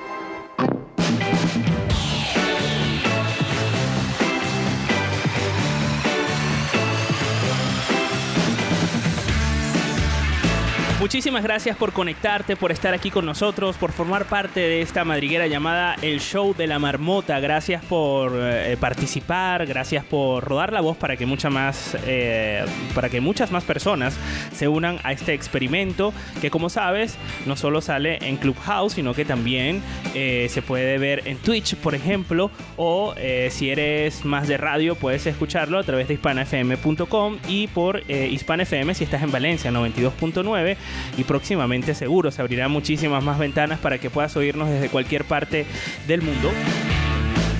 Muchísimas 11.01 11.41
gracias 11.41 11.75
por 11.75 11.93
conectarte, 11.93 12.55
por 12.55 12.71
estar 12.71 12.93
aquí 12.93 13.09
con 13.09 13.25
nosotros, 13.25 13.75
por 13.75 13.91
formar 13.91 14.25
parte 14.25 14.59
de 14.59 14.83
esta 14.83 15.03
madriguera 15.03 15.47
llamada 15.47 15.95
El 16.03 16.19
Show 16.19 16.53
de 16.55 16.67
la 16.67 16.77
Marmota. 16.77 17.39
Gracias 17.39 17.83
por 17.83 18.33
eh, 18.35 18.77
participar, 18.79 19.65
gracias 19.65 20.05
por 20.05 20.43
rodar 20.43 20.71
la 20.71 20.79
voz 20.79 20.95
para 20.97 21.17
que 21.17 21.25
mucha 21.25 21.49
más, 21.49 21.97
eh, 22.05 22.63
para 22.93 23.09
que 23.09 23.19
muchas 23.19 23.51
más 23.51 23.63
personas 23.63 24.15
se 24.53 24.67
unan 24.67 24.99
a 25.03 25.11
este 25.11 25.33
experimento 25.33 26.13
que, 26.39 26.51
como 26.51 26.69
sabes, 26.69 27.17
no 27.47 27.57
solo 27.57 27.81
sale 27.81 28.19
en 28.21 28.37
Clubhouse, 28.37 28.93
sino 28.93 29.15
que 29.15 29.25
también 29.25 29.81
eh, 30.13 30.49
se 30.51 30.61
puede 30.61 30.99
ver 30.99 31.23
en 31.25 31.37
Twitch, 31.39 31.77
por 31.77 31.95
ejemplo, 31.95 32.51
o 32.77 33.15
si 33.49 33.71
eres 33.71 34.23
más 34.23 34.47
de 34.47 34.57
radio, 34.57 34.93
puedes 34.93 35.25
escucharlo 35.25 35.79
a 35.79 35.83
través 35.83 36.07
de 36.07 36.13
hispanafm.com 36.13 37.37
y 37.47 37.67
por 37.67 38.03
eh, 38.07 38.29
Hispan 38.31 38.61
FM 38.61 38.93
si 38.93 39.03
estás 39.03 39.23
en 39.23 39.31
Valencia 39.31 39.71
92.9 39.71 40.77
y 41.17 41.23
próximamente 41.23 41.93
seguro 41.95 42.31
se 42.31 42.41
abrirán 42.41 42.71
muchísimas 42.71 43.23
más 43.23 43.37
ventanas 43.39 43.79
para 43.79 43.97
que 43.99 44.09
puedas 44.09 44.35
oírnos 44.37 44.69
desde 44.69 44.89
cualquier 44.89 45.25
parte 45.25 45.65
del 46.07 46.21
mundo 46.21 46.51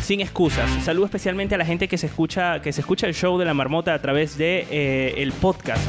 sin 0.03 0.19
excusas. 0.19 0.69
Saludo 0.83 1.05
especialmente 1.05 1.55
a 1.55 1.57
la 1.59 1.65
gente 1.65 1.87
que 1.87 1.97
se 1.97 2.07
escucha, 2.07 2.59
que 2.61 2.73
se 2.73 2.81
escucha 2.81 3.05
el 3.07 3.13
show 3.13 3.37
de 3.37 3.45
la 3.45 3.53
marmota 3.53 3.93
a 3.93 4.01
través 4.01 4.35
de 4.37 4.65
eh, 4.71 5.13
el 5.17 5.31
podcast. 5.31 5.81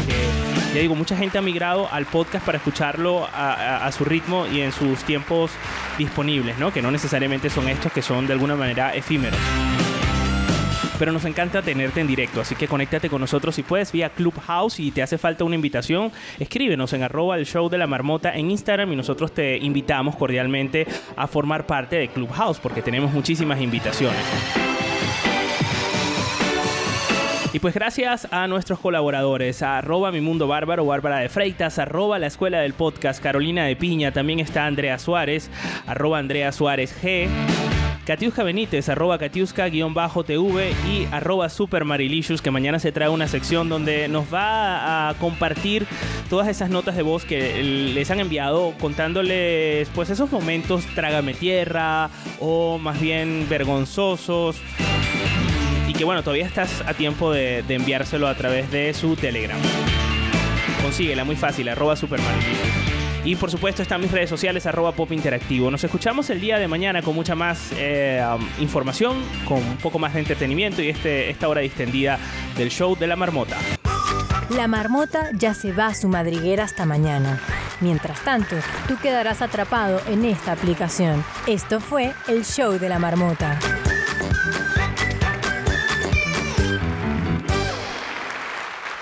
Ya 0.75 0.81
digo, 0.81 0.95
mucha 0.95 1.17
gente 1.17 1.39
ha 1.39 1.43
migrado 1.43 1.89
al 1.91 2.05
podcast 2.07 2.45
para 2.45 2.59
escucharlo 2.59 3.25
a, 3.27 3.53
a- 3.55 3.87
a 3.87 3.93
su 3.93 4.05
ritmo 4.05 4.47
y 4.47 4.61
en 4.61 4.71
sus 4.73 5.01
tiempos 5.05 5.51
disponibles, 5.99 6.59
¿no? 6.59 6.73
Que 6.73 6.83
no 6.83 6.91
necesariamente 6.91 7.51
son 7.51 7.69
estos 7.69 7.91
que 7.93 8.03
son 8.03 8.27
de 8.27 8.35
alguna 8.35 8.55
manera 8.55 8.95
efímeros. 8.95 9.39
Pero 11.03 11.11
nos 11.11 11.25
encanta 11.25 11.63
tenerte 11.63 12.01
en 12.01 12.07
directo, 12.07 12.43
así 12.43 12.55
que 12.55 12.69
conéctate 12.69 13.11
con 13.11 13.21
nosotros 13.21 13.57
si 13.57 13.65
puedes 13.65 13.91
vía 13.91 14.11
Clubhouse 14.11 14.79
y 14.79 14.93
te 14.93 15.03
hace 15.03 15.19
falta 15.19 15.43
una 15.43 15.57
invitación, 15.57 16.13
escríbenos 16.39 16.93
en 16.93 17.03
arroba 17.03 17.37
el 17.37 17.45
show 17.45 17.69
de 17.69 17.77
la 17.77 17.89
marmota 17.89 18.37
en 18.37 18.53
Instagram 18.53 18.93
y 18.93 18.95
nosotros 18.95 19.33
te 19.33 19.57
invitamos 19.57 20.15
cordialmente 20.15 20.87
a 21.17 21.27
formar 21.27 21.67
parte 21.67 21.97
de 21.97 22.07
Clubhouse 22.07 22.61
porque 22.61 22.83
tenemos 22.83 23.11
muchísimas 23.11 23.61
invitaciones. 23.61 24.23
Y 27.53 27.59
pues 27.59 27.75
gracias 27.75 28.29
a 28.31 28.47
nuestros 28.47 28.79
colaboradores, 28.79 29.61
arroba 29.65 30.13
mi 30.13 30.21
mundo 30.21 30.47
bárbaro, 30.47 30.87
Bárbara 30.87 31.19
de 31.19 31.29
Freitas, 31.29 31.81
arroba 31.81 32.21
la 32.21 32.29
escuela 32.29 32.61
del 32.61 32.75
podcast, 32.75 33.21
Carolina 33.21 33.65
de 33.65 33.75
Piña, 33.75 34.13
también 34.13 34.39
está 34.39 34.67
Andrea 34.67 35.01
Suárez, 35.01 35.51
arroba 35.85 36.19
Andrea 36.19 36.53
Suárez 36.53 36.97
G. 37.03 37.27
Katiuska 38.07 38.43
Benítez, 38.43 38.89
arroba 38.89 39.17
Katiuska-TV 39.17 40.73
y 40.89 41.07
arroba 41.13 41.49
Supermarilicious, 41.49 42.43
que 42.43 42.51
mañana 42.51 42.81
se 42.81 42.91
trae 42.91 43.09
una 43.09 43.29
sección 43.29 43.69
donde 43.69 44.09
nos 44.09 44.33
va 44.33 45.09
a 45.09 45.15
compartir 45.15 45.87
todas 46.29 46.49
esas 46.49 46.69
notas 46.69 46.97
de 46.97 47.03
voz 47.03 47.25
que 47.25 47.63
les 47.63 48.11
han 48.11 48.19
enviado 48.19 48.75
contándoles 48.81 49.89
pues 49.95 50.11
esos 50.11 50.33
momentos 50.33 50.85
trágame 50.97 51.35
tierra 51.35 52.11
o 52.41 52.79
más 52.79 53.01
bien 53.01 53.47
vergonzosos 53.49 54.57
y 55.87 55.93
que 55.93 56.05
bueno, 56.05 56.25
todavía 56.25 56.47
estás 56.47 56.83
a 56.87 56.95
tiempo 56.95 57.31
de, 57.31 57.63
de 57.63 57.75
enviárselo 57.77 58.27
a 58.27 58.35
través 58.35 58.69
de 58.73 58.95
su 58.95 59.15
Telegram. 59.15 59.59
Consíguela, 60.83 61.23
muy 61.23 61.37
fácil, 61.37 61.69
arroba 61.69 61.95
Supermarilicious. 61.95 62.82
Y 63.25 63.37
por 63.37 63.51
supuesto 63.51 63.83
están 63.83 64.01
mis 64.01 64.11
redes 64.11 64.29
sociales, 64.29 64.67
arroba 64.67 64.93
pop 64.93 65.13
interactivo. 65.13 65.71
Nos 65.71 65.85
escuchamos 65.85 66.29
el 66.31 66.41
día 66.41 66.59
de 66.59 66.67
mañana 66.67 67.03
con 67.03 67.15
mucha 67.15 67.37
más 67.37 67.71
eh, 67.77 68.21
um, 68.35 68.45
información, 68.61 69.23
con 69.47 69.59
un 69.59 69.77
poco 69.77 69.99
más 70.01 70.15
de 70.15 70.21
entretenimiento 70.21 70.83
y 70.83 70.89
este, 70.89 71.31
esta 71.31 71.49
hora 71.49 71.61
distendida 71.61 72.19
del 72.57 72.71
show 72.71 72.97
de 72.97 73.07
la 73.07 73.15
marmota. 73.15 73.57
La 74.51 74.67
marmota 74.67 75.31
ya 75.35 75.55
se 75.55 75.73
va 75.73 75.87
a 75.87 75.95
su 75.95 76.09
madriguera 76.09 76.65
hasta 76.65 76.85
mañana. 76.85 77.41
Mientras 77.81 78.21
tanto, 78.25 78.57
tú 78.89 78.97
quedarás 79.01 79.41
atrapado 79.41 80.01
en 80.09 80.25
esta 80.25 80.53
aplicación. 80.53 81.25
Esto 81.47 81.81
fue 81.81 82.13
el 82.29 82.45
show 82.45 82.79
de 82.79 82.89
la 82.89 82.99
marmota. 82.99 83.59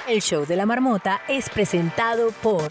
El 0.07 0.21
show 0.21 0.45
de 0.45 0.57
la 0.57 0.67
marmota 0.67 1.23
es 1.29 1.49
presentado 1.49 2.33
por 2.43 2.71